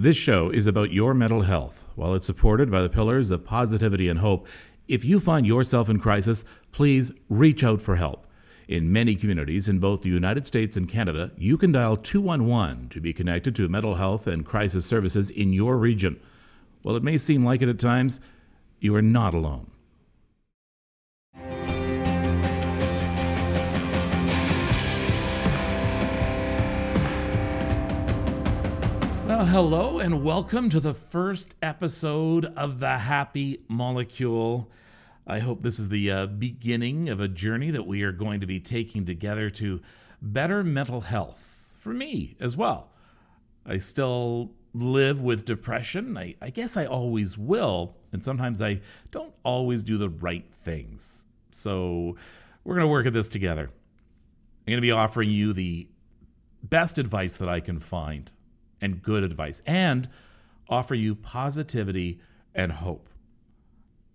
This 0.00 0.16
show 0.16 0.48
is 0.48 0.66
about 0.66 0.94
your 0.94 1.12
mental 1.12 1.42
health. 1.42 1.84
While 1.94 2.14
it's 2.14 2.24
supported 2.24 2.70
by 2.70 2.80
the 2.80 2.88
pillars 2.88 3.30
of 3.30 3.44
positivity 3.44 4.08
and 4.08 4.18
hope, 4.18 4.46
if 4.88 5.04
you 5.04 5.20
find 5.20 5.46
yourself 5.46 5.90
in 5.90 6.00
crisis, 6.00 6.42
please 6.72 7.12
reach 7.28 7.62
out 7.62 7.82
for 7.82 7.96
help. 7.96 8.26
In 8.66 8.90
many 8.90 9.14
communities 9.14 9.68
in 9.68 9.78
both 9.78 10.00
the 10.00 10.08
United 10.08 10.46
States 10.46 10.78
and 10.78 10.88
Canada, 10.88 11.32
you 11.36 11.58
can 11.58 11.70
dial 11.70 11.98
211 11.98 12.88
to 12.88 13.00
be 13.02 13.12
connected 13.12 13.54
to 13.56 13.68
mental 13.68 13.96
health 13.96 14.26
and 14.26 14.42
crisis 14.42 14.86
services 14.86 15.28
in 15.28 15.52
your 15.52 15.76
region. 15.76 16.18
While 16.80 16.96
it 16.96 17.02
may 17.02 17.18
seem 17.18 17.44
like 17.44 17.60
it 17.60 17.68
at 17.68 17.78
times, 17.78 18.22
you 18.80 18.94
are 18.94 19.02
not 19.02 19.34
alone. 19.34 19.70
Well, 29.40 29.48
hello 29.48 29.98
and 30.00 30.22
welcome 30.22 30.68
to 30.68 30.80
the 30.80 30.92
first 30.92 31.56
episode 31.62 32.44
of 32.58 32.78
The 32.78 32.98
Happy 32.98 33.64
Molecule. 33.68 34.70
I 35.26 35.38
hope 35.38 35.62
this 35.62 35.78
is 35.78 35.88
the 35.88 36.10
uh, 36.10 36.26
beginning 36.26 37.08
of 37.08 37.20
a 37.20 37.26
journey 37.26 37.70
that 37.70 37.86
we 37.86 38.02
are 38.02 38.12
going 38.12 38.40
to 38.40 38.46
be 38.46 38.60
taking 38.60 39.06
together 39.06 39.48
to 39.48 39.80
better 40.20 40.62
mental 40.62 41.00
health 41.00 41.72
for 41.78 41.94
me 41.94 42.36
as 42.38 42.54
well. 42.54 42.90
I 43.64 43.78
still 43.78 44.52
live 44.74 45.22
with 45.22 45.46
depression. 45.46 46.18
I, 46.18 46.34
I 46.42 46.50
guess 46.50 46.76
I 46.76 46.84
always 46.84 47.38
will. 47.38 47.96
And 48.12 48.22
sometimes 48.22 48.60
I 48.60 48.82
don't 49.10 49.32
always 49.42 49.82
do 49.82 49.96
the 49.96 50.10
right 50.10 50.52
things. 50.52 51.24
So 51.50 52.18
we're 52.62 52.74
going 52.74 52.86
to 52.86 52.92
work 52.92 53.06
at 53.06 53.14
this 53.14 53.28
together. 53.28 53.70
I'm 53.70 54.66
going 54.66 54.76
to 54.76 54.82
be 54.82 54.92
offering 54.92 55.30
you 55.30 55.54
the 55.54 55.88
best 56.62 56.98
advice 56.98 57.38
that 57.38 57.48
I 57.48 57.60
can 57.60 57.78
find 57.78 58.30
and 58.80 59.02
good 59.02 59.22
advice 59.22 59.62
and 59.66 60.08
offer 60.68 60.94
you 60.94 61.14
positivity 61.14 62.20
and 62.54 62.72
hope. 62.72 63.08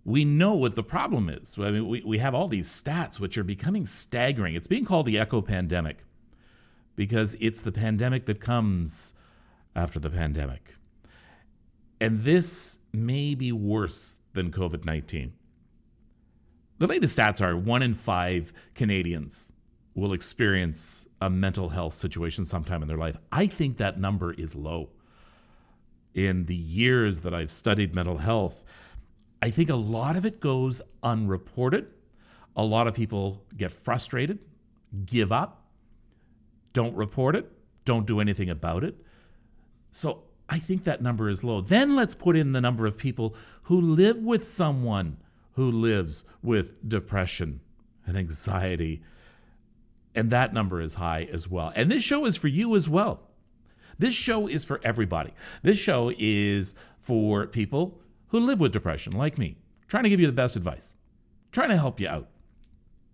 We 0.04 0.24
know 0.24 0.54
what 0.54 0.76
the 0.76 0.82
problem 0.82 1.28
is. 1.28 1.58
I 1.58 1.70
mean, 1.70 1.88
we, 1.88 2.02
we 2.02 2.18
have 2.18 2.34
all 2.34 2.48
these 2.48 2.68
stats 2.68 3.18
which 3.18 3.36
are 3.36 3.44
becoming 3.44 3.86
staggering. 3.86 4.54
It's 4.54 4.68
being 4.68 4.84
called 4.84 5.06
the 5.06 5.18
echo 5.18 5.42
pandemic 5.42 6.04
because 6.94 7.36
it's 7.40 7.60
the 7.60 7.72
pandemic 7.72 8.26
that 8.26 8.40
comes 8.40 9.14
after 9.74 9.98
the 9.98 10.10
pandemic. 10.10 10.76
And 12.00 12.22
this 12.22 12.78
may 12.92 13.34
be 13.34 13.52
worse 13.52 14.18
than 14.32 14.50
COVID 14.52 14.84
19. 14.84 15.32
The 16.78 16.86
latest 16.86 17.18
stats 17.18 17.40
are 17.40 17.56
one 17.56 17.82
in 17.82 17.94
five 17.94 18.52
Canadians 18.74 19.52
will 19.96 20.12
experience 20.12 21.08
a 21.22 21.30
mental 21.30 21.70
health 21.70 21.94
situation 21.94 22.44
sometime 22.44 22.82
in 22.82 22.88
their 22.88 22.98
life. 22.98 23.16
I 23.32 23.46
think 23.46 23.78
that 23.78 23.98
number 23.98 24.32
is 24.32 24.54
low. 24.54 24.90
In 26.14 26.44
the 26.44 26.54
years 26.54 27.22
that 27.22 27.34
I've 27.34 27.50
studied 27.50 27.94
mental 27.94 28.18
health, 28.18 28.62
I 29.42 29.50
think 29.50 29.70
a 29.70 29.76
lot 29.76 30.16
of 30.16 30.26
it 30.26 30.38
goes 30.38 30.82
unreported. 31.02 31.86
A 32.54 32.62
lot 32.62 32.86
of 32.86 32.94
people 32.94 33.42
get 33.56 33.72
frustrated, 33.72 34.38
give 35.06 35.32
up, 35.32 35.64
don't 36.74 36.94
report 36.94 37.34
it, 37.34 37.50
don't 37.86 38.06
do 38.06 38.20
anything 38.20 38.50
about 38.50 38.84
it. 38.84 38.96
So 39.92 40.24
I 40.48 40.58
think 40.58 40.84
that 40.84 41.00
number 41.02 41.30
is 41.30 41.42
low. 41.42 41.62
Then 41.62 41.96
let's 41.96 42.14
put 42.14 42.36
in 42.36 42.52
the 42.52 42.60
number 42.60 42.86
of 42.86 42.98
people 42.98 43.34
who 43.64 43.80
live 43.80 44.18
with 44.18 44.46
someone 44.46 45.16
who 45.52 45.70
lives 45.70 46.24
with 46.42 46.86
depression 46.86 47.60
and 48.06 48.16
anxiety 48.16 49.02
and 50.16 50.30
that 50.30 50.52
number 50.52 50.80
is 50.80 50.94
high 50.94 51.28
as 51.30 51.48
well. 51.48 51.72
And 51.76 51.90
this 51.90 52.02
show 52.02 52.24
is 52.24 52.36
for 52.36 52.48
you 52.48 52.74
as 52.74 52.88
well. 52.88 53.20
This 53.98 54.14
show 54.14 54.46
is 54.46 54.64
for 54.64 54.80
everybody. 54.82 55.32
This 55.62 55.78
show 55.78 56.12
is 56.18 56.74
for 56.98 57.46
people 57.46 58.00
who 58.28 58.40
live 58.40 58.60
with 58.60 58.72
depression, 58.72 59.12
like 59.12 59.38
me, 59.38 59.56
trying 59.88 60.04
to 60.04 60.10
give 60.10 60.20
you 60.20 60.26
the 60.26 60.32
best 60.32 60.56
advice, 60.56 60.96
trying 61.52 61.70
to 61.70 61.76
help 61.76 62.00
you 62.00 62.08
out. 62.08 62.28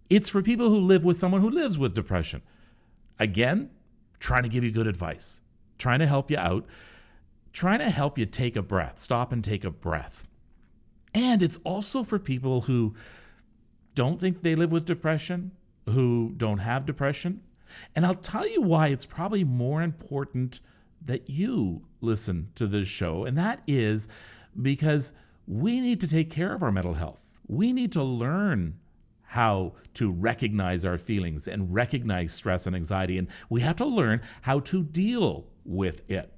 It's 0.09 0.29
for 0.29 0.43
people 0.43 0.69
who 0.69 0.79
live 0.81 1.05
with 1.05 1.17
someone 1.17 1.41
who 1.41 1.51
lives 1.51 1.79
with 1.79 1.95
depression. 1.95 2.43
Again, 3.19 3.71
trying 4.19 4.43
to 4.43 4.49
give 4.49 4.65
you 4.65 4.71
good 4.71 4.87
advice, 4.87 5.41
trying 5.79 5.99
to 6.01 6.07
help 6.07 6.31
you 6.31 6.39
out, 6.39 6.67
trying 7.53 7.79
to 7.81 7.91
help 7.91 8.19
you 8.19 8.27
take 8.27 8.57
a 8.57 8.63
breath, 8.63 8.99
stop 8.99 9.33
and 9.33 9.45
take 9.45 9.65
a 9.65 9.71
breath. 9.71 10.27
And 11.15 11.43
it's 11.43 11.59
also 11.65 12.03
for 12.03 12.19
people 12.19 12.63
who 12.63 12.95
don't 13.95 14.19
think 14.19 14.43
they 14.43 14.55
live 14.55 14.73
with 14.73 14.87
depression, 14.87 15.53
who 15.89 16.33
don't 16.37 16.59
have 16.59 16.87
depression. 16.87 17.43
And 17.95 18.05
I'll 18.05 18.15
tell 18.15 18.47
you 18.47 18.63
why 18.63 18.89
it's 18.89 19.07
probably 19.07 19.45
more 19.45 19.83
important 19.83 20.61
that 21.05 21.29
you 21.29 21.83
listen 22.01 22.51
to 22.55 22.67
this 22.67 22.89
show, 22.89 23.25
and 23.25 23.37
that 23.39 23.63
is 23.67 24.09
because 24.61 25.13
we 25.47 25.81
need 25.81 26.01
to 26.01 26.09
take 26.09 26.31
care 26.31 26.55
of 26.55 26.63
our 26.63 26.71
mental 26.71 26.95
health. 26.95 27.25
We 27.49 27.73
need 27.73 27.93
to 27.93 28.03
learn 28.03 28.79
how 29.23 29.73
to 29.95 30.11
recognize 30.11 30.85
our 30.85 30.99
feelings 30.99 31.49
and 31.49 31.73
recognize 31.73 32.33
stress 32.33 32.67
and 32.67 32.77
anxiety, 32.77 33.19
and 33.19 33.29
we 33.49 33.63
have 33.63 33.77
to 33.77 33.87
learn 33.87 34.21
how 34.43 34.61
to 34.61 34.85
deal 34.85 35.47
with 35.65 36.09
it. 36.11 36.33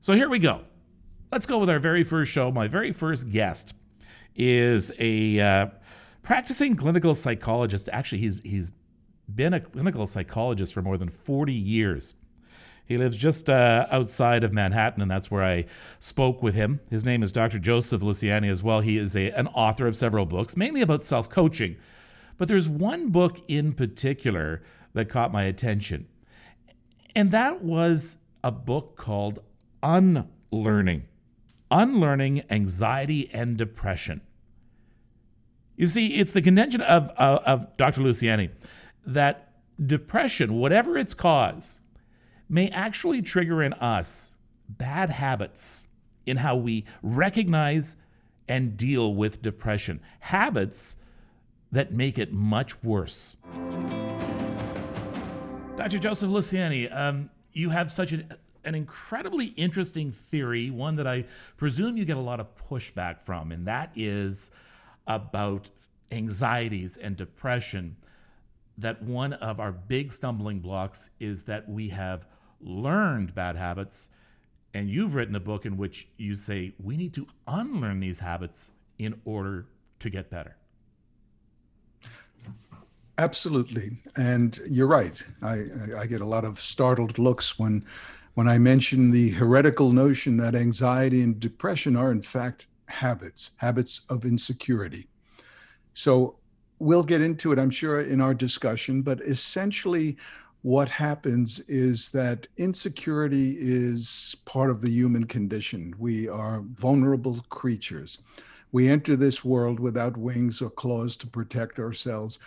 So 0.00 0.14
here 0.14 0.30
we 0.30 0.38
go. 0.38 0.62
Let's 1.30 1.46
go 1.46 1.58
with 1.58 1.70
our 1.70 1.78
very 1.78 2.02
first 2.02 2.32
show. 2.32 2.50
My 2.50 2.68
very 2.68 2.90
first 2.90 3.30
guest 3.30 3.74
is 4.34 4.90
a 4.98 5.40
uh, 5.40 5.66
practicing 6.22 6.76
clinical 6.76 7.14
psychologist. 7.14 7.88
Actually, 7.92 8.18
he's 8.18 8.40
he's 8.42 8.72
been 9.32 9.54
a 9.54 9.60
clinical 9.60 10.06
psychologist 10.06 10.74
for 10.74 10.82
more 10.82 10.98
than 10.98 11.08
40 11.08 11.52
years. 11.52 12.14
He 12.84 12.98
lives 12.98 13.16
just 13.16 13.48
uh, 13.48 13.86
outside 13.88 14.42
of 14.42 14.52
Manhattan, 14.52 15.00
and 15.00 15.08
that's 15.08 15.30
where 15.30 15.44
I 15.44 15.66
spoke 16.00 16.42
with 16.42 16.56
him. 16.56 16.80
His 16.90 17.04
name 17.04 17.22
is 17.22 17.30
Dr. 17.30 17.60
Joseph 17.60 18.02
Luciani 18.02 18.50
as 18.50 18.64
well. 18.64 18.80
He 18.80 18.98
is 18.98 19.14
a, 19.14 19.30
an 19.30 19.46
author 19.48 19.86
of 19.86 19.94
several 19.94 20.26
books, 20.26 20.56
mainly 20.56 20.80
about 20.80 21.04
self 21.04 21.28
coaching. 21.28 21.76
But 22.36 22.48
there's 22.48 22.68
one 22.68 23.10
book 23.10 23.38
in 23.46 23.74
particular 23.74 24.62
that 24.94 25.08
caught 25.08 25.30
my 25.30 25.44
attention, 25.44 26.08
and 27.14 27.30
that 27.30 27.62
was 27.62 28.18
a 28.42 28.50
book 28.50 28.96
called 28.96 29.38
Unlearning 29.82 31.04
Unlearning 31.70 32.42
Anxiety 32.50 33.30
and 33.32 33.56
Depression. 33.56 34.22
You 35.80 35.86
see, 35.86 36.08
it's 36.08 36.32
the 36.32 36.42
contention 36.42 36.82
of, 36.82 37.08
of, 37.16 37.38
of 37.38 37.76
Dr. 37.78 38.02
Luciani 38.02 38.50
that 39.06 39.54
depression, 39.82 40.58
whatever 40.58 40.98
its 40.98 41.14
cause, 41.14 41.80
may 42.50 42.68
actually 42.68 43.22
trigger 43.22 43.62
in 43.62 43.72
us 43.72 44.34
bad 44.68 45.08
habits 45.08 45.86
in 46.26 46.36
how 46.36 46.56
we 46.56 46.84
recognize 47.02 47.96
and 48.46 48.76
deal 48.76 49.14
with 49.14 49.40
depression. 49.40 50.02
Habits 50.18 50.98
that 51.72 51.94
make 51.94 52.18
it 52.18 52.30
much 52.30 52.84
worse. 52.84 53.38
Dr. 55.78 55.98
Joseph 55.98 56.28
Luciani, 56.28 56.94
um, 56.94 57.30
you 57.54 57.70
have 57.70 57.90
such 57.90 58.12
an, 58.12 58.30
an 58.66 58.74
incredibly 58.74 59.46
interesting 59.46 60.12
theory, 60.12 60.68
one 60.68 60.96
that 60.96 61.06
I 61.06 61.24
presume 61.56 61.96
you 61.96 62.04
get 62.04 62.18
a 62.18 62.20
lot 62.20 62.38
of 62.38 62.48
pushback 62.68 63.22
from, 63.22 63.50
and 63.50 63.66
that 63.66 63.92
is 63.96 64.50
about 65.14 65.70
anxieties 66.12 66.96
and 66.96 67.16
depression 67.16 67.96
that 68.78 69.02
one 69.02 69.32
of 69.34 69.60
our 69.60 69.72
big 69.72 70.12
stumbling 70.12 70.60
blocks 70.60 71.10
is 71.20 71.42
that 71.44 71.68
we 71.68 71.88
have 71.88 72.26
learned 72.60 73.34
bad 73.34 73.56
habits. 73.56 74.10
And 74.72 74.88
you've 74.88 75.14
written 75.14 75.34
a 75.34 75.40
book 75.40 75.66
in 75.66 75.76
which 75.76 76.08
you 76.16 76.34
say 76.34 76.72
we 76.82 76.96
need 76.96 77.12
to 77.14 77.26
unlearn 77.46 78.00
these 78.00 78.20
habits 78.20 78.70
in 78.98 79.20
order 79.24 79.66
to 79.98 80.10
get 80.10 80.30
better. 80.30 80.56
Absolutely, 83.18 83.98
and 84.16 84.58
you're 84.66 84.86
right. 84.86 85.22
I, 85.42 85.66
I 85.98 86.06
get 86.06 86.22
a 86.22 86.24
lot 86.24 86.44
of 86.44 86.58
startled 86.58 87.18
looks 87.18 87.58
when 87.58 87.84
when 88.34 88.48
I 88.48 88.56
mention 88.58 89.10
the 89.10 89.30
heretical 89.30 89.92
notion 89.92 90.36
that 90.38 90.54
anxiety 90.54 91.20
and 91.20 91.38
depression 91.38 91.96
are 91.96 92.12
in 92.12 92.22
fact 92.22 92.68
habits, 92.90 93.52
habits 93.56 94.02
of 94.08 94.24
insecurity. 94.24 95.08
So 95.94 96.36
we'll 96.78 97.02
get 97.02 97.20
into 97.20 97.52
it, 97.52 97.58
I'm 97.58 97.70
sure, 97.70 98.00
in 98.00 98.20
our 98.20 98.34
discussion. 98.34 99.02
But 99.02 99.20
essentially, 99.20 100.16
what 100.62 100.90
happens 100.90 101.60
is 101.60 102.10
that 102.10 102.46
insecurity 102.58 103.56
is 103.58 104.36
part 104.44 104.70
of 104.70 104.82
the 104.82 104.90
human 104.90 105.24
condition. 105.24 105.94
We 105.98 106.28
are 106.28 106.62
vulnerable 106.74 107.44
creatures. 107.48 108.18
We 108.72 108.88
enter 108.88 109.16
this 109.16 109.44
world 109.44 109.80
without 109.80 110.16
wings 110.16 110.60
or 110.60 110.70
claws 110.70 111.16
to 111.16 111.26
protect 111.26 111.78
ourselves, 111.78 112.38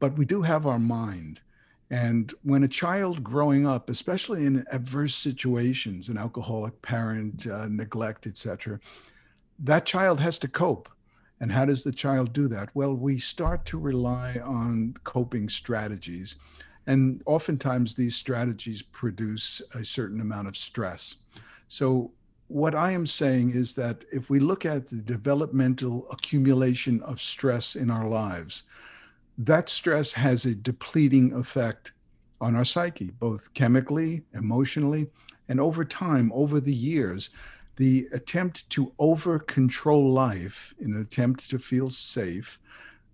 but 0.00 0.16
we 0.18 0.24
do 0.24 0.42
have 0.42 0.66
our 0.66 0.78
mind. 0.78 1.40
And 1.90 2.32
when 2.42 2.62
a 2.62 2.68
child 2.68 3.22
growing 3.22 3.66
up, 3.66 3.90
especially 3.90 4.44
in 4.46 4.64
adverse 4.70 5.14
situations, 5.14 6.08
an 6.08 6.18
alcoholic 6.18 6.80
parent, 6.82 7.46
uh, 7.46 7.68
neglect, 7.68 8.26
etc., 8.26 8.80
that 9.62 9.86
child 9.86 10.20
has 10.20 10.38
to 10.40 10.48
cope. 10.48 10.88
And 11.40 11.50
how 11.50 11.64
does 11.64 11.82
the 11.82 11.92
child 11.92 12.32
do 12.32 12.46
that? 12.48 12.68
Well, 12.74 12.94
we 12.94 13.18
start 13.18 13.64
to 13.66 13.78
rely 13.78 14.40
on 14.44 14.94
coping 15.02 15.48
strategies. 15.48 16.36
And 16.86 17.22
oftentimes 17.26 17.94
these 17.94 18.14
strategies 18.14 18.82
produce 18.82 19.60
a 19.74 19.84
certain 19.84 20.20
amount 20.20 20.48
of 20.48 20.56
stress. 20.56 21.16
So 21.68 22.12
what 22.48 22.74
I 22.74 22.92
am 22.92 23.06
saying 23.06 23.50
is 23.50 23.74
that 23.76 24.04
if 24.12 24.30
we 24.30 24.38
look 24.38 24.66
at 24.66 24.86
the 24.86 24.96
developmental 24.96 26.06
accumulation 26.10 27.02
of 27.02 27.20
stress 27.20 27.76
in 27.76 27.90
our 27.90 28.08
lives, 28.08 28.64
that 29.38 29.68
stress 29.68 30.12
has 30.12 30.44
a 30.44 30.54
depleting 30.54 31.32
effect 31.32 31.92
on 32.40 32.54
our 32.54 32.64
psyche, 32.64 33.10
both 33.18 33.52
chemically, 33.54 34.22
emotionally, 34.34 35.08
and 35.48 35.60
over 35.60 35.84
time, 35.84 36.30
over 36.34 36.60
the 36.60 36.74
years. 36.74 37.30
The 37.76 38.08
attempt 38.12 38.68
to 38.70 38.92
over 38.98 39.38
control 39.38 40.10
life 40.12 40.74
in 40.78 40.94
an 40.94 41.00
attempt 41.00 41.48
to 41.50 41.58
feel 41.58 41.88
safe 41.88 42.60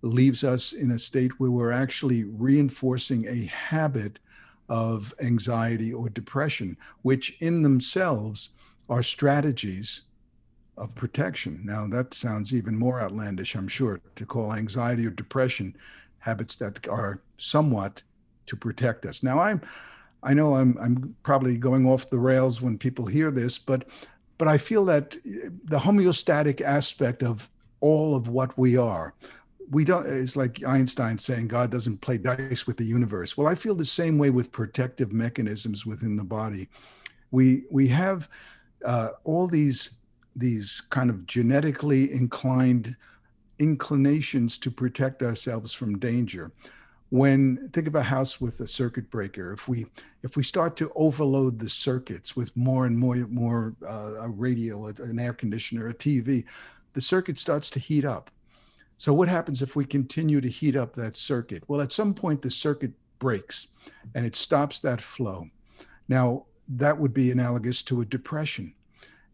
leaves 0.01 0.43
us 0.43 0.73
in 0.73 0.91
a 0.91 0.99
state 0.99 1.39
where 1.39 1.51
we're 1.51 1.71
actually 1.71 2.23
reinforcing 2.25 3.25
a 3.27 3.45
habit 3.45 4.19
of 4.67 5.13
anxiety 5.19 5.93
or 5.93 6.09
depression, 6.09 6.77
which 7.01 7.37
in 7.39 7.61
themselves 7.61 8.49
are 8.89 9.03
strategies 9.03 10.01
of 10.77 10.95
protection. 10.95 11.61
Now, 11.63 11.87
that 11.87 12.13
sounds 12.13 12.53
even 12.53 12.77
more 12.77 13.01
outlandish, 13.01 13.55
I'm 13.55 13.67
sure, 13.67 13.99
to 14.15 14.25
call 14.25 14.53
anxiety 14.53 15.05
or 15.05 15.11
depression 15.11 15.75
habits 16.19 16.55
that 16.57 16.87
are 16.87 17.21
somewhat 17.37 18.03
to 18.45 18.55
protect 18.55 19.05
us. 19.05 19.23
Now, 19.23 19.39
I'm, 19.39 19.61
I 20.23 20.33
know 20.33 20.55
I'm, 20.55 20.77
I'm 20.79 21.15
probably 21.23 21.57
going 21.57 21.87
off 21.87 22.09
the 22.09 22.19
rails 22.19 22.61
when 22.61 22.77
people 22.77 23.05
hear 23.05 23.31
this, 23.31 23.57
but, 23.57 23.85
but 24.39 24.47
I 24.47 24.57
feel 24.57 24.85
that 24.85 25.11
the 25.23 25.77
homeostatic 25.77 26.61
aspect 26.61 27.21
of 27.21 27.51
all 27.81 28.15
of 28.15 28.29
what 28.29 28.57
we 28.57 28.77
are, 28.77 29.13
we 29.69 29.85
don't 29.85 30.07
it's 30.07 30.35
like 30.35 30.63
einstein 30.65 31.19
saying 31.19 31.47
god 31.47 31.69
doesn't 31.69 32.01
play 32.01 32.17
dice 32.17 32.65
with 32.65 32.77
the 32.77 32.85
universe. 32.85 33.37
Well 33.37 33.47
i 33.47 33.53
feel 33.53 33.75
the 33.75 33.85
same 33.85 34.17
way 34.17 34.31
with 34.31 34.51
protective 34.51 35.13
mechanisms 35.13 35.85
within 35.85 36.15
the 36.15 36.23
body. 36.23 36.69
We 37.29 37.65
we 37.69 37.87
have 37.89 38.27
uh, 38.83 39.09
all 39.25 39.45
these 39.45 39.99
these 40.35 40.81
kind 40.89 41.09
of 41.11 41.27
genetically 41.27 42.11
inclined 42.11 42.95
inclinations 43.59 44.57
to 44.57 44.71
protect 44.71 45.21
ourselves 45.21 45.73
from 45.73 45.99
danger 45.99 46.51
when 47.09 47.69
think 47.73 47.87
of 47.87 47.95
a 47.95 48.03
house 48.03 48.39
with 48.39 48.59
a 48.61 48.67
circuit 48.67 49.09
breaker 49.09 49.51
if 49.51 49.67
we 49.67 49.85
if 50.21 50.37
we 50.37 50.43
start 50.43 50.75
to 50.75 50.91
overload 50.95 51.57
the 51.57 51.69
circuits 51.69 52.35
with 52.35 52.55
more 52.55 52.85
and 52.85 52.97
more 52.97 53.15
more 53.29 53.75
uh, 53.87 54.15
a 54.19 54.27
radio 54.29 54.85
an 54.85 55.19
air 55.19 55.33
conditioner 55.33 55.87
a 55.87 55.93
tv 55.93 56.43
the 56.93 57.01
circuit 57.01 57.39
starts 57.39 57.69
to 57.69 57.79
heat 57.79 58.05
up 58.05 58.29
so 58.97 59.13
what 59.13 59.27
happens 59.27 59.61
if 59.61 59.75
we 59.75 59.85
continue 59.85 60.39
to 60.39 60.49
heat 60.49 60.75
up 60.75 60.93
that 60.93 61.17
circuit 61.17 61.63
well 61.67 61.81
at 61.81 61.91
some 61.91 62.13
point 62.13 62.41
the 62.41 62.51
circuit 62.51 62.91
breaks 63.17 63.67
and 64.13 64.25
it 64.25 64.35
stops 64.35 64.79
that 64.79 65.01
flow 65.01 65.47
now 66.07 66.45
that 66.69 66.99
would 66.99 67.13
be 67.13 67.31
analogous 67.31 67.81
to 67.83 68.01
a 68.01 68.05
depression. 68.05 68.73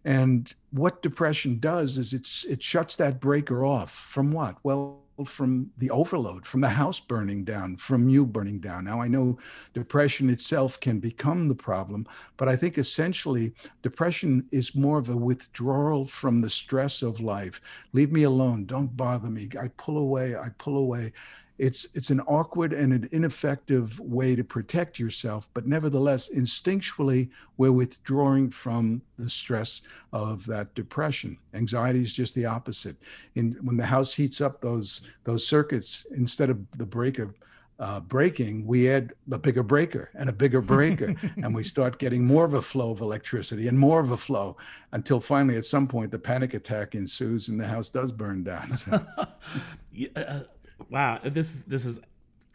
And 0.05 0.53
what 0.71 1.01
depression 1.01 1.59
does 1.59 1.97
is 1.97 2.13
it's 2.13 2.45
it 2.45 2.61
shuts 2.63 2.95
that 2.97 3.19
breaker 3.19 3.65
off 3.65 3.91
from 3.91 4.31
what? 4.31 4.57
Well, 4.63 5.01
from 5.23 5.71
the 5.77 5.89
overload, 5.91 6.45
from 6.45 6.61
the 6.61 6.69
house 6.69 6.99
burning 6.99 7.45
down, 7.45 7.77
from 7.77 8.09
you 8.09 8.25
burning 8.25 8.59
down. 8.59 8.83
Now, 8.83 9.01
I 9.01 9.07
know 9.07 9.37
depression 9.73 10.29
itself 10.29 10.79
can 10.79 10.99
become 10.99 11.47
the 11.47 11.55
problem, 11.55 12.05
but 12.35 12.49
I 12.49 12.55
think 12.55 12.77
essentially 12.77 13.53
depression 13.81 14.47
is 14.51 14.75
more 14.75 14.97
of 14.97 15.09
a 15.09 15.15
withdrawal 15.15 16.05
from 16.05 16.41
the 16.41 16.49
stress 16.49 17.01
of 17.01 17.21
life. 17.21 17.61
Leave 17.93 18.11
me 18.11 18.23
alone. 18.23 18.65
Don't 18.65 18.97
bother 18.97 19.29
me. 19.29 19.49
I 19.59 19.69
pull 19.77 19.97
away. 19.97 20.35
I 20.35 20.49
pull 20.57 20.77
away 20.77 21.13
it's 21.57 21.87
it's 21.93 22.09
an 22.09 22.19
awkward 22.21 22.73
and 22.73 22.91
an 22.91 23.07
ineffective 23.11 23.99
way 23.99 24.35
to 24.35 24.43
protect 24.43 24.99
yourself 24.99 25.47
but 25.53 25.65
nevertheless 25.65 26.29
instinctually 26.29 27.29
we're 27.57 27.71
withdrawing 27.71 28.49
from 28.49 29.01
the 29.17 29.29
stress 29.29 29.81
of 30.11 30.45
that 30.45 30.73
depression 30.75 31.37
anxiety 31.53 32.01
is 32.01 32.11
just 32.11 32.35
the 32.35 32.45
opposite 32.45 32.97
in 33.35 33.53
when 33.61 33.77
the 33.77 33.85
house 33.85 34.13
heats 34.13 34.41
up 34.41 34.59
those 34.61 35.01
those 35.23 35.47
circuits 35.47 36.05
instead 36.11 36.49
of 36.49 36.59
the 36.71 36.85
breaker 36.85 37.33
uh, 37.77 37.99
breaking, 37.99 38.65
we 38.65 38.89
add 38.89 39.13
a 39.31 39.37
bigger 39.37 39.63
breaker 39.63 40.09
and 40.13 40.29
a 40.29 40.33
bigger 40.33 40.61
breaker, 40.61 41.13
and 41.43 41.53
we 41.53 41.63
start 41.63 41.99
getting 41.99 42.23
more 42.23 42.45
of 42.45 42.53
a 42.53 42.61
flow 42.61 42.91
of 42.91 43.01
electricity 43.01 43.67
and 43.67 43.77
more 43.77 43.99
of 43.99 44.11
a 44.11 44.17
flow 44.17 44.55
until 44.93 45.19
finally, 45.19 45.57
at 45.57 45.65
some 45.65 45.87
point, 45.87 46.09
the 46.09 46.19
panic 46.19 46.53
attack 46.53 46.95
ensues 46.95 47.49
and 47.49 47.59
the 47.59 47.67
house 47.67 47.89
does 47.89 48.11
burn 48.11 48.43
down. 48.43 48.73
So. 48.75 49.05
yeah, 49.91 50.07
uh, 50.15 50.39
wow, 50.89 51.19
this 51.23 51.61
this 51.67 51.85
is 51.85 51.99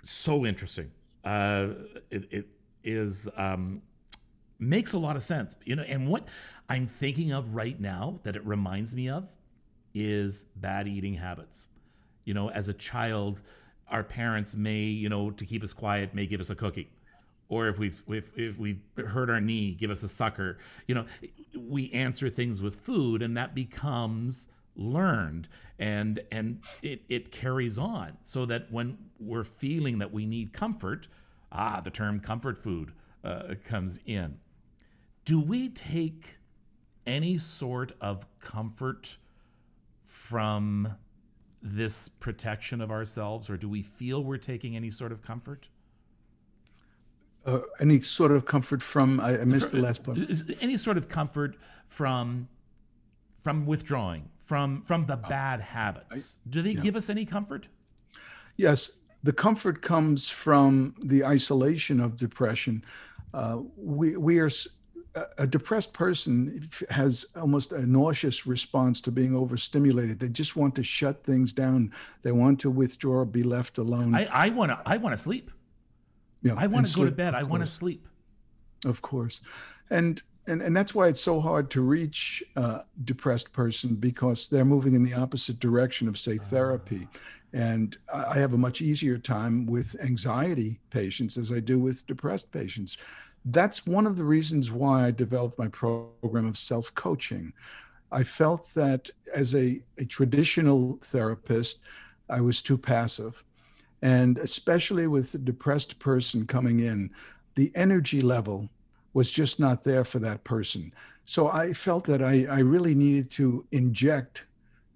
so 0.02 0.46
interesting. 0.46 0.90
Uh, 1.24 1.68
it, 2.10 2.28
it 2.30 2.46
is 2.82 3.28
um, 3.36 3.82
makes 4.58 4.92
a 4.92 4.98
lot 4.98 5.16
of 5.16 5.22
sense, 5.22 5.54
you 5.64 5.76
know. 5.76 5.82
And 5.82 6.08
what 6.08 6.28
I'm 6.68 6.86
thinking 6.86 7.32
of 7.32 7.54
right 7.54 7.78
now 7.78 8.20
that 8.22 8.36
it 8.36 8.44
reminds 8.44 8.94
me 8.94 9.08
of 9.08 9.28
is 9.94 10.46
bad 10.56 10.88
eating 10.88 11.14
habits. 11.14 11.68
You 12.24 12.34
know, 12.34 12.50
as 12.50 12.68
a 12.68 12.74
child, 12.74 13.42
our 13.88 14.04
parents 14.04 14.54
may, 14.54 14.82
you 14.82 15.08
know, 15.08 15.30
to 15.30 15.44
keep 15.44 15.62
us 15.62 15.72
quiet, 15.72 16.14
may 16.14 16.26
give 16.26 16.40
us 16.40 16.50
a 16.50 16.54
cookie 16.54 16.90
or 17.50 17.68
if 17.68 17.78
we've 17.78 18.02
if, 18.08 18.30
if 18.38 18.58
we've 18.58 18.80
hurt 18.96 19.28
our 19.28 19.40
knee 19.40 19.74
give 19.74 19.90
us 19.90 20.02
a 20.02 20.08
sucker 20.08 20.56
you 20.86 20.94
know 20.94 21.04
we 21.58 21.90
answer 21.90 22.30
things 22.30 22.62
with 22.62 22.76
food 22.80 23.20
and 23.20 23.36
that 23.36 23.54
becomes 23.54 24.48
learned 24.80 25.48
and 25.78 26.20
and 26.32 26.60
it 26.82 27.02
it 27.08 27.30
carries 27.30 27.78
on 27.78 28.16
so 28.22 28.46
that 28.46 28.70
when 28.72 28.96
we're 29.18 29.44
feeling 29.44 29.98
that 29.98 30.12
we 30.12 30.24
need 30.26 30.52
comfort 30.52 31.06
ah 31.52 31.80
the 31.84 31.90
term 31.90 32.18
comfort 32.18 32.58
food 32.58 32.92
uh, 33.24 33.54
comes 33.64 34.00
in. 34.06 34.38
Do 35.24 35.40
we 35.40 35.68
take 35.68 36.38
any 37.06 37.38
sort 37.38 37.92
of 38.00 38.26
comfort 38.40 39.16
from 40.04 40.96
this 41.62 42.08
protection 42.08 42.80
of 42.80 42.90
ourselves 42.90 43.50
or 43.50 43.56
do 43.56 43.68
we 43.68 43.82
feel 43.82 44.24
we're 44.24 44.38
taking 44.38 44.76
any 44.76 44.90
sort 44.90 45.12
of 45.12 45.22
comfort? 45.22 45.68
Uh, 47.44 47.60
any 47.78 48.00
sort 48.00 48.32
of 48.32 48.44
comfort 48.44 48.82
from 48.82 49.20
I, 49.20 49.40
I 49.40 49.44
missed 49.44 49.72
the 49.72 49.80
last 49.80 50.02
part. 50.02 50.18
any 50.60 50.76
sort 50.76 50.96
of 50.96 51.08
comfort 51.08 51.56
from 51.86 52.48
from 53.40 53.66
withdrawing 53.66 54.28
from 54.50 54.82
from 54.82 55.06
the 55.06 55.16
bad 55.16 55.60
habits. 55.60 56.38
Do 56.48 56.60
they 56.60 56.72
yeah. 56.72 56.80
give 56.80 56.96
us 56.96 57.08
any 57.08 57.24
comfort? 57.24 57.68
Yes, 58.56 58.98
the 59.22 59.32
comfort 59.32 59.80
comes 59.80 60.28
from 60.28 60.96
the 61.00 61.24
isolation 61.24 62.00
of 62.00 62.16
depression. 62.16 62.84
Uh, 63.32 63.58
we 63.76 64.16
we 64.16 64.40
are 64.40 64.50
a 65.38 65.46
depressed 65.46 65.92
person 65.92 66.60
has 66.88 67.26
almost 67.36 67.72
a 67.72 67.86
nauseous 67.86 68.44
response 68.44 69.00
to 69.02 69.12
being 69.12 69.36
overstimulated. 69.36 70.18
They 70.18 70.28
just 70.28 70.56
want 70.56 70.74
to 70.76 70.82
shut 70.82 71.22
things 71.22 71.52
down. 71.52 71.92
They 72.22 72.32
want 72.32 72.60
to 72.60 72.70
withdraw, 72.70 73.24
be 73.24 73.44
left 73.44 73.78
alone. 73.78 74.16
I, 74.16 74.26
I 74.26 74.48
want 74.50 74.70
to. 74.72 74.80
I 74.84 74.96
want 74.96 75.16
to 75.16 75.22
sleep. 75.22 75.52
Yeah, 76.42 76.54
I 76.56 76.66
want 76.66 76.86
to 76.86 76.96
go 76.96 77.04
to 77.04 77.12
bed. 77.12 77.34
I 77.36 77.44
want 77.44 77.62
to 77.62 77.68
sleep. 77.68 78.08
Of 78.84 79.00
course, 79.00 79.42
and 79.90 80.20
and, 80.46 80.62
and 80.62 80.76
that's 80.76 80.94
why 80.94 81.08
it's 81.08 81.20
so 81.20 81.40
hard 81.40 81.70
to 81.70 81.82
reach 81.82 82.42
a 82.56 82.80
depressed 83.04 83.52
person 83.52 83.94
because 83.94 84.48
they're 84.48 84.64
moving 84.64 84.94
in 84.94 85.02
the 85.02 85.14
opposite 85.14 85.60
direction 85.60 86.08
of 86.08 86.18
say 86.18 86.38
therapy. 86.38 87.08
Ah. 87.14 87.18
And 87.52 87.98
i 88.14 88.38
have 88.38 88.54
a 88.54 88.58
much 88.58 88.80
easier 88.80 89.18
time 89.18 89.66
with 89.66 89.96
anxiety 90.00 90.78
patients 90.90 91.36
as 91.36 91.50
i 91.50 91.58
do 91.58 91.78
with 91.80 92.06
depressed 92.06 92.52
patients. 92.52 92.96
That's 93.44 93.86
one 93.86 94.06
of 94.06 94.16
the 94.16 94.24
reasons 94.24 94.70
why 94.70 95.06
i 95.06 95.10
developed 95.10 95.58
my 95.58 95.68
program 95.68 96.46
of 96.46 96.56
self-coaching. 96.56 97.52
I 98.12 98.22
felt 98.22 98.72
that 98.74 99.10
as 99.34 99.54
a, 99.54 99.82
a 99.98 100.04
traditional 100.04 100.98
therapist 101.02 101.80
i 102.28 102.40
was 102.40 102.62
too 102.62 102.78
passive. 102.78 103.44
And 104.02 104.38
especially 104.38 105.06
with 105.08 105.34
a 105.34 105.38
depressed 105.38 105.98
person 105.98 106.46
coming 106.46 106.80
in 106.80 107.10
the 107.56 107.72
energy 107.74 108.20
level 108.20 108.70
was 109.12 109.30
just 109.30 109.58
not 109.58 109.82
there 109.82 110.04
for 110.04 110.18
that 110.20 110.44
person. 110.44 110.92
So 111.24 111.48
I 111.48 111.72
felt 111.72 112.04
that 112.04 112.22
I, 112.22 112.46
I 112.50 112.58
really 112.60 112.94
needed 112.94 113.30
to 113.32 113.64
inject 113.72 114.46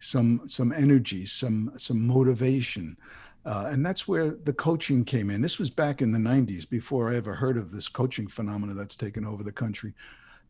some 0.00 0.42
some 0.46 0.72
energy, 0.72 1.26
some 1.26 1.72
some 1.76 2.06
motivation. 2.06 2.96
Uh, 3.46 3.68
and 3.70 3.84
that's 3.84 4.08
where 4.08 4.30
the 4.30 4.52
coaching 4.52 5.04
came 5.04 5.30
in. 5.30 5.40
This 5.40 5.58
was 5.58 5.70
back 5.70 6.00
in 6.00 6.12
the 6.12 6.18
90s 6.18 6.68
before 6.68 7.12
I 7.12 7.16
ever 7.16 7.34
heard 7.34 7.58
of 7.58 7.70
this 7.70 7.88
coaching 7.88 8.26
phenomena 8.26 8.72
that's 8.72 8.96
taken 8.96 9.26
over 9.26 9.42
the 9.42 9.52
country 9.52 9.92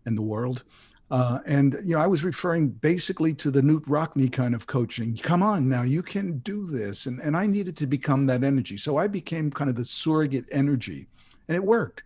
and 0.07 0.17
the 0.17 0.23
world. 0.23 0.63
Uh, 1.11 1.41
and 1.45 1.77
you 1.85 1.97
know, 1.97 2.01
I 2.01 2.07
was 2.07 2.25
referring 2.25 2.69
basically 2.69 3.35
to 3.35 3.51
the 3.51 3.61
Knute 3.61 3.85
Rockne 3.87 4.31
kind 4.31 4.55
of 4.55 4.67
coaching. 4.67 5.17
Come 5.17 5.43
on, 5.43 5.69
now 5.69 5.83
you 5.83 6.03
can 6.03 6.39
do 6.39 6.67
this, 6.67 7.07
and 7.07 7.21
and 7.21 7.37
I 7.37 7.47
needed 7.47 7.77
to 7.79 7.87
become 7.87 8.27
that 8.27 8.43
energy. 8.43 8.77
So 8.77 8.97
I 8.97 9.07
became 9.07 9.51
kind 9.51 9.69
of 9.69 9.77
the 9.77 9.85
surrogate 9.85 10.47
energy, 10.51 11.07
and 11.49 11.57
it 11.57 11.65
worked 11.65 12.05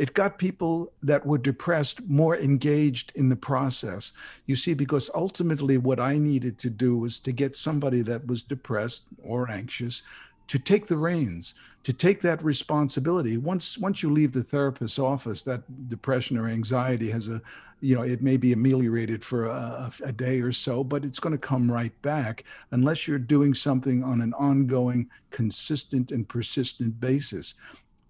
it 0.00 0.14
got 0.14 0.38
people 0.38 0.90
that 1.02 1.26
were 1.26 1.36
depressed 1.36 2.00
more 2.08 2.34
engaged 2.34 3.12
in 3.16 3.28
the 3.28 3.36
process. 3.36 4.12
You 4.46 4.56
see, 4.56 4.72
because 4.72 5.10
ultimately 5.14 5.76
what 5.76 6.00
I 6.00 6.16
needed 6.16 6.58
to 6.60 6.70
do 6.70 6.96
was 6.96 7.18
to 7.18 7.32
get 7.32 7.54
somebody 7.54 8.00
that 8.02 8.26
was 8.26 8.42
depressed 8.42 9.08
or 9.22 9.50
anxious 9.50 10.00
to 10.46 10.58
take 10.58 10.86
the 10.86 10.96
reins, 10.96 11.52
to 11.82 11.92
take 11.92 12.22
that 12.22 12.42
responsibility. 12.42 13.36
Once 13.36 13.76
once 13.76 14.02
you 14.02 14.10
leave 14.10 14.32
the 14.32 14.42
therapist's 14.42 14.98
office, 14.98 15.42
that 15.42 15.62
depression 15.88 16.38
or 16.38 16.48
anxiety 16.48 17.10
has 17.10 17.28
a, 17.28 17.42
you 17.82 17.94
know 17.94 18.02
it 18.02 18.22
may 18.22 18.38
be 18.38 18.54
ameliorated 18.54 19.22
for 19.22 19.48
a, 19.48 19.92
a 20.02 20.12
day 20.12 20.40
or 20.40 20.52
so 20.52 20.82
but 20.82 21.04
it's 21.04 21.20
going 21.20 21.36
to 21.36 21.46
come 21.46 21.70
right 21.70 21.94
back 22.02 22.44
unless 22.72 23.06
you're 23.06 23.18
doing 23.18 23.54
something 23.54 24.04
on 24.04 24.20
an 24.20 24.34
ongoing 24.34 25.08
consistent 25.30 26.12
and 26.12 26.28
persistent 26.28 27.00
basis 27.00 27.54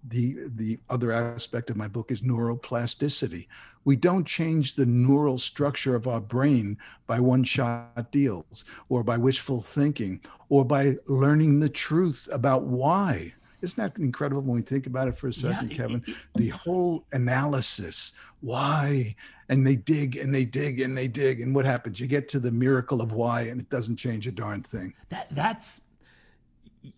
the 0.07 0.37
the 0.55 0.79
other 0.89 1.11
aspect 1.11 1.69
of 1.69 1.77
my 1.77 1.87
book 1.87 2.11
is 2.11 2.23
neuroplasticity. 2.23 3.47
We 3.83 3.95
don't 3.95 4.25
change 4.25 4.75
the 4.75 4.85
neural 4.85 5.37
structure 5.37 5.95
of 5.95 6.07
our 6.07 6.19
brain 6.19 6.77
by 7.07 7.19
one 7.19 7.43
shot 7.43 8.11
deals 8.11 8.65
or 8.89 9.03
by 9.03 9.17
wishful 9.17 9.59
thinking 9.59 10.21
or 10.49 10.63
by 10.63 10.97
learning 11.07 11.59
the 11.59 11.69
truth 11.69 12.29
about 12.31 12.63
why. 12.63 13.33
Isn't 13.61 13.81
that 13.81 13.99
incredible 13.99 14.41
when 14.41 14.55
we 14.55 14.61
think 14.61 14.87
about 14.87 15.07
it 15.07 15.17
for 15.17 15.27
a 15.27 15.33
second 15.33 15.71
yeah, 15.71 15.77
kevin? 15.77 16.03
The 16.35 16.49
whole 16.49 17.05
analysis 17.11 18.13
why? 18.41 19.15
And 19.49 19.65
they 19.65 19.75
dig 19.75 20.17
and 20.17 20.33
they 20.33 20.45
dig 20.45 20.79
and 20.79 20.97
they 20.97 21.07
dig. 21.07 21.41
And 21.41 21.55
what 21.55 21.65
happens? 21.65 21.99
You 21.99 22.07
get 22.07 22.27
to 22.29 22.39
the 22.39 22.51
miracle 22.51 23.01
of 23.01 23.11
why 23.11 23.41
and 23.41 23.61
it 23.61 23.69
doesn't 23.69 23.97
change 23.97 24.27
a 24.27 24.31
darn 24.31 24.63
thing. 24.63 24.93
That 25.09 25.27
that's 25.31 25.81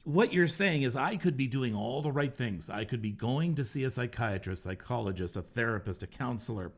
what 0.04 0.34
you're 0.34 0.48
saying 0.48 0.84
is 0.84 0.96
I 0.96 1.18
could 1.18 1.36
be 1.36 1.48
doing 1.48 1.76
all 1.76 2.02
the 2.02 2.12
right 2.12 2.36
things. 2.36 2.70
I 2.70 2.86
could 2.86 3.02
be 3.02 3.12
going 3.12 3.56
to 3.56 3.64
see 3.64 3.84
a 3.84 3.90
psychiatrist, 3.90 4.64
psychologist, 4.64 5.36
a 5.36 5.42
therapist, 5.42 6.04
a 6.04 6.08
counselor. 6.08 6.72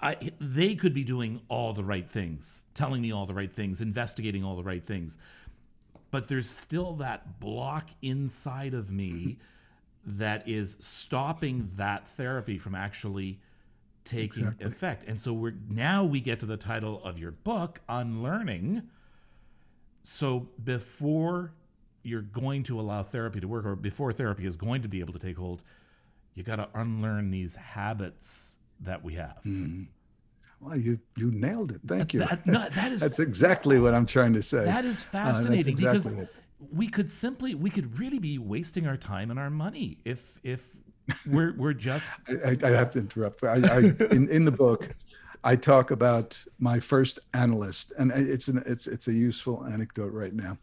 I, 0.00 0.16
they 0.40 0.74
could 0.74 0.94
be 0.94 1.04
doing 1.04 1.40
all 1.48 1.72
the 1.72 1.84
right 1.84 2.08
things, 2.08 2.64
telling 2.74 3.02
me 3.02 3.12
all 3.12 3.26
the 3.26 3.34
right 3.34 3.52
things, 3.52 3.80
investigating 3.80 4.44
all 4.44 4.56
the 4.56 4.62
right 4.62 4.84
things. 4.84 5.18
But 6.10 6.28
there's 6.28 6.48
still 6.48 6.94
that 6.96 7.40
block 7.40 7.88
inside 8.02 8.74
of 8.74 8.90
me 8.90 9.38
that 10.06 10.46
is 10.48 10.76
stopping 10.80 11.70
that 11.76 12.06
therapy 12.06 12.58
from 12.58 12.74
actually 12.74 13.40
taking 14.04 14.44
exactly. 14.44 14.66
effect. 14.66 15.08
And 15.08 15.20
so 15.20 15.32
we're 15.32 15.54
now 15.68 16.04
we 16.04 16.20
get 16.20 16.40
to 16.40 16.46
the 16.46 16.58
title 16.58 17.02
of 17.02 17.18
your 17.18 17.30
book, 17.32 17.80
Unlearning. 17.88 18.82
So 20.02 20.48
before 20.62 21.52
you're 22.04 22.22
going 22.22 22.62
to 22.64 22.78
allow 22.78 23.02
therapy 23.02 23.40
to 23.40 23.48
work 23.48 23.64
or 23.64 23.74
before 23.74 24.12
therapy 24.12 24.46
is 24.46 24.56
going 24.56 24.82
to 24.82 24.88
be 24.88 25.00
able 25.00 25.12
to 25.12 25.18
take 25.18 25.36
hold, 25.36 25.62
you 26.34 26.42
got 26.42 26.56
to 26.56 26.68
unlearn 26.74 27.30
these 27.30 27.56
habits 27.56 28.56
that 28.80 29.02
we 29.02 29.14
have. 29.14 29.40
Mm. 29.44 29.86
Well, 30.60 30.78
you 30.78 30.98
you 31.16 31.30
nailed 31.30 31.72
it. 31.72 31.80
Thank 31.86 32.14
you. 32.14 32.20
That, 32.20 32.46
no, 32.46 32.68
that 32.68 32.92
is 32.92 33.00
That's 33.02 33.18
exactly 33.18 33.78
what 33.78 33.94
I'm 33.94 34.06
trying 34.06 34.32
to 34.34 34.42
say. 34.42 34.64
That 34.64 34.84
is 34.84 35.02
fascinating 35.02 35.74
uh, 35.74 35.90
exactly 35.90 36.00
because 36.00 36.12
it. 36.14 36.28
we 36.72 36.86
could 36.88 37.10
simply 37.10 37.54
we 37.54 37.70
could 37.70 37.98
really 37.98 38.18
be 38.18 38.38
wasting 38.38 38.86
our 38.86 38.96
time 38.96 39.30
and 39.30 39.38
our 39.38 39.50
money 39.50 39.98
if 40.04 40.38
if 40.42 40.76
we're 41.26 41.54
we're 41.56 41.74
just 41.74 42.12
I, 42.28 42.56
I, 42.62 42.70
have 42.70 42.90
to 42.92 42.98
interrupt. 42.98 43.44
I, 43.44 43.56
I 43.56 43.78
in, 44.10 44.28
in 44.28 44.44
the 44.44 44.52
book 44.52 44.94
I 45.44 45.56
talk 45.56 45.90
about 45.90 46.42
my 46.58 46.80
first 46.80 47.18
analyst, 47.34 47.92
and 47.98 48.10
it's 48.12 48.48
an 48.48 48.62
it's 48.64 48.86
it's 48.86 49.08
a 49.08 49.12
useful 49.12 49.66
anecdote 49.66 50.12
right 50.12 50.32
now. 50.32 50.56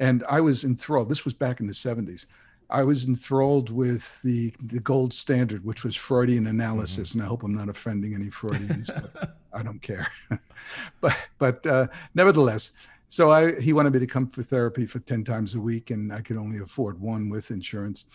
And 0.00 0.24
I 0.28 0.40
was 0.40 0.64
enthralled. 0.64 1.08
This 1.08 1.24
was 1.24 1.34
back 1.34 1.60
in 1.60 1.66
the 1.66 1.72
70s. 1.72 2.26
I 2.72 2.82
was 2.82 3.06
enthralled 3.06 3.70
with 3.70 4.20
the 4.22 4.52
the 4.62 4.80
gold 4.80 5.12
standard, 5.12 5.62
which 5.64 5.84
was 5.84 5.94
Freudian 5.94 6.46
analysis, 6.46 7.10
mm-hmm. 7.10 7.20
and 7.20 7.26
I 7.26 7.28
hope 7.28 7.42
I'm 7.42 7.54
not 7.54 7.68
offending 7.68 8.14
any 8.14 8.30
Freudians, 8.30 8.90
but 8.90 9.36
I 9.52 9.62
don't 9.62 9.82
care. 9.82 10.08
but 11.02 11.16
but 11.38 11.66
uh, 11.66 11.88
nevertheless, 12.14 12.72
so 13.10 13.30
I 13.30 13.60
he 13.60 13.74
wanted 13.74 13.92
me 13.92 13.98
to 14.00 14.06
come 14.06 14.26
for 14.26 14.42
therapy 14.42 14.86
for 14.86 15.00
ten 15.00 15.22
times 15.22 15.54
a 15.54 15.60
week, 15.60 15.90
and 15.90 16.12
I 16.12 16.22
could 16.22 16.38
only 16.38 16.58
afford 16.58 16.98
one 16.98 17.28
with 17.28 17.50
insurance. 17.50 18.06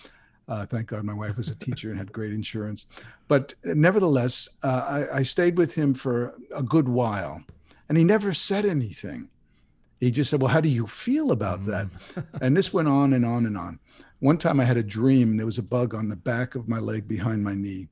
Uh, 0.47 0.65
thank 0.65 0.87
God 0.87 1.03
my 1.03 1.13
wife 1.13 1.37
was 1.37 1.49
a 1.49 1.55
teacher 1.55 1.89
and 1.91 1.99
had 1.99 2.11
great 2.11 2.31
insurance. 2.31 2.85
But 3.27 3.53
nevertheless, 3.63 4.47
uh, 4.63 5.05
I, 5.11 5.17
I 5.17 5.23
stayed 5.23 5.57
with 5.57 5.75
him 5.75 5.93
for 5.93 6.33
a 6.55 6.63
good 6.63 6.87
while, 6.87 7.43
and 7.89 7.97
he 7.97 8.03
never 8.03 8.33
said 8.33 8.65
anything 8.65 9.29
he 9.99 10.11
just 10.11 10.29
said, 10.29 10.41
Well, 10.41 10.51
how 10.51 10.61
do 10.61 10.69
you 10.69 10.87
feel 10.87 11.31
about 11.31 11.65
that? 11.65 11.87
Mm. 11.87 12.25
and 12.41 12.57
this 12.57 12.73
went 12.73 12.87
on 12.87 13.13
and 13.13 13.25
on 13.25 13.45
and 13.45 13.57
on. 13.57 13.79
One 14.19 14.37
time 14.37 14.59
I 14.59 14.65
had 14.65 14.77
a 14.77 14.83
dream, 14.83 15.37
there 15.37 15.45
was 15.45 15.57
a 15.57 15.63
bug 15.63 15.93
on 15.93 16.09
the 16.09 16.15
back 16.15 16.55
of 16.55 16.67
my 16.67 16.79
leg 16.79 17.07
behind 17.07 17.43
my 17.43 17.53
knee. 17.53 17.89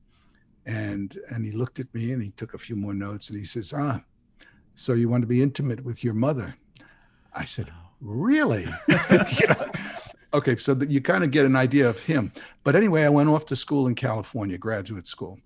And 0.64 1.16
and 1.30 1.44
he 1.44 1.52
looked 1.52 1.80
at 1.80 1.92
me 1.94 2.12
and 2.12 2.22
he 2.22 2.30
took 2.30 2.54
a 2.54 2.58
few 2.58 2.76
more 2.76 2.94
notes 2.94 3.30
and 3.30 3.38
he 3.38 3.44
says, 3.44 3.72
Ah, 3.76 4.00
so 4.74 4.92
you 4.92 5.08
want 5.08 5.22
to 5.22 5.28
be 5.28 5.42
intimate 5.42 5.84
with 5.84 6.02
your 6.02 6.14
mother? 6.14 6.54
I 7.34 7.44
said, 7.44 7.72
Really? 8.00 8.66
you 8.88 9.46
know? 9.48 9.70
Okay, 10.34 10.56
so 10.56 10.74
that 10.74 10.90
you 10.90 11.00
kind 11.00 11.24
of 11.24 11.30
get 11.30 11.46
an 11.46 11.56
idea 11.56 11.88
of 11.88 12.02
him. 12.02 12.32
But 12.62 12.76
anyway, 12.76 13.04
I 13.04 13.08
went 13.08 13.30
off 13.30 13.46
to 13.46 13.56
school 13.56 13.86
in 13.86 13.94
California, 13.94 14.58
graduate 14.58 15.06
school. 15.06 15.38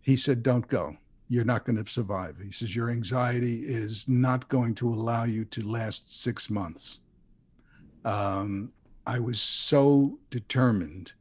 He 0.00 0.16
said, 0.16 0.42
Don't 0.42 0.68
go 0.68 0.96
you're 1.28 1.44
not 1.44 1.64
going 1.64 1.82
to 1.82 1.90
survive. 1.90 2.36
He 2.42 2.50
says, 2.50 2.74
Your 2.74 2.90
anxiety 2.90 3.60
is 3.60 4.08
not 4.08 4.48
going 4.48 4.74
to 4.76 4.92
allow 4.92 5.24
you 5.24 5.44
to 5.46 5.68
last 5.68 6.20
six 6.20 6.48
months. 6.48 7.00
Um, 8.04 8.72
I 9.06 9.18
was 9.18 9.40
so 9.40 10.18
determined 10.30 11.12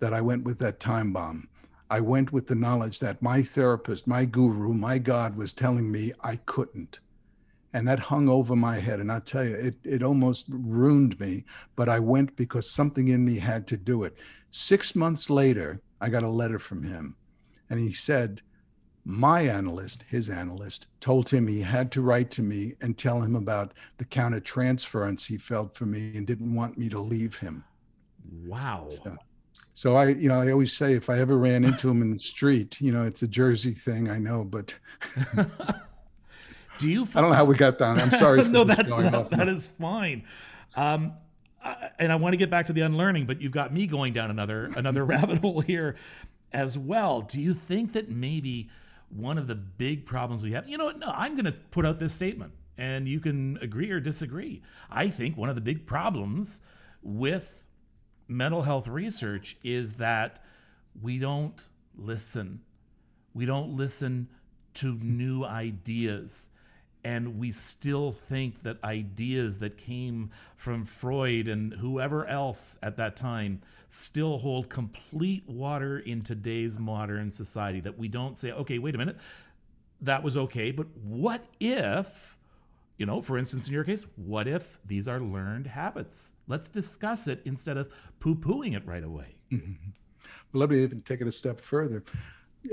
that 0.00 0.12
I 0.12 0.20
went 0.20 0.44
with 0.44 0.58
that 0.58 0.80
time 0.80 1.12
bomb. 1.12 1.48
I 1.90 2.00
went 2.00 2.32
with 2.32 2.46
the 2.46 2.54
knowledge 2.54 3.00
that 3.00 3.22
my 3.22 3.42
therapist, 3.42 4.06
my 4.06 4.24
guru, 4.24 4.72
my 4.72 4.98
God 4.98 5.36
was 5.36 5.52
telling 5.52 5.90
me 5.90 6.12
I 6.22 6.36
couldn't. 6.36 7.00
And 7.72 7.88
that 7.88 7.98
hung 7.98 8.28
over 8.28 8.54
my 8.54 8.78
head. 8.78 9.00
And 9.00 9.10
I 9.10 9.18
tell 9.20 9.44
you, 9.44 9.54
it, 9.54 9.76
it 9.84 10.02
almost 10.02 10.46
ruined 10.48 11.18
me. 11.18 11.44
But 11.76 11.88
I 11.88 11.98
went 11.98 12.36
because 12.36 12.70
something 12.70 13.08
in 13.08 13.24
me 13.24 13.38
had 13.38 13.66
to 13.68 13.76
do 13.76 14.04
it. 14.04 14.16
Six 14.50 14.94
months 14.94 15.28
later, 15.28 15.80
I 16.00 16.08
got 16.08 16.22
a 16.22 16.28
letter 16.28 16.58
from 16.58 16.82
him. 16.82 17.16
And 17.68 17.80
he 17.80 17.92
said, 17.92 18.42
my 19.04 19.42
analyst, 19.42 20.04
his 20.08 20.30
analyst, 20.30 20.86
told 21.00 21.28
him 21.28 21.46
he 21.46 21.60
had 21.60 21.92
to 21.92 22.00
write 22.00 22.30
to 22.32 22.42
me 22.42 22.74
and 22.80 22.96
tell 22.96 23.20
him 23.20 23.36
about 23.36 23.74
the 23.98 24.04
countertransference 24.04 25.26
he 25.26 25.36
felt 25.36 25.76
for 25.76 25.86
me 25.86 26.16
and 26.16 26.26
didn't 26.26 26.54
want 26.54 26.78
me 26.78 26.88
to 26.88 27.00
leave 27.00 27.38
him. 27.38 27.64
Wow. 28.46 28.88
So, 28.90 29.16
so 29.74 29.96
I, 29.96 30.08
you 30.08 30.28
know, 30.28 30.40
I 30.40 30.50
always 30.50 30.72
say 30.72 30.94
if 30.94 31.10
I 31.10 31.18
ever 31.18 31.36
ran 31.36 31.64
into 31.64 31.90
him 31.90 32.00
in 32.00 32.12
the 32.12 32.18
street, 32.18 32.80
you 32.80 32.92
know, 32.92 33.04
it's 33.04 33.22
a 33.22 33.28
Jersey 33.28 33.72
thing, 33.72 34.08
I 34.10 34.18
know, 34.18 34.44
but. 34.44 34.78
Do 36.78 36.88
you? 36.88 37.06
I 37.14 37.20
don't 37.20 37.30
know 37.30 37.36
how 37.36 37.44
we 37.44 37.56
got 37.56 37.78
down. 37.78 38.00
I'm 38.00 38.10
sorry. 38.10 38.42
no, 38.48 38.64
that's 38.64 38.88
not, 38.88 39.30
that 39.30 39.48
is 39.48 39.68
fine. 39.68 40.24
Um, 40.74 41.12
I, 41.62 41.90
and 41.98 42.12
I 42.12 42.16
want 42.16 42.32
to 42.32 42.36
get 42.36 42.50
back 42.50 42.66
to 42.66 42.72
the 42.72 42.80
unlearning, 42.82 43.26
but 43.26 43.40
you've 43.40 43.52
got 43.52 43.72
me 43.72 43.86
going 43.86 44.12
down 44.12 44.30
another 44.30 44.70
another 44.76 45.04
rabbit 45.06 45.38
hole 45.38 45.60
here 45.60 45.96
as 46.52 46.76
well. 46.76 47.22
Do 47.22 47.40
you 47.40 47.54
think 47.54 47.92
that 47.92 48.10
maybe? 48.10 48.70
One 49.08 49.38
of 49.38 49.46
the 49.46 49.54
big 49.54 50.06
problems 50.06 50.42
we 50.42 50.52
have, 50.52 50.68
you 50.68 50.78
know, 50.78 50.90
no, 50.90 51.12
I'm 51.14 51.34
going 51.34 51.44
to 51.44 51.52
put 51.52 51.86
out 51.86 51.98
this 51.98 52.12
statement 52.12 52.52
and 52.76 53.08
you 53.08 53.20
can 53.20 53.58
agree 53.60 53.90
or 53.90 54.00
disagree. 54.00 54.62
I 54.90 55.08
think 55.08 55.36
one 55.36 55.48
of 55.48 55.54
the 55.54 55.60
big 55.60 55.86
problems 55.86 56.60
with 57.02 57.66
mental 58.28 58.62
health 58.62 58.88
research 58.88 59.56
is 59.62 59.94
that 59.94 60.42
we 61.00 61.18
don't 61.18 61.68
listen. 61.96 62.60
We 63.32 63.46
don't 63.46 63.76
listen 63.76 64.28
to 64.74 64.98
new 65.00 65.44
ideas 65.44 66.50
and 67.04 67.38
we 67.38 67.50
still 67.50 68.12
think 68.12 68.62
that 68.62 68.82
ideas 68.82 69.58
that 69.58 69.76
came 69.76 70.30
from 70.56 70.84
Freud 70.84 71.48
and 71.48 71.74
whoever 71.74 72.26
else 72.26 72.78
at 72.82 72.96
that 72.96 73.14
time 73.14 73.60
still 73.88 74.38
hold 74.38 74.70
complete 74.70 75.46
water 75.46 75.98
in 75.98 76.22
today's 76.22 76.78
modern 76.78 77.30
society. 77.30 77.80
That 77.80 77.98
we 77.98 78.08
don't 78.08 78.38
say, 78.38 78.52
okay, 78.52 78.78
wait 78.78 78.94
a 78.94 78.98
minute, 78.98 79.18
that 80.00 80.22
was 80.22 80.36
okay, 80.36 80.72
but 80.72 80.86
what 80.96 81.44
if, 81.60 82.38
you 82.96 83.06
know, 83.06 83.20
for 83.20 83.36
instance, 83.36 83.68
in 83.68 83.74
your 83.74 83.84
case, 83.84 84.06
what 84.16 84.48
if 84.48 84.78
these 84.86 85.06
are 85.06 85.20
learned 85.20 85.66
habits? 85.66 86.32
Let's 86.48 86.68
discuss 86.68 87.28
it 87.28 87.42
instead 87.44 87.76
of 87.76 87.92
poo 88.18 88.34
pooing 88.34 88.74
it 88.74 88.86
right 88.86 89.04
away. 89.04 89.36
Mm-hmm. 89.52 89.90
Well, 90.52 90.60
let 90.60 90.70
me 90.70 90.82
even 90.82 91.02
take 91.02 91.20
it 91.20 91.28
a 91.28 91.32
step 91.32 91.60
further. 91.60 92.02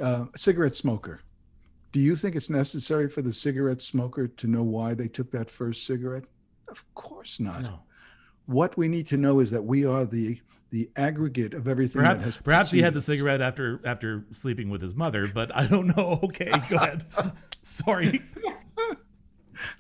Uh, 0.02 0.26
cigarette 0.38 0.76
smoker 0.76 1.20
do 1.92 2.00
you 2.00 2.16
think 2.16 2.36
it's 2.36 2.50
necessary 2.50 3.10
for 3.10 3.22
the 3.22 3.34
cigarette 3.34 3.82
smoker 3.82 4.28
to 4.28 4.48
know 4.48 4.64
why 4.64 4.94
they 4.94 5.08
took 5.08 5.32
that 5.32 5.50
first 5.50 5.86
cigarette? 5.86 6.24
Of 6.68 6.86
course 6.96 7.40
not. 7.40 7.64
No. 7.64 7.80
What 8.46 8.78
we 8.78 8.88
need 8.88 9.08
to 9.08 9.18
know 9.18 9.40
is 9.40 9.52
that 9.52 9.64
we 9.64 9.86
are 9.86 10.06
the 10.06 10.40
the 10.70 10.90
aggregate 10.96 11.54
of 11.54 11.68
everything 11.68 12.00
perhaps, 12.00 12.20
that 12.20 12.26
has. 12.26 12.38
Perhaps 12.38 12.72
he 12.72 12.82
had 12.82 12.94
the 12.94 13.02
cigarette 13.02 13.42
after 13.42 13.82
after 13.84 14.26
sleeping 14.32 14.70
with 14.70 14.82
his 14.82 14.96
mother, 14.96 15.28
but 15.28 15.54
I 15.56 15.68
don't 15.68 15.88
know. 15.96 16.20
Okay, 16.32 16.52
go 16.70 16.78
ahead. 16.78 17.06
Sorry. 17.62 18.22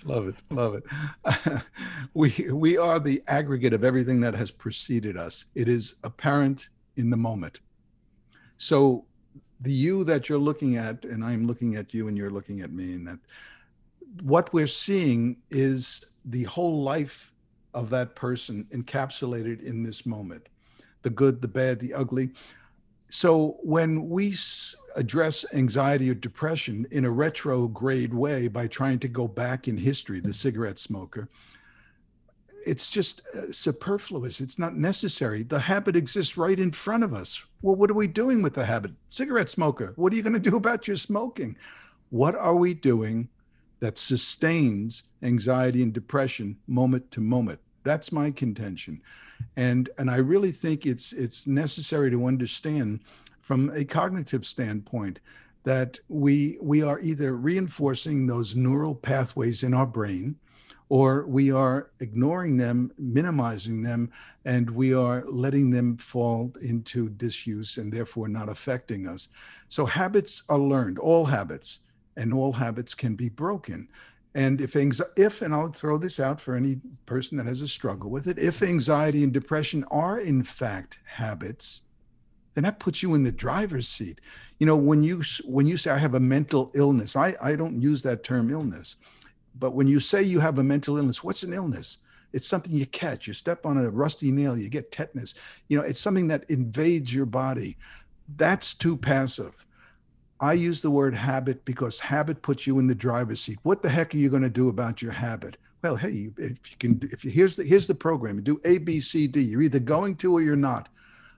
love 0.03 0.27
it, 0.27 0.35
love 0.49 0.75
it. 0.75 1.61
we 2.13 2.33
we 2.51 2.77
are 2.77 2.99
the 2.99 3.23
aggregate 3.27 3.73
of 3.73 3.83
everything 3.85 4.19
that 4.21 4.33
has 4.33 4.51
preceded 4.51 5.15
us. 5.15 5.45
It 5.55 5.69
is 5.69 5.95
apparent 6.03 6.69
in 6.97 7.09
the 7.09 7.17
moment. 7.17 7.61
So 8.57 9.05
the 9.61 9.71
you 9.71 10.03
that 10.05 10.27
you're 10.27 10.39
looking 10.39 10.77
at, 10.77 11.05
and 11.05 11.23
I'm 11.23 11.47
looking 11.47 11.75
at 11.75 11.93
you 11.93 12.07
and 12.07 12.17
you're 12.17 12.31
looking 12.31 12.61
at 12.61 12.71
me, 12.71 12.93
and 12.93 13.07
that 13.07 13.19
what 14.21 14.51
we're 14.53 14.67
seeing 14.67 15.37
is 15.49 16.05
the 16.25 16.43
whole 16.43 16.83
life 16.83 17.31
of 17.73 17.89
that 17.91 18.15
person 18.15 18.67
encapsulated 18.73 19.63
in 19.63 19.83
this 19.83 20.05
moment 20.05 20.47
the 21.03 21.09
good, 21.09 21.41
the 21.41 21.47
bad, 21.47 21.79
the 21.79 21.93
ugly. 21.93 22.29
So 23.09 23.57
when 23.63 24.07
we 24.07 24.35
address 24.95 25.45
anxiety 25.51 26.09
or 26.09 26.13
depression 26.13 26.85
in 26.91 27.05
a 27.05 27.09
retrograde 27.09 28.13
way 28.13 28.47
by 28.47 28.67
trying 28.67 28.99
to 28.99 29.07
go 29.07 29.27
back 29.27 29.67
in 29.67 29.77
history, 29.77 30.19
the 30.19 30.31
cigarette 30.31 30.77
smoker, 30.77 31.27
it's 32.65 32.89
just 32.89 33.21
uh, 33.35 33.51
superfluous. 33.51 34.41
It's 34.41 34.59
not 34.59 34.75
necessary. 34.75 35.43
The 35.43 35.59
habit 35.59 35.95
exists 35.95 36.37
right 36.37 36.59
in 36.59 36.71
front 36.71 37.03
of 37.03 37.13
us. 37.13 37.43
Well, 37.61 37.75
what 37.75 37.89
are 37.91 37.95
we 37.95 38.07
doing 38.07 38.41
with 38.41 38.53
the 38.53 38.65
habit? 38.65 38.91
Cigarette 39.09 39.49
smoker, 39.49 39.93
what 39.95 40.13
are 40.13 40.15
you 40.15 40.23
going 40.23 40.41
to 40.41 40.49
do 40.49 40.55
about 40.57 40.87
your 40.87 40.97
smoking? 40.97 41.55
What 42.09 42.35
are 42.35 42.55
we 42.55 42.73
doing 42.73 43.29
that 43.79 43.97
sustains 43.97 45.03
anxiety 45.23 45.81
and 45.81 45.93
depression 45.93 46.57
moment 46.67 47.09
to 47.11 47.21
moment? 47.21 47.59
That's 47.83 48.11
my 48.11 48.31
contention. 48.31 49.01
And 49.55 49.89
and 49.97 50.11
I 50.11 50.17
really 50.17 50.51
think 50.51 50.85
it's 50.85 51.13
it's 51.13 51.47
necessary 51.47 52.11
to 52.11 52.27
understand 52.27 52.99
from 53.41 53.71
a 53.73 53.83
cognitive 53.83 54.45
standpoint 54.45 55.19
that 55.63 55.99
we 56.09 56.57
we 56.61 56.83
are 56.83 56.99
either 56.99 57.35
reinforcing 57.35 58.27
those 58.27 58.55
neural 58.55 58.93
pathways 58.93 59.63
in 59.63 59.73
our 59.73 59.85
brain 59.85 60.35
or 60.91 61.25
we 61.25 61.50
are 61.53 61.89
ignoring 62.01 62.57
them, 62.57 62.91
minimizing 62.98 63.81
them, 63.81 64.12
and 64.43 64.69
we 64.69 64.93
are 64.93 65.24
letting 65.25 65.69
them 65.69 65.95
fall 65.95 66.51
into 66.62 67.07
disuse 67.07 67.77
and 67.77 67.93
therefore 67.93 68.27
not 68.27 68.50
affecting 68.50 69.07
us. 69.07 69.29
So 69.69 69.86
habits 69.86 70.43
are 70.50 70.60
learned, 70.60 71.00
all 71.00 71.24
habits, 71.24 71.79
and 72.17 72.33
all 72.33 72.51
habits 72.51 72.93
can 72.93 73.15
be 73.15 73.29
broken. 73.29 73.88
And 74.36 74.60
if 74.60 74.75
if 74.75 75.41
and 75.41 75.53
I'll 75.53 75.71
throw 75.71 75.98
this 75.98 76.19
out 76.19 76.41
for 76.41 76.55
any 76.55 76.81
person 77.05 77.38
that 77.38 77.45
has 77.45 77.62
a 77.62 77.69
struggle 77.69 78.10
with 78.10 78.27
it, 78.27 78.38
if 78.38 78.62
anxiety 78.62 79.24
and 79.24 79.31
depression 79.31 79.86
are 79.91 80.19
in 80.19 80.43
fact 80.43 81.00
habits, 81.05 81.83
then 82.53 82.65
that 82.65 82.81
puts 82.81 83.01
you 83.01 83.13
in 83.13 83.24
the 83.24 83.31
driver's 83.31 83.88
seat. 83.88 84.19
You 84.60 84.65
know, 84.65 84.75
when 84.75 85.03
you 85.03 85.21
when 85.45 85.67
you 85.67 85.77
say 85.77 85.91
I 85.91 85.98
have 86.00 86.15
a 86.15 86.19
mental 86.19 86.69
illness, 86.74 87.15
I 87.15 87.33
I 87.41 87.55
don't 87.55 87.81
use 87.81 88.03
that 88.03 88.25
term 88.25 88.51
illness. 88.51 88.98
But 89.58 89.74
when 89.75 89.88
you 89.88 90.00
say 90.00 90.24
you 90.24 90.39
have 90.39 90.58
a 90.58 90.63
mental 90.63 90.98
illness, 90.98 91.24
what's 91.24 91.43
an 91.43 91.53
illness? 91.53 91.98
It's 92.34 92.48
something 92.48 92.74
you 92.74 92.86
catch. 92.86 93.27
You 93.27 93.34
step 93.34 93.65
on 93.65 93.77
a 93.77 93.89
rusty 93.89 94.31
nail, 94.31 94.58
you 94.58 94.70
get 94.70 94.91
tetanus. 94.91 95.36
You 95.67 95.77
know, 95.77 95.84
it's 95.84 96.00
something 96.00 96.29
that 96.29 96.50
invades 96.50 97.13
your 97.13 97.25
body. 97.25 97.77
That's 98.38 98.74
too 98.74 98.96
passive. 98.96 99.65
I 100.39 100.53
use 100.53 100.81
the 100.81 100.89
word 100.89 101.13
habit 101.13 101.65
because 101.65 102.00
habit 102.00 102.41
puts 102.41 102.65
you 102.65 102.79
in 102.79 102.88
the 102.88 102.96
driver's 102.96 103.41
seat. 103.41 103.60
What 103.63 103.84
the 103.84 103.89
heck 103.89 104.15
are 104.15 104.17
you 104.17 104.29
going 104.29 104.41
to 104.41 104.50
do 104.50 104.70
about 104.70 105.01
your 105.01 105.12
habit? 105.12 105.58
Well, 105.84 105.96
hey, 105.96 106.29
if 106.38 106.72
you 106.72 106.77
can, 106.79 107.10
if 107.12 107.25
you 107.25 107.31
here's 107.31 107.55
the 107.55 107.63
here's 107.63 107.88
the 107.88 107.96
program. 107.96 108.38
You 108.38 108.41
do 108.41 108.62
A, 108.65 108.77
B, 108.77 109.01
C, 109.01 109.27
D. 109.27 109.41
You're 109.41 109.62
either 109.62 109.79
going 109.79 110.15
to 110.17 110.34
or 110.34 110.41
you're 110.41 110.55
not. 110.55 110.89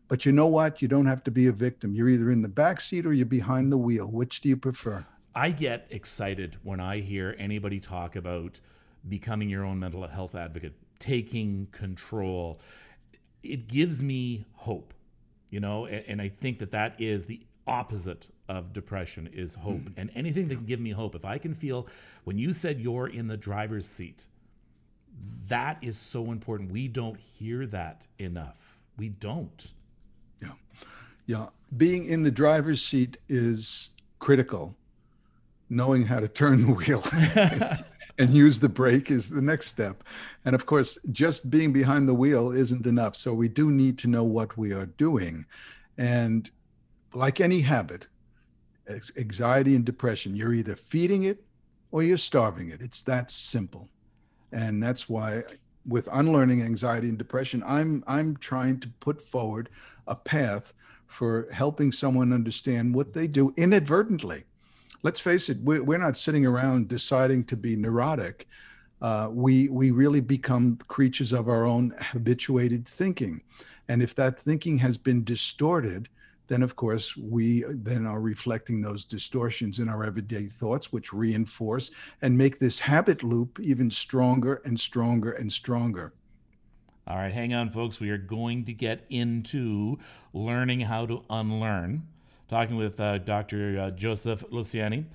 But 0.08 0.26
you 0.26 0.32
know 0.32 0.48
what? 0.48 0.82
You 0.82 0.88
don't 0.88 1.06
have 1.06 1.24
to 1.24 1.32
be 1.32 1.48
a 1.48 1.52
victim. 1.52 1.96
You're 1.96 2.10
either 2.10 2.30
in 2.30 2.42
the 2.42 2.50
back 2.50 2.82
seat 2.82 3.06
or 3.06 3.14
you're 3.14 3.26
behind 3.26 3.72
the 3.72 3.78
wheel. 3.78 4.08
Which 4.08 4.42
do 4.42 4.50
you 4.50 4.58
prefer? 4.58 5.06
I 5.36 5.52
get 5.52 5.88
excited 5.90 6.58
when 6.64 6.80
I 6.80 7.00
hear 7.00 7.36
anybody 7.40 7.80
talk 7.80 8.16
about 8.16 8.60
becoming 9.10 9.50
your 9.50 9.66
own 9.66 9.80
mental 9.80 10.06
health 10.08 10.36
advocate, 10.36 10.74
taking 11.00 11.68
control. 11.72 12.60
It 13.42 13.68
gives 13.68 14.04
me 14.04 14.46
hope, 14.54 14.94
you 15.50 15.60
know, 15.60 15.86
and, 15.86 16.04
and 16.08 16.22
I 16.22 16.30
think 16.30 16.60
that 16.60 16.72
that 16.72 17.02
is 17.02 17.26
the 17.26 17.42
opposite 17.66 18.30
of 18.48 18.74
depression 18.74 19.30
is 19.34 19.56
hope. 19.56 19.82
Mm. 19.82 19.94
And 19.98 20.12
anything 20.14 20.48
that 20.50 20.56
can 20.56 20.66
give 20.66 20.80
me 20.80 20.92
hope, 20.92 21.16
if 21.16 21.26
I 21.26 21.38
can 21.38 21.54
feel 21.54 21.88
when 22.26 22.38
you 22.38 22.54
said 22.54 22.80
you're 22.80 23.08
in 23.08 23.28
the 23.28 23.38
driver's 23.38 23.88
seat, 23.88 24.28
that 25.48 25.78
is 25.82 25.98
so 25.98 26.32
important. 26.32 26.72
We 26.72 26.88
don't 26.88 27.20
hear 27.20 27.66
that 27.68 28.06
enough. 28.20 28.78
We 28.98 29.10
don't. 29.10 29.74
Yeah. 30.42 30.54
Yeah. 31.26 31.48
Being 31.76 32.06
in 32.06 32.24
the 32.24 32.32
driver's 32.32 32.84
seat 32.84 33.18
is 33.28 33.90
critical 34.20 34.76
knowing 35.70 36.06
how 36.06 36.20
to 36.20 36.28
turn 36.28 36.62
the 36.62 36.74
wheel 36.74 37.04
and 38.18 38.34
use 38.34 38.60
the 38.60 38.70
brake 38.70 39.10
is 39.10 39.30
the 39.30 39.42
next 39.42 39.68
step. 39.68 40.04
And 40.46 40.56
of 40.56 40.66
course, 40.66 40.98
just 41.12 41.50
being 41.50 41.74
behind 41.74 42.08
the 42.08 42.14
wheel 42.14 42.52
isn't 42.52 42.86
enough. 42.86 43.16
So 43.16 43.34
we 43.34 43.48
do 43.48 43.72
need 43.72 43.98
to 44.00 44.08
know 44.08 44.24
what 44.24 44.58
we 44.58 44.72
are 44.74 44.86
doing. 44.86 45.46
And 45.98 46.50
like 47.14 47.42
any 47.42 47.62
habit, 47.62 48.08
anxiety 49.18 49.76
and 49.76 49.86
depression, 49.86 50.36
you're 50.36 50.54
either 50.54 50.76
feeding 50.76 51.24
it 51.24 51.44
or 51.92 52.04
you're 52.04 52.18
starving 52.18 52.70
it. 52.70 52.82
It's 52.82 53.02
that 53.04 53.32
simple. 53.32 53.90
And 54.52 54.82
that's 54.82 55.10
why 55.10 55.44
with 55.86 56.08
unlearning 56.12 56.62
anxiety 56.62 57.10
and 57.10 57.18
depression, 57.18 57.64
I'm 57.66 58.04
I'm 58.08 58.38
trying 58.38 58.80
to 58.82 58.90
put 59.00 59.22
forward 59.22 59.70
a 60.08 60.16
path 60.16 60.74
for 61.08 61.48
helping 61.52 61.92
someone 61.92 62.34
understand 62.34 62.96
what 62.96 63.14
they 63.14 63.28
do 63.28 63.54
inadvertently 63.58 64.46
let's 65.04 65.20
face 65.20 65.50
it, 65.50 65.60
we're 65.62 65.98
not 65.98 66.18
sitting 66.18 66.46
around 66.46 66.88
deciding 66.88 67.44
to 67.46 67.58
be 67.58 67.76
neurotic. 67.76 68.48
Uh, 69.02 69.28
we 69.30 69.68
we 69.68 69.92
really 69.92 70.22
become 70.22 70.78
creatures 70.88 71.34
of 71.34 71.50
our 71.50 71.66
own 71.66 71.94
habituated 72.00 72.88
thinking, 72.88 73.42
and 73.90 74.02
if 74.02 74.16
that 74.16 74.40
thinking 74.40 74.78
has 74.78 74.98
been 74.98 75.26
distorted, 75.26 76.08
then 76.48 76.64
of 76.64 76.78
course 76.78 77.18
we 77.18 77.66
then 77.68 78.06
are 78.06 78.22
reflecting 78.22 78.80
those 78.80 79.04
distortions 79.04 79.80
in 79.80 79.90
our 79.90 80.06
everyday 80.06 80.46
thoughts, 80.46 80.94
which 80.94 81.12
reinforce 81.12 81.92
and 82.22 82.38
make 82.38 82.60
this 82.60 82.80
habit 82.80 83.24
loop 83.24 83.60
even 83.60 83.92
stronger 83.92 84.62
and 84.64 84.80
stronger 84.80 85.34
and 85.34 85.52
stronger. 85.52 86.14
All 87.06 87.18
right, 87.18 87.34
hang 87.34 87.54
on, 87.54 87.70
folks. 87.70 88.00
We 88.00 88.10
are 88.12 88.18
going 88.18 88.64
to 88.64 88.74
get 88.74 89.06
into 89.10 90.00
learning 90.32 90.80
how 90.80 91.06
to 91.08 91.26
unlearn 91.30 92.04
talking 92.48 92.76
with 92.76 93.00
uh, 93.00 93.18
Dr. 93.20 93.80
Uh, 93.80 93.92
Joseph 93.92 94.44
Luciani, 94.52 95.06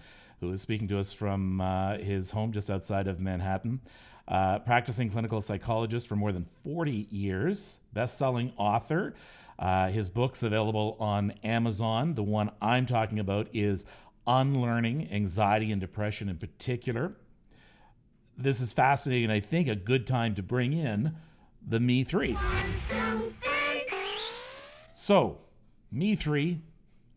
who 0.40 0.52
is 0.52 0.62
speaking 0.62 0.88
to 0.88 0.98
us 0.98 1.12
from 1.12 1.60
uh, 1.60 1.98
his 1.98 2.30
home 2.30 2.52
just 2.52 2.70
outside 2.70 3.06
of 3.06 3.20
Manhattan. 3.20 3.80
Uh, 4.26 4.58
practicing 4.58 5.08
clinical 5.10 5.40
psychologist 5.40 6.06
for 6.06 6.14
more 6.14 6.32
than 6.32 6.46
40 6.62 7.08
years, 7.10 7.80
best 7.94 8.18
selling 8.18 8.52
author. 8.58 9.14
Uh, 9.58 9.88
his 9.88 10.10
book's 10.10 10.42
available 10.42 10.96
on 11.00 11.32
Amazon. 11.42 12.14
The 12.14 12.22
one 12.22 12.50
I'm 12.60 12.84
talking 12.86 13.18
about 13.18 13.48
is 13.54 13.86
Unlearning 14.26 15.08
Anxiety 15.10 15.72
and 15.72 15.80
Depression 15.80 16.28
in 16.28 16.36
particular. 16.36 17.14
This 18.36 18.60
is 18.60 18.72
fascinating, 18.72 19.30
I 19.30 19.40
think 19.40 19.66
a 19.66 19.74
good 19.74 20.06
time 20.06 20.34
to 20.36 20.42
bring 20.42 20.72
in 20.72 21.16
the 21.66 21.80
Me 21.80 22.04
3. 22.04 22.36
So, 24.94 25.38
Me 25.90 26.14
3 26.14 26.60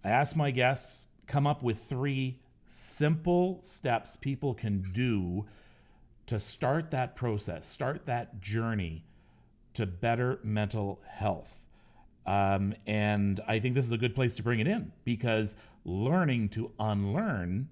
I 0.04 0.10
asked 0.10 0.36
my 0.36 0.52
guests 0.52 1.06
come 1.28 1.46
up 1.46 1.62
with 1.62 1.84
three 1.84 2.40
simple 2.66 3.60
steps 3.64 4.16
people 4.16 4.54
can 4.54 4.92
do 4.92 5.46
to 6.26 6.40
start 6.40 6.92
that 6.92 7.16
process, 7.16 7.68
start 7.68 8.06
that 8.06 8.42
journey 8.42 9.04
to 9.74 9.86
better 9.86 10.40
mental 10.44 11.02
health. 11.08 11.66
Um, 12.26 12.74
and 12.88 13.40
I 13.48 13.60
think 13.60 13.76
this 13.76 13.86
is 13.86 13.92
a 13.92 13.98
good 13.98 14.16
place 14.16 14.36
to 14.36 14.44
bring 14.44 14.60
it 14.60 14.68
in 14.68 14.92
because 15.04 15.56
learning 15.86 16.50
to 16.50 16.72
unlearn. 16.80 17.70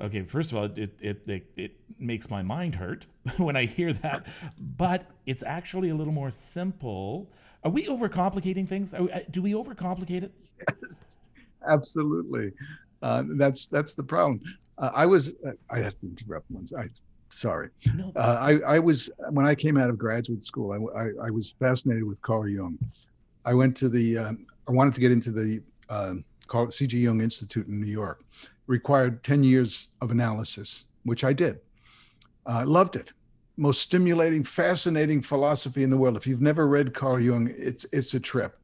Okay, 0.00 0.22
first 0.22 0.52
of 0.52 0.58
all, 0.58 0.64
it, 0.64 0.98
it, 1.00 1.22
it, 1.26 1.50
it 1.56 1.72
makes 1.98 2.30
my 2.30 2.42
mind 2.42 2.74
hurt 2.74 3.06
when 3.36 3.56
I 3.56 3.64
hear 3.64 3.92
that, 3.92 4.26
but 4.58 5.10
it's 5.26 5.42
actually 5.42 5.88
a 5.90 5.94
little 5.94 6.12
more 6.12 6.30
simple. 6.30 7.30
Are 7.64 7.70
we 7.70 7.86
overcomplicating 7.86 8.68
things? 8.68 8.94
Are, 8.94 9.08
do 9.30 9.42
we 9.42 9.52
overcomplicate 9.52 10.24
it? 10.24 10.32
Yes 10.82 11.18
absolutely. 11.66 12.52
Uh, 13.02 13.24
that's 13.36 13.66
that's 13.66 13.94
the 13.94 14.02
problem. 14.02 14.40
Uh, 14.78 14.90
I 14.94 15.06
was 15.06 15.34
uh, 15.46 15.52
I 15.70 15.78
have 15.78 15.98
to 16.00 16.06
interrupt 16.06 16.50
once. 16.50 16.72
I 16.72 16.88
sorry. 17.28 17.70
No. 17.94 18.12
Uh, 18.16 18.38
I 18.40 18.76
I 18.76 18.78
was 18.78 19.10
when 19.30 19.46
I 19.46 19.54
came 19.54 19.76
out 19.76 19.90
of 19.90 19.98
graduate 19.98 20.44
school. 20.44 20.72
I 20.72 20.98
I, 20.98 21.26
I 21.26 21.30
was 21.30 21.54
fascinated 21.58 22.04
with 22.04 22.20
Carl 22.22 22.48
Jung. 22.48 22.78
I 23.44 23.54
went 23.54 23.76
to 23.78 23.88
the 23.88 24.18
um, 24.18 24.46
I 24.68 24.72
wanted 24.72 24.94
to 24.94 25.00
get 25.00 25.12
into 25.12 25.30
the 25.30 25.62
uh, 25.88 26.14
C.G. 26.70 26.98
Jung 26.98 27.20
Institute 27.20 27.66
in 27.66 27.80
New 27.80 27.86
York. 27.86 28.22
required 28.66 29.22
ten 29.24 29.42
years 29.44 29.88
of 30.00 30.10
analysis, 30.10 30.84
which 31.04 31.24
I 31.24 31.32
did. 31.32 31.60
I 32.46 32.64
loved 32.64 32.96
it. 32.96 33.12
Most 33.56 33.80
stimulating, 33.80 34.44
fascinating 34.44 35.20
philosophy 35.20 35.82
in 35.82 35.90
the 35.90 35.96
world. 35.96 36.16
If 36.16 36.26
you've 36.26 36.40
never 36.40 36.66
read 36.66 36.94
Carl 36.94 37.20
Jung, 37.20 37.52
it's 37.56 37.86
it's 37.92 38.14
a 38.14 38.20
trip. 38.20 38.58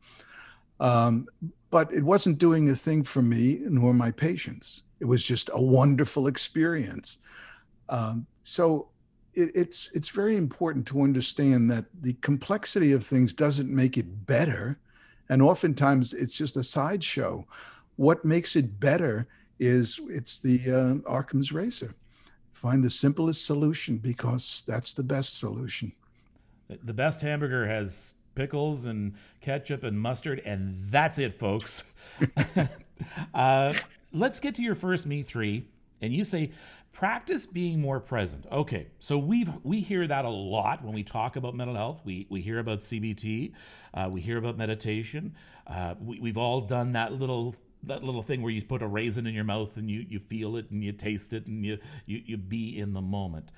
Um, 0.81 1.27
but 1.71 1.93
it 1.93 2.03
wasn't 2.03 2.39
doing 2.39 2.71
a 2.71 2.75
thing 2.75 3.03
for 3.03 3.23
me 3.23 3.61
nor 3.69 3.93
my 3.93 4.11
patients. 4.11 4.83
It 5.01 5.07
was 5.07 5.25
just 5.25 5.51
a 5.53 5.61
wonderful 5.61 6.29
experience. 6.29 7.19
Um, 7.89 8.27
so 8.43 8.89
it, 9.35 9.51
it's 9.55 9.91
it's 9.93 10.09
very 10.09 10.37
important 10.37 10.87
to 10.89 11.03
understand 11.03 11.71
that 11.71 11.87
the 12.01 12.15
complexity 12.15 12.93
of 12.93 13.05
things 13.05 13.35
doesn't 13.35 13.69
make 13.69 13.99
it 13.99 14.27
better, 14.27 14.79
and 15.29 15.43
oftentimes 15.43 16.15
it's 16.15 16.37
just 16.37 16.57
a 16.57 16.65
sideshow. 16.65 17.47
What 17.97 18.25
makes 18.25 18.57
it 18.57 18.81
better 18.81 19.27
is 19.59 20.01
it's 20.09 20.39
the 20.39 20.71
uh, 20.71 21.11
Occam's 21.13 21.53
razor. 21.53 21.95
Find 22.53 22.83
the 22.83 22.91
simplest 22.91 23.45
solution 23.45 23.99
because 23.99 24.65
that's 24.67 24.95
the 24.95 25.03
best 25.03 25.39
solution. 25.39 25.93
The 26.69 26.95
best 26.95 27.21
hamburger 27.21 27.67
has 27.67 28.15
pickles 28.35 28.87
and 28.87 29.15
ketchup 29.41 29.85
and 29.85 30.01
mustard, 30.01 30.41
and 30.45 30.85
that's 30.91 31.19
it, 31.19 31.33
folks. 31.33 31.85
uh, 33.35 33.75
let's 34.13 34.41
get 34.41 34.55
to 34.57 34.63
your 34.63 34.75
first 34.75 35.07
me 35.07 35.23
three. 35.23 35.65
And 36.01 36.13
you 36.13 36.25
say, 36.25 36.51
practice 36.93 37.45
being 37.47 37.81
more 37.81 38.01
present. 38.01 38.47
Okay, 38.51 38.87
so 38.99 39.19
we 39.19 39.47
we 39.63 39.81
hear 39.81 40.07
that 40.07 40.25
a 40.25 40.31
lot 40.31 40.83
when 40.83 40.95
we 40.95 41.03
talk 41.03 41.37
about 41.37 41.55
mental 41.55 41.77
health. 41.77 42.01
We 42.05 42.27
we 42.31 42.41
hear 42.41 42.59
about 42.59 42.79
CBT, 42.79 43.53
uh, 43.93 44.11
we 44.13 44.21
hear 44.21 44.39
about 44.39 44.57
meditation. 44.57 45.35
Uh, 45.67 45.95
we, 46.01 46.21
we've 46.21 46.39
all 46.39 46.63
done 46.63 46.93
that 46.93 47.13
little 47.13 47.55
that 47.83 48.03
little 48.03 48.23
thing 48.23 48.41
where 48.41 48.53
you 48.53 48.63
put 48.63 48.83
a 48.83 48.87
raisin 48.87 49.27
in 49.27 49.35
your 49.35 49.45
mouth 49.45 49.77
and 49.77 49.91
you 49.91 50.07
you 50.09 50.19
feel 50.19 50.57
it 50.57 50.71
and 50.71 50.83
you 50.83 50.93
taste 50.93 51.33
it 51.33 51.47
and 51.47 51.67
you 51.67 51.79
you, 52.07 52.23
you 52.25 52.37
be 52.37 52.79
in 52.79 52.93
the 52.95 53.03
moment. 53.03 53.51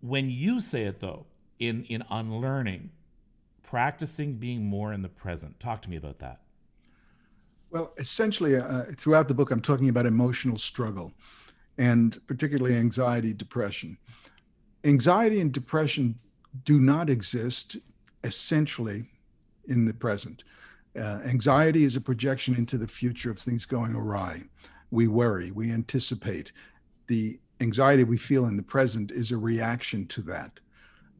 When 0.00 0.30
you 0.30 0.60
say 0.60 0.84
it 0.84 1.00
though, 1.00 1.26
in 1.58 1.84
in 1.84 2.04
unlearning, 2.10 2.90
practicing 3.72 4.34
being 4.34 4.66
more 4.66 4.92
in 4.92 5.00
the 5.00 5.08
present. 5.08 5.58
Talk 5.58 5.80
to 5.80 5.88
me 5.88 5.96
about 5.96 6.18
that. 6.18 6.42
Well, 7.70 7.94
essentially, 7.96 8.56
uh, 8.56 8.82
throughout 8.98 9.28
the 9.28 9.34
book, 9.34 9.50
I'm 9.50 9.62
talking 9.62 9.88
about 9.88 10.04
emotional 10.04 10.58
struggle 10.58 11.10
and 11.78 12.20
particularly 12.26 12.76
anxiety, 12.76 13.32
depression. 13.32 13.96
Anxiety 14.84 15.40
and 15.40 15.50
depression 15.50 16.18
do 16.64 16.82
not 16.82 17.08
exist 17.08 17.78
essentially 18.24 19.06
in 19.68 19.86
the 19.86 19.94
present. 19.94 20.44
Uh, 20.94 21.20
anxiety 21.24 21.84
is 21.84 21.96
a 21.96 22.00
projection 22.02 22.54
into 22.54 22.76
the 22.76 22.86
future 22.86 23.30
of 23.30 23.38
things 23.38 23.64
going 23.64 23.94
awry. 23.94 24.42
We 24.90 25.08
worry, 25.08 25.50
we 25.50 25.72
anticipate. 25.72 26.52
The 27.06 27.40
anxiety 27.62 28.04
we 28.04 28.18
feel 28.18 28.44
in 28.44 28.58
the 28.58 28.62
present 28.62 29.10
is 29.12 29.30
a 29.30 29.38
reaction 29.38 30.04
to 30.08 30.20
that. 30.24 30.60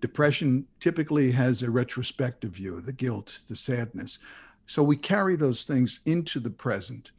Depression 0.02 0.66
typically 0.80 1.30
has 1.30 1.62
a 1.62 1.70
retrospective 1.70 2.50
view, 2.50 2.80
the 2.80 2.92
guilt, 2.92 3.38
the 3.46 3.54
sadness. 3.56 4.18
So 4.66 4.82
we 4.82 4.96
carry 4.96 5.36
those 5.36 5.62
things 5.62 6.00
into 6.04 6.40
the 6.40 6.50
present. 6.50 7.12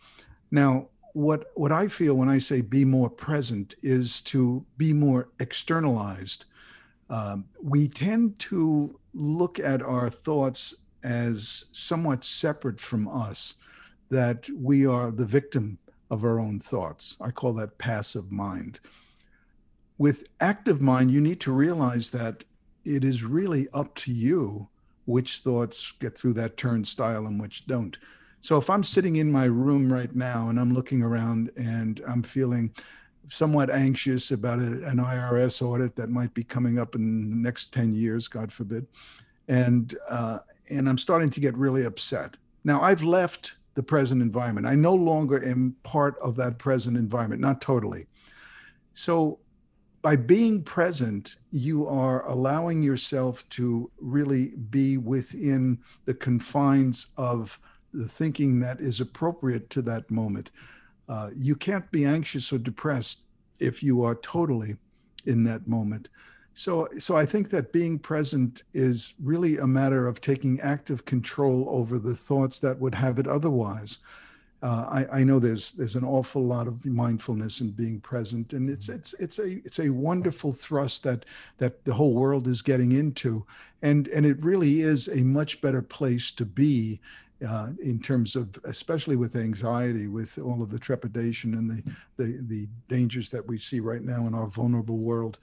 Now, 0.51 0.89
what 1.13 1.45
what 1.55 1.71
I 1.71 1.87
feel 1.87 2.15
when 2.15 2.27
I 2.27 2.39
say 2.39 2.59
be 2.61 2.83
more 2.83 3.09
present 3.09 3.75
is 3.81 4.21
to 4.23 4.65
be 4.77 4.91
more 4.91 5.29
externalized. 5.39 6.45
Um, 7.09 7.45
we 7.61 7.87
tend 7.87 8.37
to 8.39 8.99
look 9.13 9.59
at 9.59 9.81
our 9.81 10.09
thoughts 10.09 10.75
as 11.03 11.65
somewhat 11.71 12.23
separate 12.23 12.79
from 12.79 13.07
us, 13.07 13.55
that 14.09 14.49
we 14.55 14.85
are 14.85 15.09
the 15.11 15.25
victim 15.25 15.77
of 16.11 16.25
our 16.25 16.39
own 16.39 16.59
thoughts. 16.59 17.15
I 17.21 17.31
call 17.31 17.53
that 17.53 17.77
passive 17.77 18.31
mind. 18.31 18.79
With 19.97 20.25
active 20.41 20.81
mind, 20.81 21.11
you 21.11 21.21
need 21.21 21.39
to 21.41 21.51
realize 21.53 22.09
that 22.11 22.43
it 22.85 23.03
is 23.03 23.23
really 23.23 23.67
up 23.73 23.93
to 23.95 24.11
you 24.11 24.67
which 25.05 25.39
thoughts 25.39 25.93
get 25.99 26.17
through 26.17 26.33
that 26.33 26.57
turnstile 26.57 27.27
and 27.27 27.39
which 27.39 27.65
don't. 27.67 27.97
So 28.41 28.57
if 28.57 28.69
I'm 28.69 28.83
sitting 28.83 29.17
in 29.17 29.31
my 29.31 29.45
room 29.45 29.91
right 29.91 30.13
now 30.13 30.49
and 30.49 30.59
I'm 30.59 30.73
looking 30.73 31.01
around 31.01 31.51
and 31.55 32.01
I'm 32.07 32.23
feeling 32.23 32.73
somewhat 33.29 33.69
anxious 33.69 34.31
about 34.31 34.59
a, 34.59 34.85
an 34.85 34.97
IRS 34.97 35.61
audit 35.61 35.95
that 35.95 36.09
might 36.09 36.33
be 36.33 36.43
coming 36.43 36.77
up 36.77 36.95
in 36.95 37.29
the 37.29 37.35
next 37.35 37.73
10 37.73 37.93
years, 37.93 38.27
God 38.27 38.51
forbid, 38.51 38.85
and 39.47 39.95
uh, 40.09 40.39
and 40.69 40.87
I'm 40.87 40.97
starting 40.97 41.29
to 41.29 41.39
get 41.39 41.57
really 41.57 41.85
upset. 41.85 42.37
Now 42.63 42.81
I've 42.81 43.03
left 43.03 43.53
the 43.75 43.83
present 43.83 44.21
environment. 44.21 44.67
I 44.67 44.75
no 44.75 44.93
longer 44.93 45.43
am 45.43 45.75
part 45.83 46.17
of 46.19 46.35
that 46.37 46.57
present 46.57 46.95
environment, 46.95 47.41
not 47.41 47.61
totally. 47.61 48.07
So 48.93 49.39
by 50.03 50.17
being 50.17 50.61
present, 50.61 51.37
you 51.49 51.87
are 51.87 52.27
allowing 52.27 52.83
yourself 52.83 53.47
to 53.49 53.89
really 53.99 54.49
be 54.69 54.97
within 54.97 55.79
the 56.03 56.13
confines 56.13 57.07
of 57.17 57.57
the 57.93 58.07
thinking 58.07 58.59
that 58.59 58.81
is 58.81 58.99
appropriate 58.99 59.69
to 59.69 59.81
that 59.81 60.11
moment. 60.11 60.51
Uh, 61.07 61.29
you 61.33 61.55
can't 61.55 61.89
be 61.89 62.03
anxious 62.03 62.51
or 62.51 62.57
depressed 62.57 63.23
if 63.59 63.81
you 63.81 64.03
are 64.03 64.15
totally 64.15 64.75
in 65.25 65.45
that 65.45 65.69
moment. 65.69 66.09
So, 66.53 66.89
so 66.99 67.15
I 67.15 67.25
think 67.25 67.49
that 67.49 67.71
being 67.71 67.97
present 67.97 68.63
is 68.73 69.13
really 69.23 69.57
a 69.57 69.65
matter 69.65 70.05
of 70.05 70.19
taking 70.19 70.59
active 70.59 71.05
control 71.05 71.65
over 71.69 71.97
the 71.97 72.15
thoughts 72.15 72.59
that 72.59 72.77
would 72.77 72.95
have 72.95 73.19
it 73.19 73.27
otherwise. 73.27 73.99
Uh, 74.63 75.05
I, 75.11 75.19
I, 75.19 75.23
know 75.25 75.39
there's 75.39 75.73
there's 75.73 75.97
an 75.97 76.05
awful 76.05 76.41
lot 76.41 76.69
of 76.69 76.85
mindfulness 76.85 77.59
and 77.59 77.75
being 77.75 77.99
present, 77.99 78.53
and 78.53 78.69
it's 78.69 78.87
it's 78.87 79.13
it's 79.15 79.37
a 79.37 79.57
it's 79.65 79.79
a 79.79 79.89
wonderful 79.89 80.53
thrust 80.53 81.03
that 81.03 81.25
that 81.57 81.83
the 81.83 81.93
whole 81.93 82.13
world 82.13 82.47
is 82.47 82.61
getting 82.61 82.93
into, 82.93 83.45
and 83.81 84.07
and 84.07 84.25
it 84.25 84.41
really 84.41 84.79
is 84.79 85.09
a 85.09 85.17
much 85.17 85.59
better 85.59 85.81
place 85.81 86.31
to 86.31 86.45
be 86.45 87.01
uh, 87.45 87.71
in 87.81 87.99
terms 87.99 88.37
of, 88.37 88.57
especially 88.63 89.17
with 89.17 89.35
anxiety, 89.35 90.07
with 90.07 90.37
all 90.39 90.61
of 90.61 90.69
the 90.69 90.79
trepidation 90.79 91.55
and 91.55 91.69
the, 91.69 91.83
the, 92.15 92.37
the 92.47 92.67
dangers 92.87 93.29
that 93.31 93.45
we 93.45 93.57
see 93.57 93.81
right 93.81 94.03
now 94.03 94.27
in 94.27 94.33
our 94.33 94.47
vulnerable 94.47 94.99
world. 94.99 95.39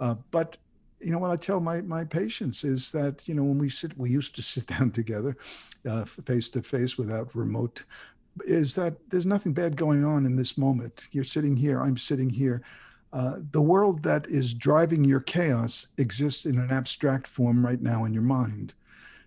Uh, 0.00 0.14
but 0.30 0.56
you 0.98 1.12
know 1.12 1.18
what 1.18 1.30
I 1.30 1.36
tell 1.36 1.60
my 1.60 1.82
my 1.82 2.04
patients 2.04 2.64
is 2.64 2.90
that 2.92 3.28
you 3.28 3.34
know 3.34 3.44
when 3.44 3.58
we 3.58 3.68
sit, 3.68 3.98
we 3.98 4.08
used 4.08 4.34
to 4.36 4.42
sit 4.42 4.66
down 4.78 4.92
together, 4.92 5.36
face 6.06 6.48
to 6.50 6.62
face 6.62 6.96
without 6.96 7.34
remote. 7.34 7.84
Is 8.46 8.74
that 8.74 8.94
there's 9.10 9.26
nothing 9.26 9.52
bad 9.52 9.76
going 9.76 10.04
on 10.04 10.26
in 10.26 10.36
this 10.36 10.56
moment? 10.56 11.08
You're 11.12 11.24
sitting 11.24 11.56
here, 11.56 11.82
I'm 11.82 11.96
sitting 11.96 12.30
here. 12.30 12.62
Uh, 13.12 13.36
the 13.50 13.60
world 13.60 14.02
that 14.02 14.26
is 14.26 14.54
driving 14.54 15.04
your 15.04 15.20
chaos 15.20 15.88
exists 15.98 16.46
in 16.46 16.58
an 16.58 16.70
abstract 16.70 17.26
form 17.26 17.64
right 17.64 17.82
now 17.82 18.04
in 18.04 18.14
your 18.14 18.22
mind. 18.22 18.74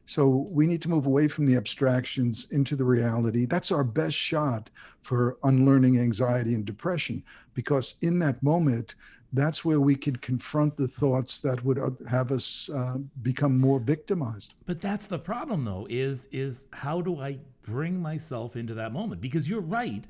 So 0.08 0.48
we 0.50 0.68
need 0.68 0.82
to 0.84 0.90
move 0.90 1.08
away 1.08 1.28
from 1.28 1.46
the 1.46 1.56
abstractions 1.56 2.48
into 2.52 2.76
the 2.76 2.84
reality. 2.84 3.46
That's 3.46 3.72
our 3.72 3.84
best 3.84 4.16
shot 4.16 4.70
for 5.02 5.38
unlearning 5.44 6.00
anxiety 6.00 6.54
and 6.54 6.66
depression, 6.66 7.24
because 7.54 7.96
in 8.02 8.20
that 8.20 8.42
moment, 8.42 8.96
that's 9.36 9.64
where 9.64 9.80
we 9.80 9.96
could 9.96 10.22
confront 10.22 10.78
the 10.78 10.88
thoughts 10.88 11.40
that 11.40 11.64
would 11.64 11.78
have 12.10 12.32
us 12.32 12.70
uh, 12.70 12.98
become 13.22 13.60
more 13.60 13.80
victimized. 13.80 14.54
But 14.66 14.82
that's 14.82 15.08
the 15.08 15.20
problem, 15.20 15.66
though. 15.66 15.88
Is 15.90 16.28
is 16.32 16.66
how 16.72 17.02
do 17.02 17.20
I 17.20 17.40
bring 17.64 18.00
myself 18.00 18.56
into 18.56 18.74
that 18.76 18.94
moment? 18.94 19.22
Because 19.22 19.50
you're 19.50 19.62
right. 19.62 20.04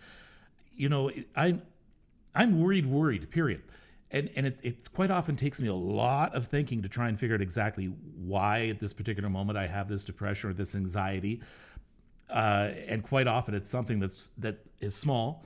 You 0.76 0.90
know, 0.90 1.12
I'm 1.36 1.62
I'm 2.34 2.60
worried, 2.60 2.86
worried. 2.86 3.30
Period 3.32 3.62
and 4.12 4.30
and 4.36 4.48
it, 4.48 4.60
it 4.64 4.94
quite 4.94 5.12
often 5.12 5.36
takes 5.36 5.62
me 5.62 5.68
a 5.68 5.74
lot 5.74 6.34
of 6.34 6.48
thinking 6.48 6.82
to 6.82 6.90
try 6.90 7.10
and 7.10 7.20
figure 7.20 7.36
out 7.36 7.42
exactly 7.42 7.86
why 7.86 8.68
at 8.68 8.80
this 8.80 8.94
particular 8.94 9.30
moment 9.30 9.58
I 9.58 9.68
have 9.68 9.90
this 9.90 10.04
depression 10.04 10.50
or 10.50 10.54
this 10.54 10.76
anxiety. 10.76 11.42
Uh, 12.30 12.72
and 12.88 13.04
quite 13.04 13.28
often 13.28 13.54
it's 13.54 13.70
something 13.70 14.00
that's 14.00 14.32
that 14.38 14.58
is 14.80 14.96
small, 14.96 15.46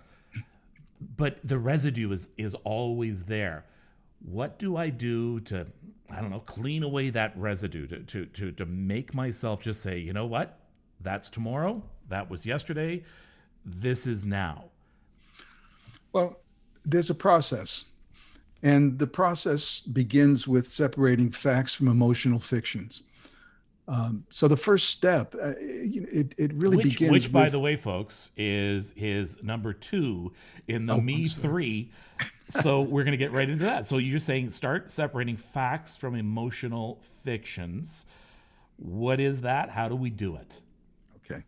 but 1.19 1.37
the 1.43 1.59
residue 1.59 2.11
is 2.11 2.29
is 2.37 2.55
always 2.63 3.25
there. 3.25 3.65
What 4.21 4.57
do 4.57 4.77
I 4.77 4.89
do 4.89 5.41
to 5.41 5.67
I 6.09 6.21
don't 6.21 6.31
know 6.31 6.39
clean 6.39 6.81
away 6.81 7.11
that 7.11 7.37
residue 7.37 7.85
to 7.87 7.99
to 7.99 8.25
to, 8.25 8.51
to 8.53 8.65
make 8.65 9.13
myself 9.13 9.61
just 9.61 9.83
say 9.83 9.99
you 9.99 10.13
know 10.13 10.25
what 10.25 10.59
that's 11.01 11.29
tomorrow 11.29 11.83
that 12.07 12.29
was 12.29 12.45
yesterday 12.45 13.03
this 13.65 14.07
is 14.07 14.25
now. 14.25 14.65
Well, 16.13 16.39
there's 16.85 17.09
a 17.09 17.15
process 17.15 17.83
and 18.63 18.97
the 18.97 19.07
process 19.07 19.81
begins 19.81 20.47
with 20.47 20.67
separating 20.67 21.31
facts 21.31 21.75
from 21.75 21.87
emotional 21.87 22.39
fictions. 22.39 23.03
Um, 23.89 24.23
so 24.29 24.47
the 24.47 24.55
first 24.55 24.89
step, 24.89 25.33
uh, 25.33 25.53
it, 25.57 26.35
it 26.37 26.53
really 26.53 26.77
which, 26.77 26.91
begins. 26.91 27.11
Which, 27.11 27.31
by 27.31 27.49
the 27.49 27.59
way, 27.59 27.75
folks, 27.75 28.29
is 28.37 28.93
his 28.95 29.41
number 29.41 29.73
two 29.73 30.31
in 30.67 30.85
the 30.85 30.93
oh, 30.93 31.01
Me 31.01 31.25
Three. 31.25 31.89
so 32.49 32.81
we're 32.81 33.03
going 33.03 33.13
to 33.13 33.17
get 33.17 33.31
right 33.31 33.49
into 33.49 33.63
that. 33.63 33.87
So 33.87 33.97
you're 33.97 34.19
saying 34.19 34.51
start 34.51 34.91
separating 34.91 35.37
facts 35.37 35.97
from 35.97 36.13
emotional 36.13 36.99
fictions. 37.23 38.05
What 38.77 39.19
is 39.19 39.41
that? 39.41 39.71
How 39.71 39.89
do 39.89 39.95
we 39.95 40.11
do 40.11 40.35
it? 40.35 40.61
Okay. 41.25 41.43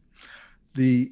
The 0.74 1.12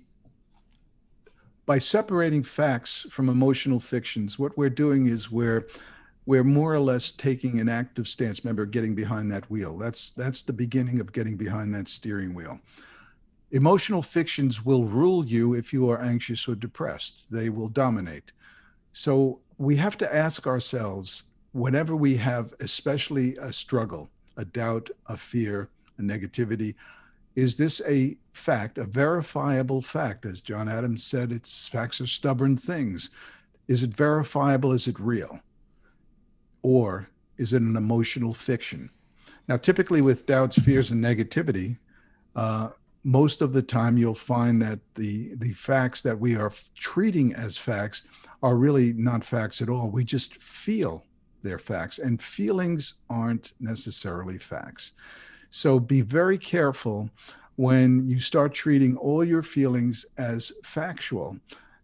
by 1.67 1.77
separating 1.77 2.41
facts 2.41 3.05
from 3.11 3.29
emotional 3.29 3.79
fictions, 3.79 4.39
what 4.39 4.57
we're 4.57 4.71
doing 4.71 5.05
is 5.05 5.29
we're 5.29 5.67
we're 6.29 6.43
more 6.43 6.71
or 6.71 6.79
less 6.79 7.09
taking 7.09 7.59
an 7.59 7.67
active 7.67 8.07
stance. 8.07 8.45
Remember, 8.45 8.63
getting 8.63 8.93
behind 8.93 9.31
that 9.31 9.49
wheel. 9.49 9.75
That's 9.79 10.11
that's 10.11 10.43
the 10.43 10.53
beginning 10.53 10.99
of 10.99 11.11
getting 11.11 11.35
behind 11.35 11.73
that 11.73 11.87
steering 11.87 12.35
wheel. 12.35 12.59
Emotional 13.49 14.03
fictions 14.03 14.63
will 14.63 14.83
rule 14.83 15.25
you 15.25 15.55
if 15.55 15.73
you 15.73 15.89
are 15.89 15.99
anxious 15.99 16.47
or 16.47 16.53
depressed. 16.53 17.31
They 17.31 17.49
will 17.49 17.67
dominate. 17.67 18.31
So 18.93 19.39
we 19.57 19.75
have 19.77 19.97
to 19.97 20.15
ask 20.15 20.45
ourselves 20.45 21.23
whenever 21.53 21.95
we 21.95 22.17
have, 22.17 22.53
especially 22.59 23.35
a 23.37 23.51
struggle, 23.51 24.07
a 24.37 24.45
doubt, 24.45 24.91
a 25.07 25.17
fear, 25.17 25.67
a 25.97 26.03
negativity, 26.03 26.75
is 27.35 27.57
this 27.57 27.81
a 27.87 28.17
fact, 28.33 28.77
a 28.77 28.83
verifiable 28.83 29.81
fact? 29.81 30.27
As 30.27 30.41
John 30.41 30.69
Adams 30.69 31.03
said, 31.03 31.31
it's 31.31 31.67
facts 31.67 31.99
are 31.99 32.05
stubborn 32.05 32.55
things. 32.55 33.09
Is 33.67 33.81
it 33.81 33.95
verifiable? 33.95 34.73
Is 34.73 34.87
it 34.87 34.99
real? 34.99 35.39
Or 36.61 37.09
is 37.37 37.53
it 37.53 37.61
an 37.61 37.75
emotional 37.75 38.33
fiction? 38.33 38.89
Now, 39.47 39.57
typically 39.57 40.01
with 40.01 40.25
doubts, 40.25 40.59
fears, 40.59 40.91
and 40.91 41.03
negativity, 41.03 41.77
uh, 42.35 42.69
most 43.03 43.41
of 43.41 43.53
the 43.53 43.61
time 43.61 43.97
you'll 43.97 44.13
find 44.13 44.61
that 44.61 44.79
the 44.95 45.33
the 45.35 45.53
facts 45.53 46.01
that 46.01 46.19
we 46.19 46.35
are 46.35 46.51
treating 46.75 47.33
as 47.33 47.57
facts 47.57 48.03
are 48.43 48.55
really 48.55 48.93
not 48.93 49.23
facts 49.23 49.61
at 49.61 49.69
all. 49.69 49.89
We 49.89 50.03
just 50.03 50.35
feel 50.35 51.05
they're 51.41 51.57
facts 51.57 51.99
and 51.99 52.21
feelings 52.21 52.95
aren't 53.09 53.53
necessarily 53.59 54.37
facts. 54.37 54.91
So 55.51 55.79
be 55.79 56.01
very 56.01 56.37
careful 56.37 57.09
when 57.55 58.07
you 58.07 58.19
start 58.19 58.53
treating 58.53 58.97
all 58.97 59.23
your 59.23 59.43
feelings 59.43 60.05
as 60.17 60.51
factual 60.63 61.37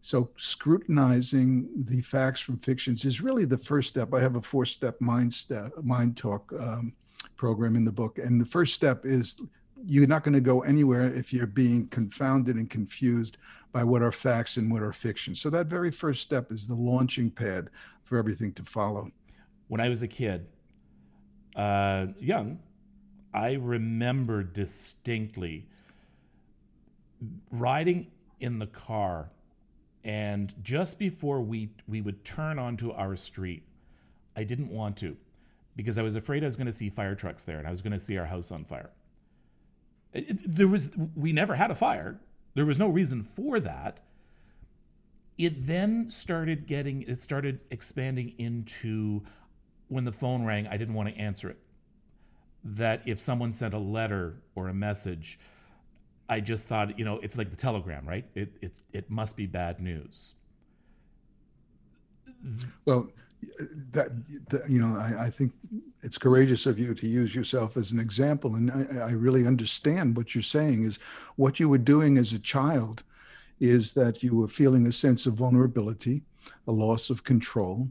so 0.06 0.30
scrutinizing 0.38 1.68
the 1.86 2.00
facts 2.02 2.40
from 2.40 2.58
fictions 2.58 3.06
is 3.06 3.22
really 3.22 3.46
the 3.46 3.58
first 3.58 3.90
step 3.90 4.14
i 4.14 4.20
have 4.20 4.36
a 4.36 4.42
four 4.42 4.66
step 4.66 5.00
mind 5.02 5.34
step 5.34 5.72
mind 5.82 6.16
talk 6.16 6.54
um, 6.60 6.94
program 7.36 7.76
in 7.76 7.84
the 7.84 7.92
book 7.92 8.20
and 8.20 8.40
the 8.40 8.46
first 8.46 8.74
step 8.74 9.06
is 9.06 9.42
you're 9.88 10.08
not 10.08 10.24
going 10.24 10.34
to 10.34 10.42
go 10.42 10.62
anywhere 10.62 11.08
if 11.08 11.34
you're 11.34 11.48
being 11.48 11.88
confounded 11.88 12.56
and 12.56 12.70
confused 12.70 13.38
by 13.72 13.84
what 13.84 14.02
are 14.02 14.12
facts 14.12 14.58
and 14.58 14.72
what 14.72 14.82
are 14.82 14.94
fiction. 14.94 15.36
So 15.36 15.50
that 15.50 15.68
very 15.68 15.92
first 15.92 16.22
step 16.22 16.52
is 16.52 16.68
the 16.68 16.76
launching 16.76 17.30
pad 17.30 17.70
for 18.04 18.18
everything 18.18 18.54
to 18.54 18.64
follow. 18.64 19.12
When 19.68 19.82
I 19.82 19.90
was 19.90 20.02
a 20.02 20.08
kid, 20.08 20.48
uh, 21.56 22.08
young, 22.20 22.60
I 23.34 23.54
remember 23.54 24.44
distinctly 24.44 25.68
riding 27.52 28.08
in 28.40 28.60
the 28.60 28.68
car, 28.68 29.30
and 30.06 30.54
just 30.62 31.00
before 31.00 31.42
we 31.42 31.70
we 31.88 32.00
would 32.00 32.24
turn 32.24 32.60
onto 32.60 32.92
our 32.92 33.16
street, 33.16 33.64
I 34.36 34.44
didn't 34.44 34.70
want 34.70 34.98
to 34.98 35.18
because 35.76 35.98
I 35.98 36.04
was 36.04 36.16
afraid 36.16 36.44
I 36.44 36.46
was 36.46 36.56
going 36.56 36.68
to 36.68 36.72
see 36.72 36.90
fire 36.90 37.16
trucks 37.16 37.44
there 37.44 37.58
and 37.58 37.68
I 37.68 37.72
was 37.72 37.82
going 37.82 37.94
to 37.94 38.00
see 38.00 38.18
our 38.18 38.28
house 38.28 38.52
on 38.52 38.64
fire. 38.64 38.92
It, 40.14 40.56
there 40.56 40.68
was 40.68 40.92
we 41.16 41.34
never 41.34 41.56
had 41.56 41.72
a 41.72 41.76
fire. 41.76 42.20
There 42.54 42.68
was 42.68 42.78
no 42.78 42.88
reason 42.88 43.24
for 43.24 43.60
that. 43.60 44.00
It 45.40 45.66
then 45.66 46.10
started 46.10 46.68
getting 46.68 47.02
it 47.02 47.20
started 47.20 47.62
expanding 47.72 48.36
into 48.38 49.24
when 49.88 50.06
the 50.06 50.12
phone 50.12 50.46
rang, 50.46 50.68
I 50.68 50.78
didn't 50.78 50.94
want 50.94 51.10
to 51.10 51.16
answer 51.16 51.50
it. 51.50 51.58
That 52.64 53.02
if 53.06 53.20
someone 53.20 53.54
sent 53.54 53.74
a 53.74 53.80
letter 53.80 54.42
or 54.54 54.68
a 54.68 54.74
message, 54.74 55.40
I 56.28 56.40
just 56.40 56.68
thought, 56.68 56.98
you 56.98 57.06
know, 57.06 57.20
it's 57.22 57.38
like 57.38 57.50
the 57.50 57.56
telegram, 57.56 58.08
right? 58.08 58.26
It 58.36 58.54
it 58.62 58.74
it 58.94 59.10
must 59.10 59.38
be 59.38 59.46
bad 59.46 59.80
news. 59.80 60.34
Well, 62.86 63.10
that, 63.92 64.10
that 64.50 64.70
you 64.70 64.80
know, 64.80 64.98
I, 64.98 65.26
I, 65.26 65.30
think 65.30 65.52
it's 66.04 66.18
courageous 66.18 66.66
of 66.66 66.80
you 66.80 66.94
to 66.94 67.08
use 67.08 67.34
yourself 67.34 67.78
as 67.78 67.92
an 67.92 68.00
example, 68.00 68.56
and 68.56 68.72
I, 68.72 69.08
I 69.08 69.12
really 69.12 69.48
understand 69.48 70.16
what 70.16 70.36
you're 70.36 70.42
saying. 70.42 70.84
Is 70.84 70.98
what 71.36 71.60
you 71.60 71.70
were 71.70 71.78
doing 71.78 72.18
as 72.18 72.34
a 72.34 72.40
child 72.40 73.04
is 73.60 73.94
that 73.94 74.22
you 74.22 74.36
were 74.36 74.48
feeling 74.48 74.88
a 74.88 74.92
sense 74.92 75.26
of 75.26 75.34
vulnerability, 75.34 76.22
a 76.68 76.72
loss 76.72 77.10
of 77.10 77.24
control, 77.24 77.88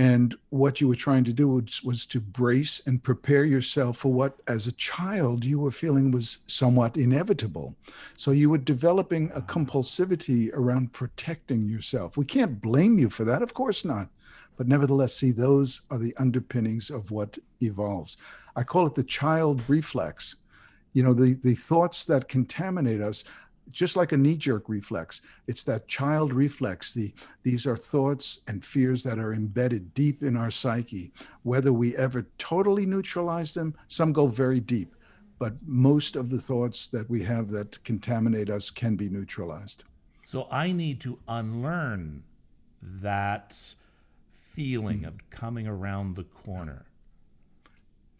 and 0.00 0.34
what 0.48 0.80
you 0.80 0.88
were 0.88 0.94
trying 0.94 1.24
to 1.24 1.32
do 1.32 1.46
was, 1.46 1.82
was, 1.84 2.06
to 2.06 2.20
brace 2.20 2.80
and 2.86 3.02
prepare 3.02 3.44
yourself 3.44 3.98
for 3.98 4.10
what, 4.10 4.40
as 4.46 4.66
a 4.66 4.72
child, 4.72 5.44
you 5.44 5.60
were 5.60 5.70
feeling 5.70 6.10
was 6.10 6.38
somewhat 6.46 6.96
inevitable. 6.96 7.76
So 8.16 8.30
you 8.30 8.48
were 8.48 8.56
developing 8.56 9.30
a 9.32 9.40
ah. 9.40 9.40
compulsivity 9.40 10.50
around 10.54 10.94
protecting 10.94 11.66
yourself. 11.66 12.16
We 12.16 12.24
can't 12.24 12.62
blame 12.62 12.98
you 12.98 13.10
for 13.10 13.24
that, 13.24 13.42
of 13.42 13.52
course 13.52 13.84
not. 13.84 14.08
But 14.56 14.68
nevertheless, 14.68 15.12
see, 15.16 15.32
those 15.32 15.82
are 15.90 15.98
the 15.98 16.16
underpinnings 16.16 16.88
of 16.88 17.10
what 17.10 17.36
evolves. 17.60 18.16
I 18.56 18.62
call 18.62 18.86
it 18.86 18.94
the 18.94 19.04
child 19.04 19.62
reflex. 19.68 20.36
You 20.94 21.02
know, 21.02 21.12
the, 21.12 21.34
the 21.34 21.54
thoughts 21.54 22.06
that 22.06 22.26
contaminate 22.26 23.02
us, 23.02 23.24
just 23.72 23.96
like 23.96 24.12
a 24.12 24.16
knee 24.16 24.36
jerk 24.36 24.68
reflex, 24.68 25.20
it's 25.46 25.64
that 25.64 25.88
child 25.88 26.32
reflex. 26.32 26.92
The, 26.92 27.12
these 27.42 27.66
are 27.66 27.76
thoughts 27.76 28.40
and 28.46 28.64
fears 28.64 29.02
that 29.04 29.18
are 29.18 29.32
embedded 29.32 29.94
deep 29.94 30.22
in 30.22 30.36
our 30.36 30.50
psyche. 30.50 31.12
Whether 31.42 31.72
we 31.72 31.96
ever 31.96 32.26
totally 32.38 32.86
neutralize 32.86 33.54
them, 33.54 33.74
some 33.88 34.12
go 34.12 34.26
very 34.26 34.60
deep, 34.60 34.94
but 35.38 35.54
most 35.66 36.16
of 36.16 36.30
the 36.30 36.40
thoughts 36.40 36.86
that 36.88 37.08
we 37.08 37.22
have 37.24 37.50
that 37.50 37.82
contaminate 37.84 38.50
us 38.50 38.70
can 38.70 38.96
be 38.96 39.08
neutralized. 39.08 39.84
So 40.24 40.46
I 40.50 40.72
need 40.72 41.00
to 41.00 41.18
unlearn 41.28 42.22
that 42.82 43.56
feeling 44.32 45.04
of 45.04 45.14
coming 45.30 45.66
around 45.66 46.16
the 46.16 46.24
corner. 46.24 46.86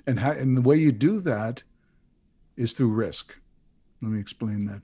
And 0.07 0.19
how, 0.19 0.33
and 0.33 0.57
the 0.57 0.63
way 0.63 0.77
you 0.77 0.93
do 0.93 1.21
that 1.21 1.63
is 2.57 2.73
through 2.73 2.89
risk. 2.89 3.35
Let 4.03 4.13
me 4.13 4.21
explain 4.21 4.67
that. 4.67 4.83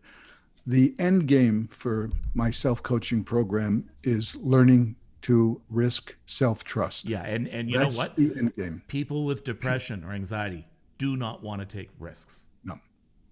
The 0.66 0.94
end 0.98 1.28
game 1.28 1.68
for 1.70 2.10
my 2.34 2.50
self-coaching 2.50 3.24
program 3.24 3.88
is 4.02 4.34
learning 4.36 4.96
to 5.22 5.60
risk 5.70 6.16
self-trust. 6.26 7.08
Yeah, 7.08 7.22
and 7.22 7.48
and 7.48 7.70
you 7.70 7.78
That's 7.78 7.96
know 7.96 8.02
what? 8.02 8.16
The 8.16 8.32
end 8.36 8.54
game. 8.56 8.82
People 8.88 9.24
with 9.24 9.44
depression 9.44 10.04
or 10.04 10.12
anxiety 10.12 10.66
do 10.98 11.16
not 11.16 11.42
want 11.42 11.60
to 11.60 11.66
take 11.66 11.90
risks. 11.98 12.46
No. 12.64 12.78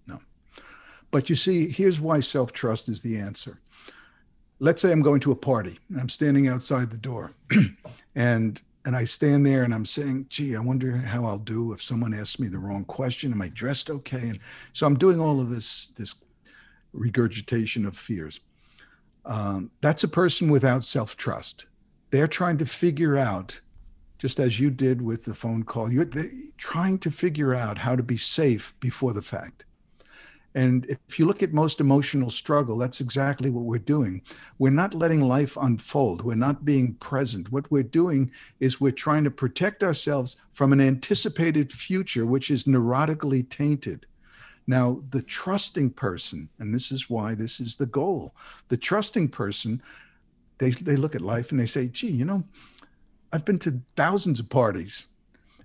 No. 0.07 0.19
But 1.11 1.29
you 1.29 1.35
see, 1.35 1.69
here's 1.69 1.99
why 1.99 2.19
self-trust 2.19 2.89
is 2.89 3.01
the 3.01 3.17
answer 3.17 3.59
let's 4.59 4.81
say 4.81 4.91
I'm 4.91 5.01
going 5.01 5.19
to 5.21 5.31
a 5.31 5.35
party 5.35 5.79
and 5.89 5.99
I'm 5.99 6.09
standing 6.09 6.47
outside 6.47 6.89
the 6.89 6.97
door 6.97 7.31
and 8.15 8.61
and 8.85 8.95
I 8.95 9.03
stand 9.03 9.43
there 9.47 9.63
and 9.63 9.73
I'm 9.73 9.83
saying, 9.83 10.27
gee, 10.29 10.55
I 10.55 10.59
wonder 10.59 10.95
how 10.95 11.25
I'll 11.25 11.39
do 11.39 11.73
if 11.73 11.81
someone 11.81 12.13
asks 12.13 12.39
me 12.39 12.47
the 12.47 12.59
wrong 12.59 12.85
question. 12.85 13.31
Am 13.31 13.41
I 13.41 13.49
dressed 13.49 13.89
okay? 13.89 14.29
And 14.29 14.39
so 14.73 14.85
I'm 14.85 14.95
doing 14.95 15.19
all 15.19 15.39
of 15.39 15.49
this 15.49 15.87
this 15.97 16.15
regurgitation 16.95 17.85
of 17.85 17.97
fears. 17.97 18.39
Um, 19.25 19.71
that's 19.81 20.03
a 20.03 20.07
person 20.07 20.49
without 20.49 20.83
self-trust. 20.83 21.65
They're 22.11 22.27
trying 22.27 22.57
to 22.57 22.65
figure 22.65 23.17
out, 23.17 23.59
just 24.17 24.39
as 24.39 24.59
you 24.59 24.69
did 24.69 25.01
with 25.01 25.25
the 25.25 25.33
phone 25.33 25.63
call, 25.63 25.91
you're 25.91 26.09
trying 26.57 26.99
to 26.99 27.11
figure 27.11 27.53
out 27.53 27.77
how 27.77 27.95
to 27.95 28.03
be 28.03 28.17
safe 28.17 28.73
before 28.79 29.13
the 29.13 29.21
fact. 29.21 29.65
And 30.53 30.85
if 30.85 31.19
you 31.19 31.25
look 31.25 31.43
at 31.43 31.51
most 31.51 31.81
emotional 31.81 32.29
struggle, 32.29 32.77
that's 32.77 33.01
exactly 33.01 33.49
what 33.49 33.65
we're 33.65 33.77
doing. 33.77 34.21
We're 34.57 34.69
not 34.69 34.93
letting 34.93 35.21
life 35.21 35.57
unfold. 35.59 36.21
We're 36.21 36.35
not 36.35 36.63
being 36.63 36.93
present. 36.93 37.51
What 37.51 37.69
we're 37.69 37.83
doing 37.83 38.31
is 38.61 38.79
we're 38.79 38.93
trying 38.93 39.25
to 39.25 39.31
protect 39.31 39.83
ourselves 39.83 40.37
from 40.53 40.71
an 40.71 40.79
anticipated 40.79 41.73
future, 41.73 42.25
which 42.25 42.51
is 42.51 42.63
neurotically 42.63 43.49
tainted. 43.49 44.05
Now, 44.67 45.01
the 45.11 45.21
trusting 45.21 45.91
person, 45.91 46.49
and 46.59 46.73
this 46.73 46.91
is 46.91 47.09
why 47.09 47.35
this 47.35 47.59
is 47.59 47.75
the 47.75 47.85
goal, 47.85 48.33
the 48.69 48.77
trusting 48.77 49.29
person, 49.29 49.81
they, 50.57 50.71
they 50.71 50.95
look 50.95 51.15
at 51.15 51.21
life 51.21 51.51
and 51.51 51.59
they 51.59 51.65
say, 51.65 51.87
gee, 51.87 52.11
you 52.11 52.25
know, 52.25 52.43
I've 53.31 53.45
been 53.45 53.59
to 53.59 53.81
thousands 53.95 54.39
of 54.39 54.49
parties 54.49 55.07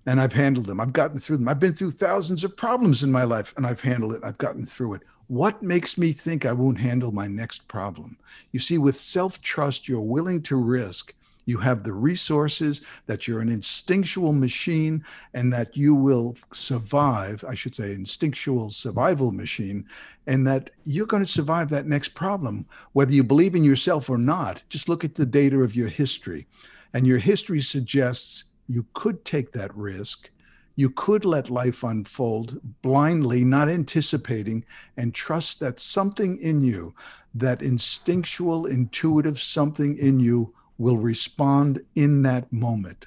and 0.06 0.20
I've 0.20 0.32
handled 0.32 0.66
them. 0.66 0.80
I've 0.80 0.92
gotten 0.92 1.18
through 1.18 1.38
them. 1.38 1.48
I've 1.48 1.60
been 1.60 1.74
through 1.74 1.92
thousands 1.92 2.44
of 2.44 2.56
problems 2.56 3.02
in 3.02 3.12
my 3.12 3.24
life 3.24 3.54
and 3.56 3.66
I've 3.66 3.80
handled 3.80 4.12
it. 4.12 4.24
I've 4.24 4.38
gotten 4.38 4.66
through 4.66 4.94
it. 4.94 5.02
What 5.28 5.62
makes 5.62 5.96
me 5.96 6.12
think 6.12 6.44
I 6.44 6.52
won't 6.52 6.80
handle 6.80 7.12
my 7.12 7.28
next 7.28 7.68
problem? 7.68 8.18
You 8.50 8.58
see, 8.58 8.78
with 8.78 8.96
self 8.96 9.40
trust, 9.40 9.88
you're 9.88 10.00
willing 10.00 10.42
to 10.42 10.56
risk. 10.56 11.14
You 11.50 11.58
have 11.58 11.82
the 11.82 11.92
resources, 11.92 12.82
that 13.06 13.26
you're 13.26 13.40
an 13.40 13.48
instinctual 13.48 14.32
machine, 14.32 15.04
and 15.34 15.52
that 15.52 15.76
you 15.76 15.96
will 15.96 16.36
survive. 16.52 17.44
I 17.46 17.54
should 17.56 17.74
say, 17.74 17.92
instinctual 17.92 18.70
survival 18.70 19.32
machine, 19.32 19.84
and 20.28 20.46
that 20.46 20.70
you're 20.84 21.06
going 21.06 21.24
to 21.24 21.30
survive 21.30 21.68
that 21.70 21.86
next 21.88 22.14
problem. 22.14 22.66
Whether 22.92 23.14
you 23.14 23.24
believe 23.24 23.56
in 23.56 23.64
yourself 23.64 24.08
or 24.08 24.16
not, 24.16 24.62
just 24.68 24.88
look 24.88 25.02
at 25.04 25.16
the 25.16 25.26
data 25.26 25.58
of 25.58 25.74
your 25.74 25.88
history. 25.88 26.46
And 26.94 27.04
your 27.04 27.18
history 27.18 27.60
suggests 27.60 28.52
you 28.68 28.86
could 28.92 29.24
take 29.24 29.50
that 29.52 29.74
risk. 29.74 30.30
You 30.76 30.90
could 30.90 31.24
let 31.24 31.50
life 31.50 31.82
unfold 31.82 32.60
blindly, 32.80 33.42
not 33.44 33.68
anticipating, 33.68 34.64
and 34.96 35.12
trust 35.12 35.58
that 35.58 35.80
something 35.80 36.38
in 36.38 36.62
you, 36.62 36.94
that 37.34 37.60
instinctual, 37.60 38.66
intuitive 38.66 39.40
something 39.40 39.98
in 39.98 40.20
you, 40.20 40.54
will 40.80 40.96
respond 40.96 41.78
in 41.94 42.22
that 42.22 42.50
moment. 42.50 43.06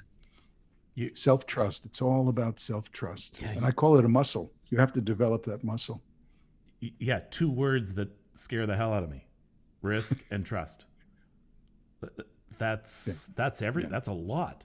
self 1.14 1.44
trust. 1.44 1.84
It's 1.84 2.00
all 2.00 2.28
about 2.28 2.60
self 2.60 2.90
trust. 2.92 3.42
Yeah, 3.42 3.48
and 3.48 3.66
I 3.66 3.72
call 3.72 3.98
it 3.98 4.04
a 4.04 4.08
muscle. 4.08 4.52
You 4.70 4.78
have 4.78 4.92
to 4.92 5.00
develop 5.00 5.42
that 5.46 5.64
muscle. 5.64 6.00
Yeah, 6.80 7.20
two 7.30 7.50
words 7.50 7.94
that 7.94 8.08
scare 8.34 8.66
the 8.66 8.76
hell 8.76 8.92
out 8.92 9.02
of 9.02 9.10
me 9.10 9.26
risk 9.82 10.24
and 10.30 10.46
trust. 10.46 10.86
That's 12.58 13.28
yeah. 13.28 13.34
that's 13.36 13.62
every 13.62 13.82
yeah. 13.82 13.88
that's 13.90 14.06
a 14.06 14.12
lot. 14.12 14.64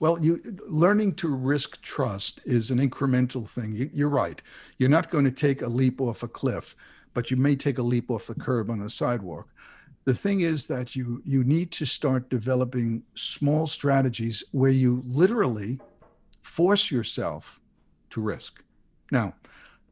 Well, 0.00 0.18
you 0.24 0.40
learning 0.66 1.16
to 1.16 1.28
risk 1.28 1.82
trust 1.82 2.40
is 2.46 2.70
an 2.70 2.78
incremental 2.78 3.46
thing. 3.46 3.90
You, 3.92 4.06
are 4.06 4.08
right. 4.08 4.40
You're 4.78 4.88
not 4.88 5.10
going 5.10 5.26
to 5.26 5.30
take 5.30 5.60
a 5.60 5.66
leap 5.66 6.00
off 6.00 6.22
a 6.22 6.28
cliff, 6.28 6.74
but 7.12 7.30
you 7.30 7.36
may 7.36 7.56
take 7.56 7.76
a 7.76 7.82
leap 7.82 8.10
off 8.10 8.28
the 8.28 8.34
curb 8.34 8.70
on 8.70 8.80
a 8.80 8.88
sidewalk. 8.88 9.50
The 10.08 10.14
thing 10.14 10.40
is 10.40 10.66
that 10.68 10.96
you 10.96 11.20
you 11.26 11.44
need 11.44 11.70
to 11.72 11.84
start 11.84 12.30
developing 12.30 13.02
small 13.14 13.66
strategies 13.66 14.42
where 14.52 14.70
you 14.70 15.02
literally 15.04 15.80
force 16.40 16.90
yourself 16.90 17.60
to 18.08 18.22
risk. 18.22 18.64
Now, 19.12 19.34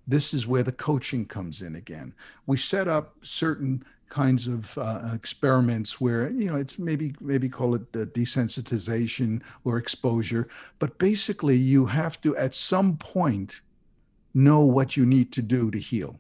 this 0.07 0.33
is 0.33 0.47
where 0.47 0.63
the 0.63 0.73
coaching 0.73 1.27
comes 1.27 1.61
in 1.61 1.77
again. 1.77 2.15
We 2.47 2.57
set 2.57 2.89
up 2.89 3.15
certain 3.21 3.85
kinds 4.09 4.49
of 4.49 4.79
uh, 4.79 5.11
experiments 5.13 6.01
where 6.01 6.31
you 6.31 6.49
know 6.49 6.57
it's 6.57 6.79
maybe 6.79 7.15
maybe 7.21 7.51
call 7.51 7.75
it 7.75 7.93
desensitization 7.93 9.43
or 9.65 9.77
exposure 9.77 10.49
but 10.79 10.97
basically 10.97 11.57
you 11.57 11.85
have 11.85 12.19
to 12.23 12.35
at 12.37 12.55
some 12.55 12.97
point 12.97 13.61
know 14.33 14.61
what 14.65 14.97
you 14.97 15.05
need 15.05 15.31
to 15.33 15.43
do 15.43 15.71
to 15.71 15.79
heal 15.79 16.19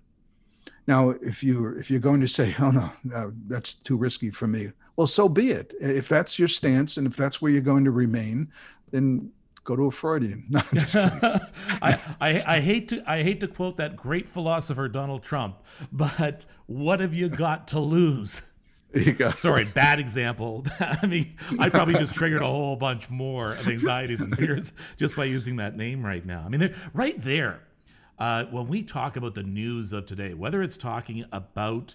now 0.86 1.10
if 1.10 1.42
you 1.42 1.68
if 1.76 1.90
you're 1.90 2.00
going 2.00 2.20
to 2.20 2.28
say 2.28 2.54
oh 2.58 2.70
no, 2.70 2.90
no 3.04 3.32
that's 3.46 3.74
too 3.74 3.96
risky 3.96 4.30
for 4.30 4.46
me 4.46 4.70
well 4.96 5.06
so 5.06 5.28
be 5.28 5.50
it 5.50 5.74
if 5.80 6.08
that's 6.08 6.38
your 6.38 6.48
stance 6.48 6.96
and 6.96 7.06
if 7.06 7.16
that's 7.16 7.40
where 7.42 7.50
you're 7.50 7.60
going 7.60 7.84
to 7.84 7.90
remain 7.90 8.50
then 8.90 9.30
go 9.66 9.76
to 9.76 9.86
a 9.86 9.90
Freudian. 9.90 10.44
No, 10.50 10.62
I, 11.82 11.98
I, 12.20 12.42
I, 12.46 12.60
hate 12.60 12.88
to 12.88 13.02
I 13.06 13.22
hate 13.22 13.40
to 13.40 13.48
quote 13.48 13.76
that 13.76 13.96
great 13.96 14.28
philosopher 14.28 14.88
Donald 14.88 15.22
Trump, 15.22 15.56
but 15.92 16.46
what 16.66 17.00
have 17.00 17.12
you 17.12 17.28
got 17.28 17.68
to 17.68 17.80
lose? 17.80 18.42
Sorry, 19.34 19.64
bad 19.64 19.98
example. 19.98 20.64
I 20.80 21.06
mean, 21.06 21.34
I 21.58 21.68
probably 21.68 21.94
just 21.94 22.14
triggered 22.14 22.40
a 22.40 22.46
whole 22.46 22.76
bunch 22.76 23.10
more 23.10 23.52
of 23.52 23.68
anxieties 23.68 24.22
and 24.22 24.34
fears 24.36 24.72
just 24.96 25.16
by 25.16 25.24
using 25.24 25.56
that 25.56 25.76
name 25.76 26.06
right 26.06 26.24
now. 26.24 26.42
I 26.46 26.48
mean, 26.48 26.60
they're 26.60 26.74
right 26.94 27.16
there. 27.18 27.60
Uh, 28.18 28.44
when 28.46 28.66
we 28.66 28.82
talk 28.82 29.16
about 29.16 29.34
the 29.34 29.42
news 29.42 29.92
of 29.92 30.06
today, 30.06 30.34
whether 30.34 30.62
it's 30.62 30.76
talking 30.76 31.24
about 31.32 31.94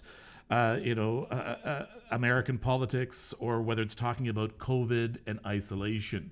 uh, 0.50 0.78
you 0.82 0.94
know, 0.94 1.26
uh, 1.30 1.34
uh 1.64 1.86
American 2.10 2.58
politics 2.58 3.32
or 3.38 3.62
whether 3.62 3.80
it's 3.80 3.94
talking 3.94 4.28
about 4.28 4.58
COVID 4.58 5.16
and 5.26 5.40
isolation. 5.46 6.30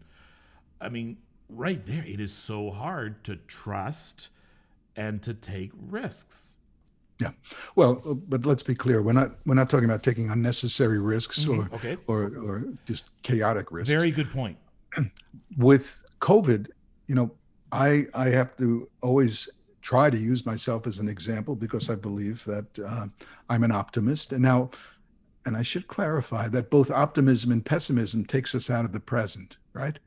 I 0.78 0.90
mean, 0.90 1.16
right 1.48 1.84
there, 1.86 2.04
it 2.06 2.20
is 2.20 2.32
so 2.32 2.70
hard 2.70 3.24
to 3.24 3.36
trust 3.36 4.28
and 4.94 5.22
to 5.22 5.32
take 5.32 5.70
risks. 5.74 6.58
Yeah, 7.18 7.32
well, 7.76 7.94
but 8.28 8.46
let's 8.46 8.62
be 8.62 8.74
clear: 8.74 9.02
we're 9.02 9.12
not 9.12 9.32
we're 9.46 9.54
not 9.54 9.68
talking 9.70 9.84
about 9.84 10.02
taking 10.02 10.30
unnecessary 10.30 10.98
risks 10.98 11.44
mm-hmm. 11.44 11.60
or 11.60 11.74
okay. 11.74 11.96
or 12.06 12.24
or 12.36 12.64
just 12.86 13.10
chaotic 13.22 13.72
risks. 13.72 13.90
Very 13.90 14.10
good 14.10 14.30
point. 14.30 14.56
With 15.58 16.04
COVID, 16.20 16.68
you 17.06 17.14
know, 17.14 17.30
I 17.72 18.06
I 18.14 18.28
have 18.28 18.56
to 18.56 18.88
always 19.02 19.48
try 19.82 20.10
to 20.10 20.18
use 20.18 20.46
myself 20.46 20.86
as 20.86 20.98
an 20.98 21.08
example 21.08 21.56
because 21.56 21.88
I 21.88 21.94
believe 21.94 22.44
that 22.44 22.78
uh, 22.78 23.06
I'm 23.48 23.64
an 23.64 23.72
optimist. 23.72 24.32
And 24.32 24.42
now, 24.42 24.70
and 25.46 25.56
I 25.56 25.62
should 25.62 25.88
clarify 25.88 26.48
that 26.48 26.70
both 26.70 26.90
optimism 26.90 27.50
and 27.50 27.64
pessimism 27.64 28.24
takes 28.24 28.54
us 28.54 28.70
out 28.70 28.84
of 28.84 28.92
the 28.92 29.00
present, 29.00 29.56
right? 29.72 29.98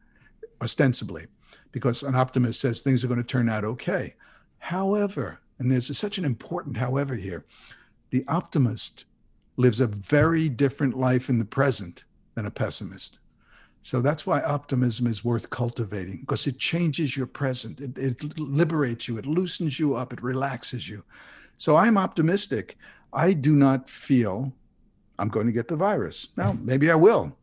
ostensibly, 0.63 1.27
because 1.71 2.01
an 2.01 2.15
optimist 2.15 2.59
says 2.59 2.81
things 2.81 3.03
are 3.03 3.07
going 3.07 3.21
to 3.21 3.23
turn 3.23 3.49
out 3.49 3.65
okay. 3.65 4.15
However, 4.59 5.39
and 5.59 5.71
there's 5.71 5.95
such 5.95 6.17
an 6.17 6.25
important 6.25 6.77
however 6.77 7.15
here, 7.15 7.45
the 8.09 8.25
optimist 8.27 9.05
lives 9.57 9.81
a 9.81 9.87
very 9.87 10.49
different 10.49 10.97
life 10.97 11.29
in 11.29 11.37
the 11.37 11.45
present 11.45 12.05
than 12.33 12.45
a 12.45 12.51
pessimist. 12.51 13.19
So 13.83 14.01
that's 14.01 14.25
why 14.25 14.41
optimism 14.41 15.07
is 15.07 15.23
worth 15.23 15.49
cultivating 15.49 16.21
because 16.21 16.47
it 16.47 16.57
changes 16.57 17.15
your 17.15 17.27
present. 17.27 17.79
It, 17.79 17.97
it, 17.97 18.39
liberates 18.39 19.07
you, 19.07 19.17
it 19.17 19.25
loosens 19.25 19.79
you 19.79 19.95
up, 19.95 20.13
it 20.13 20.23
relaxes 20.23 20.89
you. 20.89 21.03
So 21.57 21.75
I'm 21.75 21.97
optimistic. 21.97 22.77
I 23.11 23.33
do 23.33 23.55
not 23.55 23.89
feel 23.89 24.53
I'm 25.19 25.27
going 25.27 25.45
to 25.45 25.53
get 25.53 25.67
the 25.67 25.75
virus. 25.75 26.29
Now, 26.37 26.53
mm. 26.53 26.63
maybe 26.63 26.89
I 26.89 26.95
will. 26.95 27.35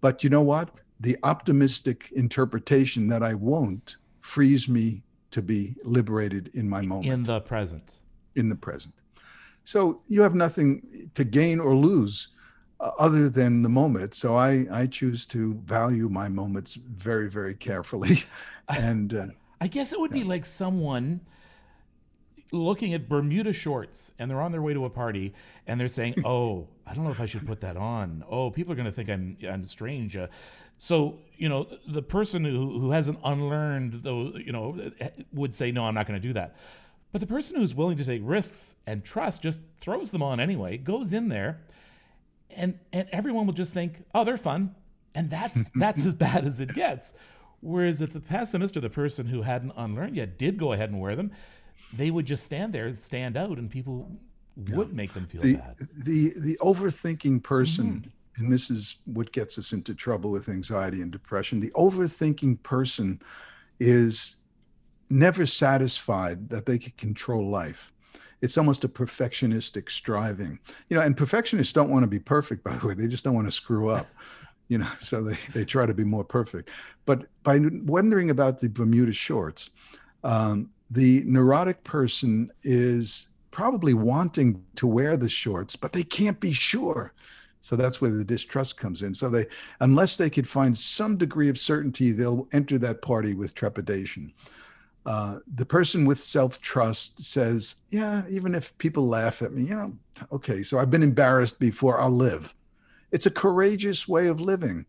But 0.00 0.22
you 0.22 0.30
know 0.30 0.42
what? 0.42 0.70
the 1.00 1.18
optimistic 1.22 2.10
interpretation 2.12 3.08
that 3.08 3.22
I 3.22 3.34
won't 3.34 3.96
frees 4.20 4.68
me 4.68 5.02
to 5.32 5.42
be 5.42 5.74
liberated 5.84 6.50
in 6.54 6.68
my 6.68 6.80
moment. 6.82 7.12
In 7.12 7.24
the 7.24 7.40
present. 7.40 8.00
In 8.36 8.48
the 8.48 8.54
present. 8.54 8.94
So 9.64 10.02
you 10.08 10.22
have 10.22 10.34
nothing 10.34 11.10
to 11.14 11.24
gain 11.24 11.58
or 11.60 11.74
lose 11.74 12.28
other 12.80 13.28
than 13.28 13.62
the 13.62 13.68
moment. 13.68 14.14
So 14.14 14.36
I, 14.36 14.66
I 14.70 14.86
choose 14.86 15.26
to 15.28 15.54
value 15.64 16.08
my 16.08 16.28
moments 16.28 16.74
very, 16.74 17.28
very 17.28 17.54
carefully. 17.54 18.24
and 18.68 19.14
uh, 19.14 19.26
I 19.60 19.68
guess 19.68 19.92
it 19.92 20.00
would 20.00 20.10
be 20.10 20.24
like 20.24 20.44
someone 20.44 21.20
looking 22.52 22.94
at 22.94 23.08
Bermuda 23.08 23.52
shorts 23.52 24.12
and 24.18 24.30
they're 24.30 24.40
on 24.40 24.52
their 24.52 24.62
way 24.62 24.74
to 24.74 24.84
a 24.84 24.90
party 24.90 25.34
and 25.66 25.80
they're 25.80 25.88
saying, 25.88 26.14
"Oh, 26.24 26.68
I 26.86 26.94
don't 26.94 27.04
know 27.04 27.10
if 27.10 27.20
I 27.20 27.26
should 27.26 27.46
put 27.46 27.60
that 27.62 27.76
on. 27.76 28.24
Oh, 28.28 28.50
people 28.50 28.72
are 28.72 28.76
going 28.76 28.86
to 28.86 28.92
think 28.92 29.08
I'm 29.08 29.36
I'm 29.48 29.64
strange." 29.64 30.16
Uh, 30.16 30.28
so 30.78 31.18
you 31.34 31.48
know, 31.48 31.66
the 31.88 32.02
person 32.02 32.44
who 32.44 32.78
who 32.78 32.90
hasn't 32.90 33.18
unlearned, 33.24 34.02
though, 34.02 34.32
you 34.36 34.52
know, 34.52 34.90
would 35.32 35.54
say, 35.54 35.72
"No, 35.72 35.84
I'm 35.84 35.94
not 35.94 36.06
going 36.06 36.20
to 36.20 36.26
do 36.26 36.34
that." 36.34 36.56
But 37.12 37.20
the 37.20 37.26
person 37.28 37.56
who's 37.56 37.76
willing 37.76 37.96
to 37.98 38.04
take 38.04 38.22
risks 38.24 38.74
and 38.88 39.04
trust 39.04 39.40
just 39.40 39.62
throws 39.80 40.10
them 40.10 40.22
on 40.22 40.40
anyway, 40.40 40.76
goes 40.78 41.12
in 41.12 41.28
there, 41.28 41.60
and 42.56 42.78
and 42.92 43.08
everyone 43.12 43.46
will 43.46 43.54
just 43.54 43.74
think, 43.74 44.04
"Oh, 44.14 44.24
they're 44.24 44.36
fun," 44.36 44.74
and 45.14 45.30
that's 45.30 45.62
that's 45.74 46.06
as 46.06 46.14
bad 46.14 46.46
as 46.46 46.60
it 46.60 46.74
gets. 46.74 47.14
Whereas 47.60 48.02
if 48.02 48.12
the 48.12 48.20
pessimist 48.20 48.76
or 48.76 48.80
the 48.80 48.90
person 48.90 49.26
who 49.26 49.42
hadn't 49.42 49.72
unlearned 49.76 50.16
yet 50.16 50.38
did 50.38 50.58
go 50.58 50.72
ahead 50.72 50.90
and 50.90 51.00
wear 51.00 51.16
them, 51.16 51.30
they 51.92 52.10
would 52.10 52.26
just 52.26 52.44
stand 52.44 52.72
there 52.72 52.86
and 52.86 52.96
stand 52.96 53.36
out, 53.36 53.58
and 53.58 53.70
people 53.70 54.10
would 54.56 54.88
yeah. 54.88 54.94
make 54.94 55.14
them 55.14 55.26
feel 55.26 55.42
the, 55.42 55.54
bad. 55.54 55.76
The 55.78 56.34
the 56.36 56.58
overthinking 56.60 57.42
person 57.42 57.86
mm-hmm 57.86 58.08
and 58.36 58.52
this 58.52 58.70
is 58.70 58.96
what 59.04 59.32
gets 59.32 59.58
us 59.58 59.72
into 59.72 59.94
trouble 59.94 60.30
with 60.30 60.48
anxiety 60.48 61.00
and 61.02 61.12
depression. 61.12 61.60
The 61.60 61.70
overthinking 61.70 62.62
person 62.62 63.20
is 63.78 64.36
never 65.08 65.46
satisfied 65.46 66.48
that 66.48 66.66
they 66.66 66.78
can 66.78 66.92
control 66.96 67.48
life. 67.48 67.92
It's 68.44 68.58
almost 68.58 68.84
a 68.84 68.88
perfectionistic 68.88 69.90
striving. 69.90 70.58
You 70.88 70.96
know, 70.96 71.02
and 71.02 71.16
perfectionists 71.16 71.72
don't 71.72 71.90
want 71.90 72.02
to 72.02 72.06
be 72.06 72.18
perfect, 72.18 72.62
by 72.62 72.76
the 72.76 72.86
way. 72.86 72.94
They 72.94 73.08
just 73.08 73.24
don't 73.24 73.34
want 73.34 73.46
to 73.46 73.52
screw 73.52 73.88
up. 73.88 74.06
You 74.68 74.78
know, 74.78 74.88
so 74.98 75.22
they, 75.22 75.36
they 75.52 75.62
try 75.66 75.84
to 75.84 75.92
be 75.92 76.04
more 76.04 76.24
perfect. 76.24 76.70
But 77.04 77.26
by 77.42 77.60
wondering 77.84 78.30
about 78.30 78.60
the 78.60 78.70
Bermuda 78.70 79.12
shorts, 79.12 79.68
um, 80.24 80.70
the 80.90 81.22
neurotic 81.26 81.84
person 81.84 82.50
is 82.62 83.28
probably 83.50 83.92
wanting 83.92 84.64
to 84.76 84.86
wear 84.86 85.18
the 85.18 85.28
shorts, 85.28 85.76
but 85.76 85.92
they 85.92 86.02
can't 86.02 86.40
be 86.40 86.54
sure 86.54 87.12
so 87.64 87.76
that's 87.76 87.98
where 87.98 88.10
the 88.10 88.24
distrust 88.24 88.76
comes 88.76 89.00
in. 89.00 89.14
So 89.14 89.30
they, 89.30 89.46
unless 89.80 90.18
they 90.18 90.28
could 90.28 90.46
find 90.46 90.76
some 90.76 91.16
degree 91.16 91.48
of 91.48 91.58
certainty, 91.58 92.12
they'll 92.12 92.46
enter 92.52 92.76
that 92.80 93.00
party 93.00 93.32
with 93.32 93.54
trepidation. 93.54 94.34
Uh, 95.06 95.38
the 95.54 95.66
person 95.66 96.06
with 96.06 96.18
self 96.18 96.60
trust 96.60 97.22
says, 97.22 97.76
Yeah, 97.90 98.22
even 98.28 98.54
if 98.54 98.76
people 98.78 99.06
laugh 99.06 99.42
at 99.42 99.52
me, 99.52 99.64
you 99.64 99.74
know, 99.74 99.92
okay, 100.32 100.62
so 100.62 100.78
I've 100.78 100.90
been 100.90 101.02
embarrassed 101.02 101.60
before, 101.60 102.00
I'll 102.00 102.10
live. 102.10 102.54
It's 103.12 103.26
a 103.26 103.30
courageous 103.30 104.08
way 104.08 104.28
of 104.28 104.40
living. 104.40 104.86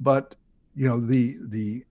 But, 0.00 0.34
you 0.74 0.88
know, 0.88 1.00
the, 1.00 1.38
the, 1.40 1.84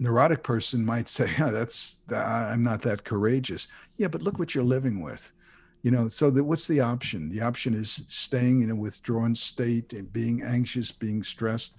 neurotic 0.00 0.42
person 0.42 0.84
might 0.84 1.08
say 1.08 1.28
yeah, 1.38 1.50
that's 1.50 1.96
i'm 2.14 2.62
not 2.62 2.82
that 2.82 3.04
courageous 3.04 3.66
yeah 3.96 4.06
but 4.06 4.22
look 4.22 4.38
what 4.38 4.54
you're 4.54 4.64
living 4.64 5.00
with 5.00 5.32
you 5.82 5.90
know 5.90 6.08
so 6.08 6.30
what's 6.30 6.66
the 6.66 6.80
option 6.80 7.28
the 7.28 7.40
option 7.40 7.74
is 7.74 8.04
staying 8.08 8.62
in 8.62 8.70
a 8.70 8.74
withdrawn 8.74 9.34
state 9.34 9.92
and 9.92 10.12
being 10.12 10.42
anxious 10.42 10.92
being 10.92 11.22
stressed 11.22 11.74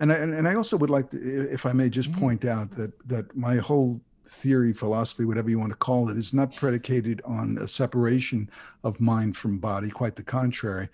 and 0.00 0.12
I, 0.12 0.16
and 0.16 0.46
I 0.48 0.54
also 0.54 0.76
would 0.76 0.90
like 0.90 1.10
to 1.10 1.50
if 1.50 1.64
i 1.64 1.72
may 1.72 1.88
just 1.88 2.10
mm-hmm. 2.10 2.20
point 2.20 2.44
out 2.44 2.70
that 2.72 2.92
that 3.08 3.34
my 3.34 3.56
whole 3.56 4.00
theory 4.26 4.72
philosophy 4.72 5.24
whatever 5.24 5.50
you 5.50 5.58
want 5.58 5.70
to 5.70 5.76
call 5.76 6.08
it 6.08 6.16
is 6.16 6.32
not 6.32 6.54
predicated 6.56 7.20
on 7.24 7.58
a 7.58 7.68
separation 7.68 8.48
of 8.84 9.00
mind 9.00 9.36
from 9.36 9.58
body 9.58 9.90
quite 9.90 10.16
the 10.16 10.22
contrary 10.22 10.88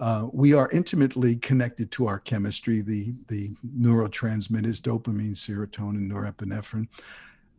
uh, 0.00 0.26
we 0.32 0.52
are 0.52 0.68
intimately 0.70 1.36
connected 1.36 1.90
to 1.90 2.06
our 2.06 2.18
chemistry 2.18 2.80
the 2.80 3.14
the 3.28 3.50
neurotransmitters 3.78 4.80
dopamine 4.80 5.34
serotonin 5.34 6.10
norepinephrine 6.10 6.88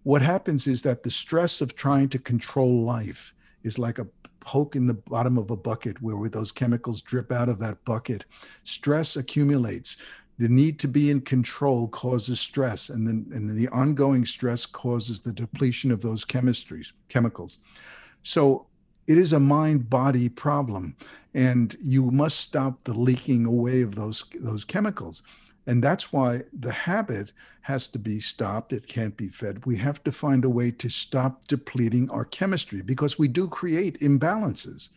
what 0.03 0.21
happens 0.21 0.67
is 0.67 0.83
that 0.83 1.01
the 1.01 1.09
stress 1.09 1.61
of 1.61 1.75
trying 1.75 2.09
to 2.09 2.19
control 2.19 2.83
life 2.83 3.33
is 3.63 3.79
like 3.79 3.97
a 3.97 4.07
poke 4.45 4.75
in 4.75 4.85
the 4.85 4.93
bottom 4.93 5.37
of 5.37 5.49
a 5.49 5.57
bucket 5.57 6.01
where 6.01 6.29
those 6.29 6.51
chemicals 6.51 7.01
drip 7.01 7.31
out 7.31 7.49
of 7.49 7.59
that 7.59 7.83
bucket. 7.83 8.23
Stress 8.63 9.15
accumulates. 9.15 9.97
The 10.37 10.49
need 10.49 10.79
to 10.79 10.87
be 10.87 11.09
in 11.09 11.21
control 11.21 11.87
causes 11.87 12.39
stress, 12.41 12.89
and 12.89 13.07
then 13.07 13.25
and 13.33 13.49
the 13.49 13.69
ongoing 13.69 14.25
stress 14.25 14.65
causes 14.65 15.21
the 15.21 15.31
depletion 15.31 15.91
of 15.91 16.01
those 16.01 16.25
chemistries, 16.25 16.91
chemicals. 17.07 17.59
So 18.23 18.67
it 19.07 19.17
is 19.17 19.33
a 19.33 19.39
mind-body 19.39 20.29
problem, 20.29 20.95
and 21.33 21.75
you 21.81 22.11
must 22.11 22.39
stop 22.39 22.83
the 22.83 22.93
leaking 22.93 23.45
away 23.45 23.81
of 23.81 23.95
those 23.95 24.25
those 24.39 24.65
chemicals. 24.65 25.23
And 25.67 25.83
that's 25.83 26.13
why 26.13 26.43
the 26.53 26.71
habit 26.71 27.33
has 27.61 27.87
to 27.87 27.97
be 27.97 28.19
stopped. 28.19 28.71
It 28.71 28.87
can't 28.87 29.17
be 29.17 29.29
fed. 29.29 29.65
We 29.65 29.77
have 29.77 30.03
to 30.03 30.11
find 30.11 30.45
a 30.45 30.49
way 30.49 30.69
to 30.71 30.89
stop 30.89 31.47
depleting 31.47 32.09
our 32.11 32.25
chemistry 32.25 32.81
because 32.81 33.17
we 33.17 33.27
do 33.27 33.47
create 33.47 33.99
imbalances. 33.99 34.89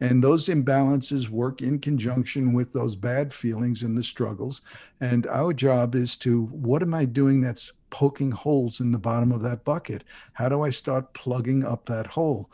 And 0.00 0.22
those 0.22 0.48
imbalances 0.48 1.28
work 1.28 1.62
in 1.62 1.78
conjunction 1.78 2.52
with 2.52 2.72
those 2.72 2.96
bad 2.96 3.32
feelings 3.32 3.82
and 3.82 3.96
the 3.96 4.02
struggles. 4.02 4.60
And 5.00 5.26
our 5.26 5.52
job 5.52 5.94
is 5.94 6.16
to 6.18 6.44
what 6.46 6.82
am 6.82 6.92
I 6.92 7.06
doing 7.06 7.40
that's 7.40 7.72
poking 7.90 8.30
holes 8.30 8.80
in 8.80 8.92
the 8.92 8.98
bottom 8.98 9.32
of 9.32 9.42
that 9.42 9.64
bucket? 9.64 10.04
How 10.34 10.48
do 10.48 10.62
I 10.62 10.70
start 10.70 11.14
plugging 11.14 11.64
up 11.64 11.86
that 11.86 12.06
hole? 12.06 12.50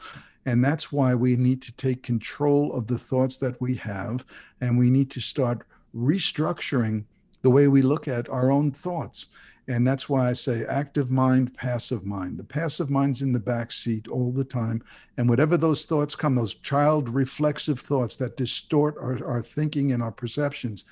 And 0.47 0.65
that's 0.65 0.93
why 0.93 1.15
we 1.15 1.37
need 1.37 1.63
to 1.63 1.77
take 1.77 2.03
control 2.03 2.73
of 2.75 2.87
the 2.87 2.99
thoughts 2.99 3.39
that 3.39 3.61
we 3.61 3.77
have, 3.77 4.25
and 4.61 4.77
we 4.77 4.91
need 4.91 5.11
to 5.13 5.21
start 5.21 5.67
restructuring 5.95 7.05
the 7.43 7.51
way 7.51 7.69
we 7.69 7.83
look 7.83 8.09
at 8.09 8.29
our 8.29 8.51
own 8.51 8.73
thoughts. 8.73 9.27
And 9.69 9.87
that's 9.87 10.09
why 10.09 10.29
I 10.29 10.33
say 10.33 10.65
active 10.65 11.11
mind, 11.11 11.55
passive 11.55 12.05
mind. 12.05 12.39
The 12.39 12.45
passive 12.45 12.91
mind's 12.91 13.23
in 13.23 13.33
the 13.33 13.39
back 13.39 13.71
seat 13.71 14.09
all 14.09 14.33
the 14.33 14.45
time. 14.45 14.83
And 15.17 15.29
whatever 15.29 15.57
those 15.57 15.85
thoughts 15.85 16.17
come, 16.17 16.35
those 16.35 16.55
child 16.55 17.09
reflexive 17.09 17.79
thoughts 17.79 18.17
that 18.17 18.37
distort 18.37 18.97
our, 18.99 19.25
our 19.25 19.41
thinking 19.43 19.93
and 19.93 20.03
our 20.03 20.11
perceptions, 20.11 20.85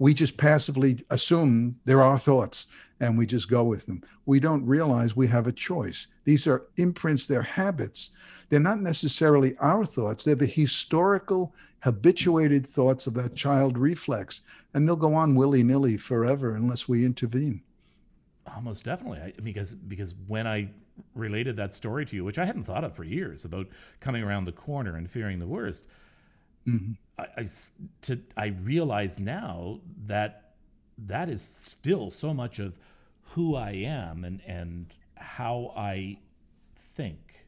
we 0.00 0.14
just 0.14 0.36
passively 0.36 1.04
assume 1.10 1.78
there 1.84 2.02
are 2.02 2.12
our 2.12 2.18
thoughts 2.18 2.66
and 3.00 3.16
we 3.16 3.26
just 3.26 3.48
go 3.48 3.62
with 3.62 3.86
them. 3.86 4.02
We 4.26 4.40
don't 4.40 4.66
realize 4.66 5.14
we 5.14 5.28
have 5.28 5.46
a 5.46 5.52
choice. 5.52 6.08
These 6.24 6.46
are 6.48 6.66
imprints, 6.76 7.26
they're 7.26 7.42
habits. 7.42 8.10
They're 8.48 8.58
not 8.58 8.80
necessarily 8.80 9.56
our 9.58 9.84
thoughts, 9.84 10.24
they're 10.24 10.34
the 10.34 10.46
historical, 10.46 11.54
habituated 11.80 12.66
thoughts 12.66 13.06
of 13.06 13.14
that 13.14 13.36
child 13.36 13.78
reflex. 13.78 14.42
And 14.74 14.88
they'll 14.88 14.96
go 14.96 15.14
on 15.14 15.36
willy 15.36 15.62
nilly 15.62 15.96
forever 15.96 16.56
unless 16.56 16.88
we 16.88 17.04
intervene. 17.04 17.62
Almost 18.54 18.84
definitely, 18.84 19.20
I, 19.20 19.32
because 19.42 19.74
because 19.74 20.14
when 20.26 20.46
I 20.46 20.70
related 21.14 21.56
that 21.56 21.74
story 21.74 22.04
to 22.06 22.16
you, 22.16 22.24
which 22.24 22.38
I 22.38 22.44
hadn't 22.44 22.64
thought 22.64 22.84
of 22.84 22.94
for 22.94 23.04
years, 23.04 23.44
about 23.44 23.68
coming 24.00 24.22
around 24.22 24.44
the 24.44 24.52
corner 24.52 24.96
and 24.96 25.10
fearing 25.10 25.38
the 25.38 25.46
worst, 25.46 25.86
mm-hmm. 26.66 26.92
I, 27.18 27.26
I 27.36 27.46
to 28.02 28.20
I 28.36 28.46
realize 28.62 29.18
now 29.18 29.80
that 30.06 30.54
that 31.06 31.28
is 31.28 31.42
still 31.42 32.10
so 32.10 32.34
much 32.34 32.58
of 32.58 32.78
who 33.22 33.54
I 33.54 33.70
am 33.70 34.24
and 34.24 34.40
and 34.46 34.86
how 35.16 35.72
I 35.76 36.18
think. 36.76 37.46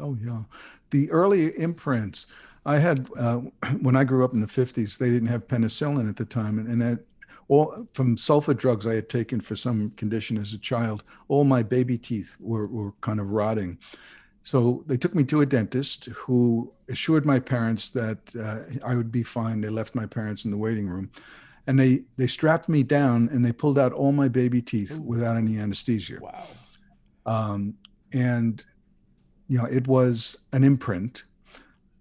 Oh 0.00 0.16
yeah, 0.20 0.42
the 0.90 1.10
early 1.10 1.58
imprints. 1.58 2.26
I 2.66 2.78
had 2.78 3.08
uh, 3.16 3.36
when 3.80 3.96
I 3.96 4.04
grew 4.04 4.24
up 4.24 4.34
in 4.34 4.40
the 4.40 4.46
'50s. 4.46 4.98
They 4.98 5.10
didn't 5.10 5.28
have 5.28 5.46
penicillin 5.48 6.08
at 6.08 6.16
the 6.16 6.24
time, 6.24 6.58
and, 6.58 6.68
and 6.68 6.80
that 6.82 7.00
all 7.48 7.86
from 7.92 8.16
sulfa 8.16 8.56
drugs 8.56 8.86
I 8.86 8.94
had 8.94 9.08
taken 9.08 9.40
for 9.40 9.56
some 9.56 9.90
condition 9.90 10.38
as 10.38 10.52
a 10.54 10.58
child, 10.58 11.04
all 11.28 11.44
my 11.44 11.62
baby 11.62 11.98
teeth 11.98 12.36
were, 12.40 12.66
were 12.66 12.92
kind 13.00 13.20
of 13.20 13.30
rotting. 13.30 13.78
So 14.42 14.84
they 14.86 14.96
took 14.96 15.14
me 15.14 15.24
to 15.24 15.40
a 15.40 15.46
dentist 15.46 16.06
who 16.06 16.72
assured 16.88 17.24
my 17.24 17.38
parents 17.38 17.90
that 17.90 18.18
uh, 18.36 18.86
I 18.86 18.94
would 18.94 19.10
be 19.10 19.22
fine. 19.22 19.60
They 19.60 19.70
left 19.70 19.94
my 19.94 20.06
parents 20.06 20.44
in 20.44 20.50
the 20.50 20.56
waiting 20.56 20.86
room 20.86 21.10
and 21.66 21.78
they, 21.78 22.02
they 22.16 22.26
strapped 22.26 22.68
me 22.68 22.82
down 22.82 23.30
and 23.32 23.44
they 23.44 23.52
pulled 23.52 23.78
out 23.78 23.92
all 23.92 24.12
my 24.12 24.28
baby 24.28 24.60
teeth 24.60 24.98
Ooh. 24.98 25.02
without 25.02 25.36
any 25.36 25.58
anesthesia. 25.58 26.18
Wow. 26.20 26.46
Um, 27.24 27.74
and, 28.12 28.62
you 29.48 29.56
know, 29.58 29.64
it 29.64 29.88
was 29.88 30.36
an 30.52 30.62
imprint. 30.62 31.24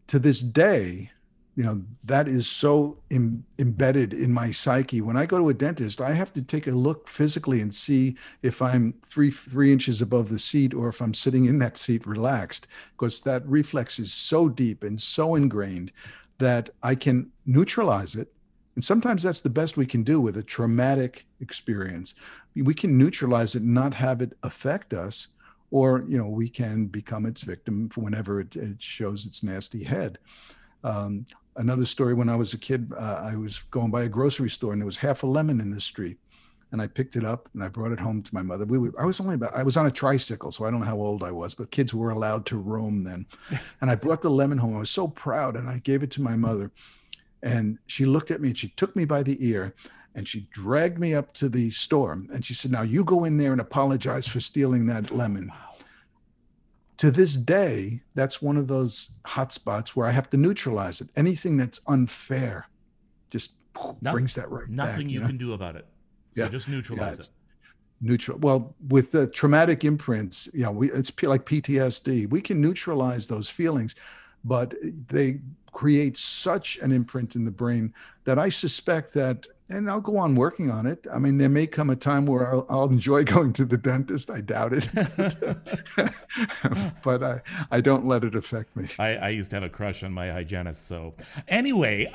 To 0.07 0.19
this 0.19 0.41
day, 0.41 1.11
you 1.55 1.63
know 1.63 1.81
that 2.03 2.27
is 2.27 2.47
so 2.47 2.97
Im- 3.09 3.45
embedded 3.59 4.13
in 4.13 4.31
my 4.33 4.51
psyche. 4.51 5.01
When 5.01 5.17
i 5.17 5.25
go 5.25 5.37
to 5.37 5.49
a 5.49 5.53
dentist 5.53 6.01
i 6.01 6.11
have 6.13 6.33
to 6.33 6.41
take 6.41 6.67
a 6.67 6.71
look 6.71 7.07
physically 7.07 7.61
and 7.61 7.73
see 7.73 8.15
if 8.41 8.61
i'm 8.61 8.93
three 9.03 9.31
three 9.31 9.71
inches 9.71 10.01
above 10.01 10.29
the 10.29 10.39
seat 10.39 10.73
or 10.73 10.89
if 10.89 11.01
i'm 11.01 11.13
sitting 11.13 11.45
in 11.45 11.59
that 11.59 11.77
seat 11.77 12.07
relaxed 12.07 12.67
because 12.91 13.21
that 13.21 13.45
reflex 13.47 13.99
is 13.99 14.13
so 14.13 14.49
deep 14.49 14.83
and 14.83 15.01
so 15.01 15.35
ingrained 15.35 15.91
that 16.39 16.69
i 16.81 16.95
can 16.95 17.31
neutralize 17.45 18.15
it. 18.15 18.31
And 18.75 18.83
sometimes 18.83 19.21
that's 19.21 19.41
the 19.41 19.49
best 19.49 19.77
we 19.77 19.85
can 19.85 20.03
do 20.03 20.19
with 20.19 20.37
a 20.37 20.43
traumatic 20.43 21.25
experience. 21.41 22.15
We 22.55 22.73
can 22.73 22.97
neutralize 22.97 23.55
it 23.55 23.61
and 23.61 23.73
not 23.73 23.93
have 23.93 24.21
it 24.21 24.33
affect 24.41 24.93
us 24.93 25.27
or 25.69 26.05
you 26.07 26.17
know 26.17 26.27
we 26.27 26.49
can 26.49 26.85
become 26.85 27.25
its 27.25 27.41
victim 27.41 27.89
whenever 27.95 28.39
it, 28.39 28.55
it 28.55 28.81
shows 28.81 29.25
its 29.25 29.43
nasty 29.43 29.83
head. 29.83 30.17
Um, 30.83 31.25
another 31.55 31.85
story 31.85 32.13
when 32.13 32.29
I 32.29 32.35
was 32.35 32.53
a 32.53 32.57
kid, 32.57 32.91
uh, 32.97 33.21
I 33.23 33.35
was 33.35 33.59
going 33.71 33.91
by 33.91 34.03
a 34.03 34.09
grocery 34.09 34.49
store 34.49 34.73
and 34.73 34.81
there 34.81 34.85
was 34.85 34.97
half 34.97 35.23
a 35.23 35.27
lemon 35.27 35.59
in 35.59 35.71
the 35.71 35.81
street. 35.81 36.17
And 36.71 36.81
I 36.81 36.87
picked 36.87 37.15
it 37.15 37.23
up 37.23 37.49
and 37.53 37.63
I 37.63 37.67
brought 37.67 37.91
it 37.91 37.99
home 37.99 38.23
to 38.23 38.33
my 38.33 38.41
mother. 38.41 38.65
We 38.65 38.79
were, 38.79 38.93
I 38.99 39.05
was 39.05 39.19
only 39.19 39.35
about, 39.35 39.55
I 39.55 39.61
was 39.61 39.77
on 39.77 39.85
a 39.85 39.91
tricycle, 39.91 40.51
so 40.51 40.65
I 40.65 40.71
don't 40.71 40.79
know 40.79 40.87
how 40.87 40.97
old 40.97 41.21
I 41.21 41.29
was, 41.29 41.53
but 41.53 41.69
kids 41.69 41.93
were 41.93 42.09
allowed 42.09 42.47
to 42.47 42.57
roam 42.57 43.03
then. 43.03 43.27
And 43.81 43.91
I 43.91 43.95
brought 43.95 44.23
the 44.23 44.31
lemon 44.31 44.57
home. 44.57 44.75
I 44.75 44.79
was 44.79 44.89
so 44.89 45.07
proud 45.07 45.55
and 45.55 45.69
I 45.69 45.79
gave 45.79 46.01
it 46.01 46.11
to 46.11 46.21
my 46.21 46.35
mother. 46.35 46.71
And 47.43 47.77
she 47.85 48.05
looked 48.05 48.31
at 48.31 48.41
me 48.41 48.49
and 48.49 48.57
she 48.57 48.69
took 48.69 48.95
me 48.95 49.05
by 49.05 49.21
the 49.21 49.37
ear 49.45 49.75
and 50.15 50.27
she 50.27 50.47
dragged 50.51 50.97
me 50.97 51.13
up 51.13 51.33
to 51.33 51.49
the 51.49 51.69
store. 51.69 52.13
And 52.13 52.43
she 52.43 52.53
said, 52.53 52.71
Now 52.71 52.83
you 52.83 53.03
go 53.03 53.23
in 53.25 53.37
there 53.37 53.51
and 53.51 53.61
apologize 53.61 54.27
for 54.27 54.39
stealing 54.39 54.87
that 54.87 55.11
lemon. 55.11 55.49
Wow 55.49 55.72
to 57.03 57.11
this 57.11 57.33
day, 57.33 58.01
that's 58.15 58.41
one 58.41 58.55
of 58.55 58.69
those 58.69 59.17
hotspots 59.25 59.89
where 59.89 60.07
I 60.07 60.11
have 60.11 60.29
to 60.29 60.37
neutralize 60.37 61.01
it. 61.01 61.09
Anything 61.17 61.57
that's 61.57 61.81
unfair 61.85 62.69
just 63.29 63.51
nothing, 64.01 64.13
brings 64.13 64.35
that 64.35 64.49
right 64.49 64.69
Nothing 64.69 65.07
back, 65.07 65.11
you, 65.11 65.15
you 65.15 65.19
know? 65.19 65.27
can 65.27 65.35
do 65.35 65.51
about 65.51 65.75
it. 65.75 65.85
So 66.31 66.43
yeah. 66.43 66.49
just 66.49 66.69
neutralize 66.69 67.19
yeah, 67.19 67.25
it. 67.25 67.29
Neutral. 67.99 68.37
Well, 68.37 68.73
with 68.87 69.11
the 69.11 69.27
traumatic 69.27 69.83
imprints, 69.83 70.47
you 70.53 70.63
know, 70.63 70.71
we, 70.71 70.93
it's 70.93 71.11
like 71.23 71.45
PTSD. 71.45 72.29
We 72.29 72.39
can 72.39 72.61
neutralize 72.61 73.27
those 73.27 73.49
feelings, 73.49 73.95
but 74.45 74.73
they 75.09 75.41
create 75.73 76.15
such 76.15 76.77
an 76.77 76.93
imprint 76.93 77.35
in 77.35 77.43
the 77.43 77.51
brain 77.51 77.93
that 78.23 78.39
I 78.39 78.47
suspect 78.47 79.13
that 79.15 79.45
and 79.69 79.89
I'll 79.89 80.01
go 80.01 80.17
on 80.17 80.35
working 80.35 80.69
on 80.69 80.85
it. 80.85 81.07
I 81.11 81.19
mean, 81.19 81.37
there 81.37 81.49
may 81.49 81.67
come 81.67 81.89
a 81.89 81.95
time 81.95 82.25
where 82.25 82.53
I'll, 82.53 82.65
I'll 82.69 82.89
enjoy 82.89 83.23
going 83.23 83.53
to 83.53 83.65
the 83.65 83.77
dentist. 83.77 84.29
I 84.29 84.41
doubt 84.41 84.73
it, 84.73 84.89
but 87.03 87.23
I, 87.23 87.41
I 87.71 87.81
don't 87.81 88.05
let 88.05 88.23
it 88.23 88.35
affect 88.35 88.75
me. 88.75 88.87
I, 88.99 89.15
I 89.15 89.29
used 89.29 89.49
to 89.51 89.57
have 89.57 89.63
a 89.63 89.69
crush 89.69 90.03
on 90.03 90.11
my 90.11 90.29
hygienist. 90.29 90.85
So, 90.85 91.13
anyway, 91.47 92.11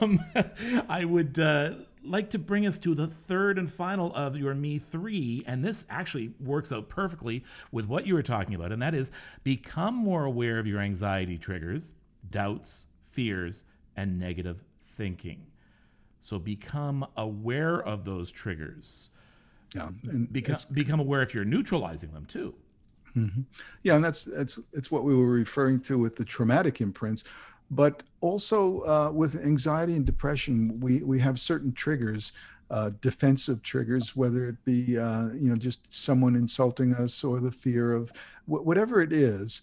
um, 0.00 0.20
I 0.88 1.04
would 1.04 1.38
uh, 1.38 1.74
like 2.04 2.30
to 2.30 2.38
bring 2.38 2.66
us 2.66 2.78
to 2.78 2.94
the 2.94 3.08
third 3.08 3.58
and 3.58 3.72
final 3.72 4.14
of 4.14 4.36
your 4.36 4.54
Me 4.54 4.78
Three. 4.78 5.44
And 5.46 5.64
this 5.64 5.84
actually 5.90 6.32
works 6.40 6.72
out 6.72 6.88
perfectly 6.88 7.44
with 7.72 7.86
what 7.86 8.06
you 8.06 8.14
were 8.14 8.22
talking 8.22 8.54
about. 8.54 8.72
And 8.72 8.82
that 8.82 8.94
is 8.94 9.10
become 9.44 9.94
more 9.94 10.24
aware 10.24 10.58
of 10.58 10.66
your 10.66 10.80
anxiety 10.80 11.38
triggers, 11.38 11.94
doubts, 12.30 12.86
fears, 13.10 13.64
and 13.96 14.18
negative 14.18 14.64
thinking. 14.96 15.46
So 16.22 16.38
become 16.38 17.06
aware 17.16 17.82
of 17.82 18.04
those 18.04 18.30
triggers. 18.30 19.10
Yeah, 19.74 19.88
and 20.04 20.32
become 20.32 20.56
become 20.72 21.00
aware 21.00 21.22
if 21.22 21.34
you're 21.34 21.44
neutralizing 21.44 22.12
them 22.12 22.26
too. 22.26 22.54
Mm-hmm. 23.16 23.42
Yeah, 23.82 23.96
and 23.96 24.04
that's 24.04 24.24
that's 24.24 24.58
it's 24.72 24.90
what 24.90 25.04
we 25.04 25.14
were 25.14 25.30
referring 25.30 25.80
to 25.80 25.98
with 25.98 26.16
the 26.16 26.24
traumatic 26.24 26.80
imprints, 26.80 27.24
but 27.70 28.04
also 28.20 28.80
uh, 28.82 29.10
with 29.12 29.34
anxiety 29.44 29.96
and 29.96 30.06
depression, 30.06 30.78
we 30.80 31.02
we 31.02 31.18
have 31.20 31.38
certain 31.38 31.72
triggers. 31.72 32.32
Uh, 32.70 32.90
defensive 33.02 33.62
triggers, 33.62 34.16
whether 34.16 34.48
it 34.48 34.64
be 34.64 34.96
uh, 34.96 35.28
you 35.34 35.50
know 35.50 35.56
just 35.56 35.92
someone 35.92 36.34
insulting 36.34 36.94
us 36.94 37.22
or 37.22 37.38
the 37.38 37.50
fear 37.50 37.92
of 37.92 38.10
wh- 38.46 38.64
whatever 38.64 39.02
it 39.02 39.12
is, 39.12 39.60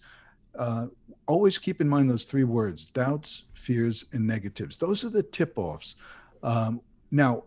uh, 0.56 0.86
always 1.26 1.58
keep 1.58 1.80
in 1.80 1.88
mind 1.88 2.08
those 2.08 2.22
three 2.24 2.44
words: 2.44 2.86
doubts, 2.86 3.44
fears, 3.54 4.04
and 4.12 4.24
negatives. 4.24 4.78
Those 4.78 5.02
are 5.04 5.08
the 5.08 5.24
tip-offs. 5.24 5.96
Um, 6.42 6.80
now, 7.10 7.44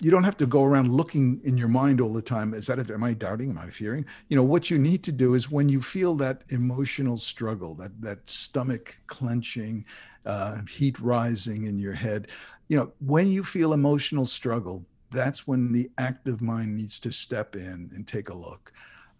you 0.00 0.10
don't 0.10 0.24
have 0.24 0.36
to 0.38 0.46
go 0.46 0.64
around 0.64 0.92
looking 0.92 1.40
in 1.44 1.56
your 1.56 1.68
mind 1.68 2.00
all 2.00 2.12
the 2.12 2.22
time. 2.22 2.52
Is 2.52 2.66
that, 2.66 2.90
am 2.90 3.04
I 3.04 3.14
doubting? 3.14 3.50
Am 3.50 3.58
I 3.58 3.70
fearing? 3.70 4.04
You 4.28 4.36
know, 4.36 4.42
what 4.42 4.68
you 4.68 4.78
need 4.78 5.04
to 5.04 5.12
do 5.12 5.34
is 5.34 5.50
when 5.50 5.68
you 5.68 5.80
feel 5.80 6.16
that 6.16 6.42
emotional 6.48 7.16
struggle, 7.16 7.74
that, 7.76 8.00
that 8.00 8.28
stomach 8.28 8.98
clenching, 9.06 9.84
uh, 10.26 10.62
heat 10.68 10.98
rising 10.98 11.64
in 11.64 11.78
your 11.78 11.92
head, 11.92 12.28
you 12.68 12.76
know, 12.76 12.92
when 12.98 13.28
you 13.30 13.44
feel 13.44 13.72
emotional 13.72 14.26
struggle, 14.26 14.84
that's 15.10 15.46
when 15.46 15.72
the 15.72 15.90
active 15.98 16.42
mind 16.42 16.74
needs 16.74 16.98
to 16.98 17.12
step 17.12 17.54
in 17.54 17.90
and 17.94 18.06
take 18.06 18.30
a 18.30 18.34
look. 18.34 18.72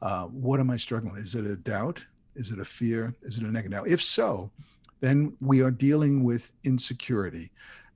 Uh, 0.03 0.25
what 0.25 0.59
am 0.59 0.71
I 0.71 0.77
struggling 0.77 1.15
with? 1.15 1.25
Is 1.25 1.35
it 1.37 1.47
a 1.47 1.57
doubt? 1.57 2.05
Is 2.35 2.51
it 2.51 2.59
a 2.59 2.65
fear? 2.65 3.15
Is 3.23 3.39
it 3.39 3.45
a 3.45 3.47
negative? 3.47 3.71
Now, 3.71 3.85
if 3.85 4.03
so, 4.03 4.51
then 5.01 5.37
we 5.41 5.63
are 5.63 5.71
dealing 5.71 6.25
with 6.25 6.53
insecurity 6.65 7.53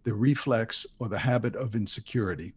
the 0.09 0.15
reflex 0.15 0.87
or 0.99 1.07
the 1.07 1.19
habit 1.19 1.55
of 1.55 1.77
insecurity. 1.77 2.55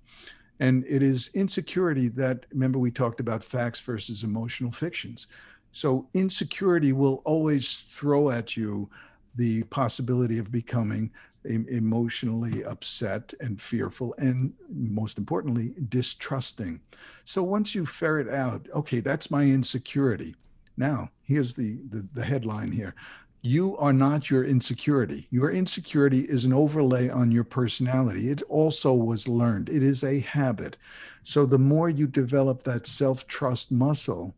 And 0.62 0.86
it 0.88 1.04
is 1.04 1.32
insecurity 1.34 2.08
that, 2.10 2.46
remember, 2.54 2.80
we 2.80 2.92
talked 2.92 3.20
about 3.20 3.44
facts 3.44 3.82
versus 3.82 4.24
emotional 4.24 4.72
fictions. 4.72 5.28
So, 5.74 6.08
insecurity 6.14 6.94
will 6.94 7.22
always 7.26 7.74
throw 7.74 8.32
at 8.32 8.56
you 8.56 8.90
the 9.36 9.64
possibility 9.64 10.38
of 10.38 10.50
becoming 10.50 11.12
emotionally 11.44 12.64
upset 12.64 13.34
and 13.42 13.62
fearful, 13.62 14.16
and 14.18 14.54
most 14.70 15.18
importantly, 15.18 15.74
distrusting. 15.90 16.80
So, 17.26 17.44
once 17.44 17.76
you 17.76 17.86
ferret 17.86 18.30
out, 18.30 18.66
okay, 18.74 19.02
that's 19.02 19.30
my 19.30 19.44
insecurity. 19.44 20.36
Now, 20.78 21.10
here's 21.24 21.54
the, 21.54 21.80
the, 21.90 22.08
the 22.14 22.24
headline 22.24 22.72
here 22.72 22.96
you 23.42 23.76
are 23.78 23.94
not 23.94 24.30
your 24.30 24.44
insecurity. 24.44 25.28
Your 25.32 25.50
insecurity 25.50 26.22
is 26.22 26.46
an 26.46 26.54
overlay 26.54 27.10
on 27.10 27.32
your 27.32 27.44
personality. 27.44 28.30
It 28.30 28.42
also 28.44 28.94
was 28.94 29.28
learned, 29.28 29.70
it 29.70 29.82
is 29.82 30.04
a 30.04 30.20
habit. 30.20 30.78
So 31.24 31.46
the 31.46 31.60
more 31.60 31.90
you 31.90 32.08
develop 32.08 32.64
that 32.64 32.86
self 32.86 33.28
trust 33.28 33.72
muscle, 33.72 34.36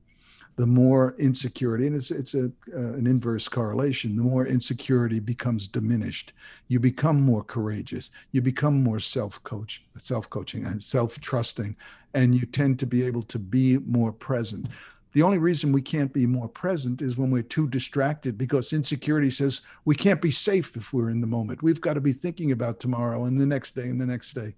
the 0.56 0.68
more 0.68 1.16
insecurity, 1.18 1.88
and 1.88 1.96
it's, 1.96 2.12
it's 2.12 2.36
a, 2.36 2.52
uh, 2.74 2.94
an 2.94 3.08
inverse 3.08 3.48
correlation, 3.48 4.16
the 4.16 4.22
more 4.24 4.46
insecurity 4.46 5.20
becomes 5.20 5.68
diminished. 5.68 6.32
You 6.68 6.80
become 6.80 7.22
more 7.22 7.44
courageous. 7.44 8.12
You 8.32 8.42
become 8.42 8.84
more 8.84 9.00
self 9.00 9.42
coach, 9.44 9.84
self 9.98 10.30
coaching, 10.30 10.66
and 10.66 10.82
self 10.82 11.20
trusting, 11.20 11.76
and 12.14 12.36
you 12.36 12.46
tend 12.46 12.80
to 12.80 12.86
be 12.86 13.04
able 13.04 13.24
to 13.24 13.40
be 13.40 13.80
more 13.80 14.12
present. 14.12 14.68
The 15.14 15.22
only 15.22 15.38
reason 15.38 15.72
we 15.72 15.82
can't 15.84 16.12
be 16.12 16.26
more 16.26 16.48
present 16.48 17.04
is 17.04 17.18
when 17.18 17.30
we're 17.30 17.44
too 17.44 17.68
distracted 17.68 18.36
because 18.36 18.74
insecurity 18.74 19.30
says 19.30 19.62
we 19.86 19.96
can't 19.96 20.22
be 20.22 20.32
safe 20.32 20.76
if 20.76 20.92
we're 20.92 21.12
in 21.12 21.22
the 21.22 21.28
moment. 21.28 21.62
We've 21.62 21.80
got 21.80 21.94
to 21.94 22.02
be 22.02 22.14
thinking 22.14 22.52
about 22.52 22.80
tomorrow 22.80 23.26
and 23.26 23.40
the 23.40 23.46
next 23.46 23.76
day 23.76 23.90
and 23.90 24.02
the 24.02 24.08
next 24.08 24.34
day. 24.34 24.56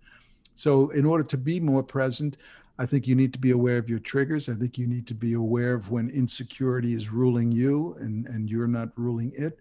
So, 0.56 0.92
in 0.92 1.06
order 1.06 1.26
to 1.26 1.38
be 1.38 1.60
more 1.60 1.84
present, 1.84 2.38
I 2.80 2.86
think 2.86 3.06
you 3.06 3.16
need 3.16 3.34
to 3.34 3.40
be 3.40 3.52
aware 3.52 3.78
of 3.78 3.90
your 3.90 4.00
triggers. 4.00 4.48
I 4.48 4.54
think 4.54 4.78
you 4.78 4.88
need 4.88 5.08
to 5.08 5.14
be 5.14 5.34
aware 5.34 5.74
of 5.74 5.92
when 5.92 6.10
insecurity 6.10 6.94
is 6.94 7.10
ruling 7.10 7.52
you 7.52 7.98
and, 8.00 8.26
and 8.28 8.50
you're 8.50 8.68
not 8.68 8.98
ruling 8.98 9.34
it. 9.36 9.60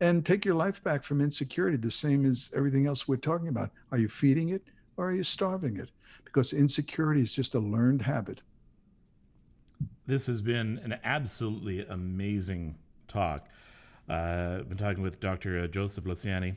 And 0.00 0.24
take 0.24 0.44
your 0.44 0.54
life 0.54 0.82
back 0.84 1.02
from 1.02 1.20
insecurity, 1.20 1.76
the 1.76 1.90
same 1.90 2.24
as 2.24 2.50
everything 2.54 2.86
else 2.86 3.08
we're 3.08 3.16
talking 3.16 3.48
about. 3.48 3.70
Are 3.90 3.98
you 3.98 4.08
feeding 4.08 4.50
it 4.50 4.62
or 4.96 5.08
are 5.08 5.14
you 5.14 5.24
starving 5.24 5.76
it? 5.76 5.90
Because 6.24 6.52
insecurity 6.52 7.20
is 7.20 7.34
just 7.34 7.56
a 7.56 7.60
learned 7.60 8.02
habit. 8.02 8.42
This 10.10 10.26
has 10.26 10.40
been 10.40 10.80
an 10.82 10.98
absolutely 11.04 11.86
amazing 11.86 12.74
talk. 13.06 13.46
Uh, 14.08 14.56
I've 14.58 14.68
been 14.68 14.76
talking 14.76 15.04
with 15.04 15.20
Dr. 15.20 15.68
Joseph 15.68 16.02
Luciani 16.02 16.56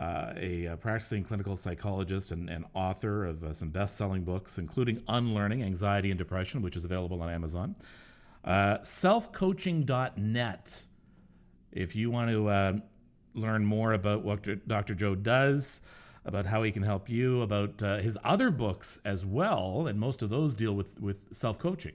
uh, 0.00 0.32
a, 0.36 0.64
a, 0.64 0.76
practicing 0.76 1.22
clinical 1.22 1.54
psychologist 1.54 2.32
and, 2.32 2.50
and 2.50 2.64
author 2.74 3.24
of 3.24 3.44
uh, 3.44 3.52
some 3.52 3.68
best 3.68 3.96
selling 3.96 4.24
books, 4.24 4.58
including 4.58 5.00
Unlearning 5.06 5.62
Anxiety 5.62 6.10
and 6.10 6.18
Depression, 6.18 6.60
which 6.60 6.74
is 6.74 6.84
available 6.84 7.22
on 7.22 7.30
Amazon. 7.30 7.76
Uh, 8.44 8.78
selfcoaching.net. 8.78 10.82
If 11.70 11.94
you 11.94 12.10
want 12.10 12.30
to 12.30 12.48
uh, 12.48 12.72
learn 13.34 13.64
more 13.64 13.92
about 13.92 14.24
what 14.24 14.66
Dr. 14.66 14.96
Joe 14.96 15.14
does, 15.14 15.82
about 16.24 16.46
how 16.46 16.64
he 16.64 16.72
can 16.72 16.82
help 16.82 17.08
you, 17.08 17.42
about 17.42 17.80
uh, 17.80 17.98
his 17.98 18.18
other 18.24 18.50
books 18.50 18.98
as 19.04 19.24
well, 19.24 19.86
and 19.86 20.00
most 20.00 20.20
of 20.20 20.30
those 20.30 20.54
deal 20.54 20.72
with, 20.72 20.98
with 20.98 21.18
self 21.32 21.60
coaching. 21.60 21.92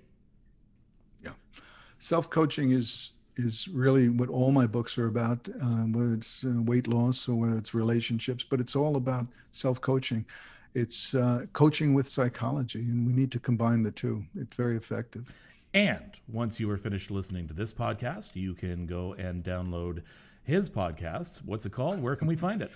Self 2.03 2.29
coaching 2.29 2.71
is 2.71 3.11
is 3.37 3.69
really 3.69 4.09
what 4.09 4.27
all 4.27 4.51
my 4.51 4.67
books 4.67 4.97
are 4.97 5.07
about, 5.07 5.47
uh, 5.47 5.85
whether 5.95 6.13
it's 6.13 6.43
uh, 6.43 6.61
weight 6.63 6.85
loss 6.85 7.29
or 7.29 7.35
whether 7.35 7.57
it's 7.57 7.73
relationships, 7.73 8.43
but 8.43 8.59
it's 8.59 8.75
all 8.75 8.97
about 8.97 9.25
self 9.51 9.79
coaching. 9.79 10.25
It's 10.73 11.15
uh, 11.15 11.45
coaching 11.53 11.93
with 11.93 12.05
psychology, 12.05 12.79
and 12.79 13.07
we 13.07 13.13
need 13.13 13.31
to 13.31 13.39
combine 13.39 13.83
the 13.83 13.91
two. 13.91 14.25
It's 14.35 14.53
very 14.57 14.75
effective. 14.75 15.33
And 15.73 16.19
once 16.27 16.59
you 16.59 16.69
are 16.71 16.77
finished 16.77 17.09
listening 17.09 17.47
to 17.47 17.53
this 17.53 17.71
podcast, 17.71 18.31
you 18.35 18.53
can 18.53 18.85
go 18.85 19.13
and 19.13 19.41
download 19.41 20.03
his 20.43 20.69
podcast. 20.69 21.37
What's 21.45 21.65
it 21.65 21.71
called? 21.71 22.01
Where 22.01 22.17
can 22.17 22.27
we 22.27 22.35
find 22.35 22.61
it? 22.61 22.71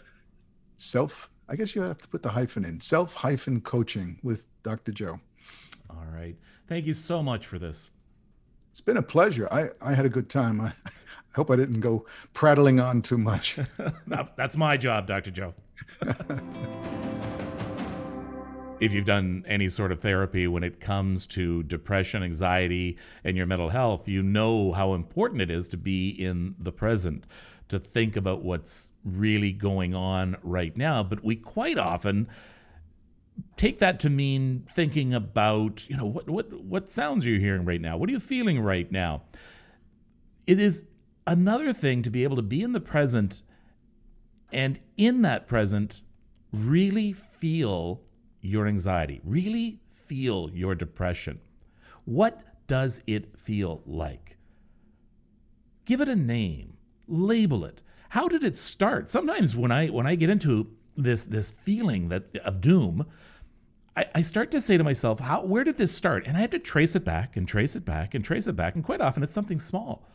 Self, 0.78 1.30
I 1.50 1.58
guess 1.58 1.76
you 1.76 1.82
have 1.82 1.98
to 1.98 2.08
put 2.08 2.24
the 2.24 2.30
hyphen 2.30 2.64
in 2.64 2.80
self 2.80 3.14
hyphen 3.14 3.60
coaching 3.60 4.20
with 4.24 4.48
Dr. 4.64 4.94
Joe. 4.94 5.20
All 5.90 6.08
right. 6.14 6.38
Thank 6.70 6.86
you 6.86 6.94
so 6.94 7.22
much 7.22 7.46
for 7.46 7.60
this. 7.60 7.92
It's 8.78 8.82
been 8.84 8.98
a 8.98 9.02
pleasure. 9.02 9.48
I, 9.52 9.70
I 9.82 9.96
had 9.96 10.06
a 10.06 10.10
good 10.10 10.30
time. 10.30 10.62
I, 10.62 10.68
I 10.86 10.92
hope 11.34 11.50
I 11.50 11.56
didn't 11.56 11.80
go 11.80 12.06
prattling 12.34 12.80
on 12.80 13.02
too 13.02 13.18
much. 13.18 13.58
That's 14.36 14.56
my 14.56 14.78
job, 14.78 15.08
Dr. 15.08 15.32
Joe. 15.32 15.56
if 18.80 18.94
you've 18.94 19.06
done 19.06 19.44
any 19.48 19.68
sort 19.68 19.92
of 19.92 20.00
therapy 20.02 20.46
when 20.46 20.62
it 20.62 20.80
comes 20.80 21.26
to 21.26 21.64
depression, 21.64 22.22
anxiety, 22.22 23.00
and 23.24 23.36
your 23.36 23.48
mental 23.48 23.70
health, 23.70 24.08
you 24.08 24.22
know 24.22 24.74
how 24.74 24.94
important 24.94 25.42
it 25.42 25.50
is 25.50 25.68
to 25.70 25.78
be 25.78 26.10
in 26.10 26.54
the 26.60 26.72
present, 26.72 27.26
to 27.70 27.80
think 27.80 28.16
about 28.16 28.44
what's 28.44 28.92
really 29.04 29.54
going 29.54 29.96
on 29.96 30.38
right 30.44 30.78
now. 30.78 31.02
But 31.02 31.24
we 31.24 31.36
quite 31.36 31.80
often 31.80 32.28
take 33.56 33.80
that 33.80 34.00
to 34.02 34.10
mean 34.10 34.68
thinking 34.74 35.14
about, 35.14 35.90
you 35.90 35.98
know, 35.98 36.06
what 36.06 36.30
what 36.30 36.54
what 36.54 36.90
sounds 36.90 37.26
are 37.26 37.30
you 37.30 37.40
hearing 37.40 37.66
right 37.66 37.82
now? 37.82 37.98
What 37.98 38.10
are 38.10 38.14
you 38.14 38.20
feeling 38.20 38.62
right 38.62 38.92
now? 38.92 39.24
It 40.46 40.60
is 40.60 40.86
another 41.26 41.74
thing 41.74 42.02
to 42.04 42.10
be 42.10 42.24
able 42.24 42.38
to 42.38 42.42
be 42.42 42.62
in 42.62 42.72
the 42.72 42.80
present 42.80 43.42
and 44.52 44.80
in 44.96 45.22
that 45.24 45.48
present 45.48 46.04
really 46.54 47.12
feel 47.12 48.02
your 48.42 48.66
anxiety, 48.66 49.20
really 49.24 49.82
feel 49.92 50.50
your 50.54 50.74
depression. 50.74 51.40
What 52.06 52.42
does 52.68 53.02
it 53.08 53.38
feel 53.38 53.82
like? 53.86 54.38
Give 55.86 56.02
it 56.02 56.10
a 56.10 56.16
name, 56.16 56.78
label 57.08 57.66
it. 57.66 57.82
How 58.10 58.28
did 58.28 58.44
it 58.44 58.56
start? 58.58 59.10
Sometimes 59.10 59.56
when 59.56 59.72
I 59.72 59.88
when 59.88 60.08
I 60.08 60.16
get 60.16 60.30
into 60.30 60.72
this 60.98 61.24
this 61.24 61.52
feeling 61.52 62.10
that 62.10 62.36
of 62.40 62.60
doom, 62.60 63.06
I, 63.96 64.06
I 64.16 64.22
start 64.22 64.52
to 64.52 64.62
say 64.62 64.78
to 64.78 64.84
myself, 64.84 65.20
how 65.20 65.46
where 65.46 65.64
did 65.64 65.78
this 65.78 65.94
start? 65.94 66.28
And 66.28 66.36
I 66.38 66.42
had 66.42 66.52
to 66.52 66.60
trace 66.60 66.96
it 66.96 67.06
back 67.06 67.38
and 67.38 67.48
trace 67.48 67.76
it 67.76 67.86
back 67.86 68.14
and 68.14 68.24
trace 68.24 68.48
it 68.48 68.56
back. 68.56 68.76
And 68.76 68.84
quite 68.84 69.02
often 69.02 69.24
it's 69.24 69.34
something 69.34 69.60
small. 69.60 70.08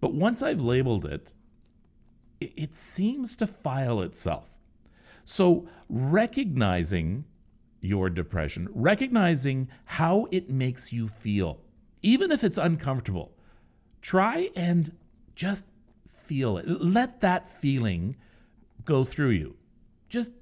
But 0.00 0.14
once 0.14 0.42
I've 0.42 0.60
labeled 0.60 1.04
it, 1.04 1.34
it, 2.40 2.52
it 2.56 2.74
seems 2.74 3.36
to 3.36 3.46
file 3.46 4.00
itself. 4.00 4.50
So 5.24 5.68
recognizing 5.88 7.24
your 7.80 8.08
depression, 8.08 8.68
recognizing 8.72 9.68
how 9.84 10.26
it 10.30 10.48
makes 10.48 10.92
you 10.92 11.08
feel, 11.08 11.60
even 12.00 12.32
if 12.32 12.42
it's 12.42 12.58
uncomfortable, 12.58 13.36
try 14.00 14.48
and 14.56 14.96
just 15.34 15.66
feel 16.06 16.56
it. 16.56 16.66
Let 16.66 17.20
that 17.20 17.46
feeling 17.46 18.16
go 18.84 19.04
through 19.04 19.30
you 19.30 19.57
just 20.08 20.32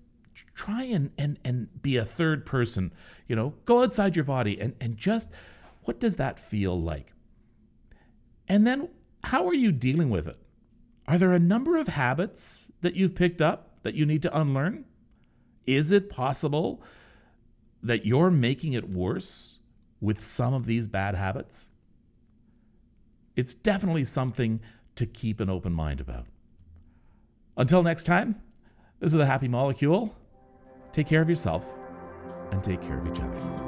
try 0.55 0.85
and, 0.85 1.11
and, 1.19 1.39
and 1.45 1.83
be 1.83 1.97
a 1.97 2.05
third 2.05 2.47
person. 2.47 2.93
You 3.29 3.37
know, 3.37 3.55
go 3.65 3.83
outside 3.83 4.17
your 4.17 4.25
body 4.25 4.61
and, 4.61 4.75
and 4.81 4.97
just 4.97 5.33
what 5.83 6.01
does 6.01 6.17
that 6.17 6.39
feel 6.39 6.81
like? 6.81 7.13
And 8.49 8.67
then 8.67 8.89
how 9.25 9.47
are 9.47 9.55
you 9.55 9.73
dealing 9.73 10.11
with 10.11 10.27
it? 10.27 10.39
Are 11.09 11.19
there 11.19 11.33
a 11.33 11.39
number 11.39 11.77
of 11.77 11.89
habits 11.89 12.69
that 12.81 12.97
you've 12.97 13.15
picked 13.15 13.41
up 13.41 13.83
that 13.83 13.95
you 13.95 14.07
need 14.07 14.23
to 14.23 14.39
unlearn? 14.39 14.85
Is 15.67 15.93
it 15.93 16.11
possible 16.11 16.83
that 17.83 18.05
you're 18.05 18.31
making 18.31 18.73
it 18.73 18.89
worse 18.89 19.59
with 20.01 20.21
some 20.21 20.55
of 20.55 20.67
these 20.67 20.89
bad 20.89 21.15
habits? 21.15 21.71
It's 23.37 23.55
definitely 23.55 24.05
something 24.05 24.61
to 24.97 25.07
keep 25.07 25.41
an 25.41 25.51
open 25.51 25.73
mind 25.73 26.01
about. 26.01 26.27
Until 27.57 27.83
next 27.83 28.05
time, 28.05 28.41
this 29.01 29.13
is 29.13 29.19
the 29.19 29.27
Happy 29.27 29.49
Molecule. 29.49 30.15
Take 30.93 31.07
care 31.07 31.23
of 31.23 31.29
yourself 31.29 31.75
and 32.53 32.63
take 32.63 32.81
care 32.83 32.99
of 32.99 33.07
each 33.07 33.21
other 33.21 33.66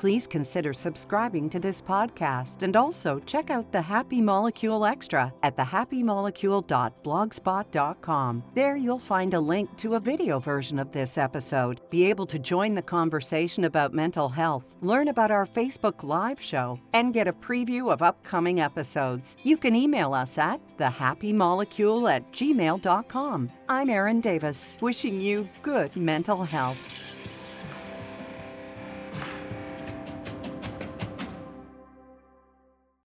please 0.00 0.26
consider 0.26 0.72
subscribing 0.72 1.48
to 1.50 1.60
this 1.60 1.82
podcast 1.82 2.62
and 2.62 2.74
also 2.74 3.20
check 3.26 3.50
out 3.50 3.70
the 3.70 3.82
Happy 3.82 4.22
Molecule 4.22 4.86
Extra 4.86 5.30
at 5.42 5.58
thehappymolecule.blogspot.com. 5.58 8.42
There 8.54 8.76
you'll 8.76 8.98
find 8.98 9.34
a 9.34 9.40
link 9.40 9.76
to 9.76 9.96
a 9.96 10.00
video 10.00 10.38
version 10.38 10.78
of 10.78 10.90
this 10.90 11.18
episode, 11.18 11.82
be 11.90 12.08
able 12.08 12.24
to 12.28 12.38
join 12.38 12.74
the 12.74 12.80
conversation 12.80 13.64
about 13.64 13.92
mental 13.92 14.30
health, 14.30 14.64
learn 14.80 15.08
about 15.08 15.30
our 15.30 15.44
Facebook 15.44 16.02
Live 16.02 16.40
show, 16.40 16.80
and 16.94 17.12
get 17.12 17.28
a 17.28 17.32
preview 17.34 17.92
of 17.92 18.00
upcoming 18.00 18.58
episodes. 18.58 19.36
You 19.42 19.58
can 19.58 19.76
email 19.76 20.14
us 20.14 20.38
at 20.38 20.62
thehappymolecule 20.78 22.10
at 22.10 22.32
gmail.com. 22.32 23.50
I'm 23.68 23.90
Erin 23.90 24.22
Davis, 24.22 24.78
wishing 24.80 25.20
you 25.20 25.46
good 25.60 25.94
mental 25.94 26.42
health. 26.42 27.19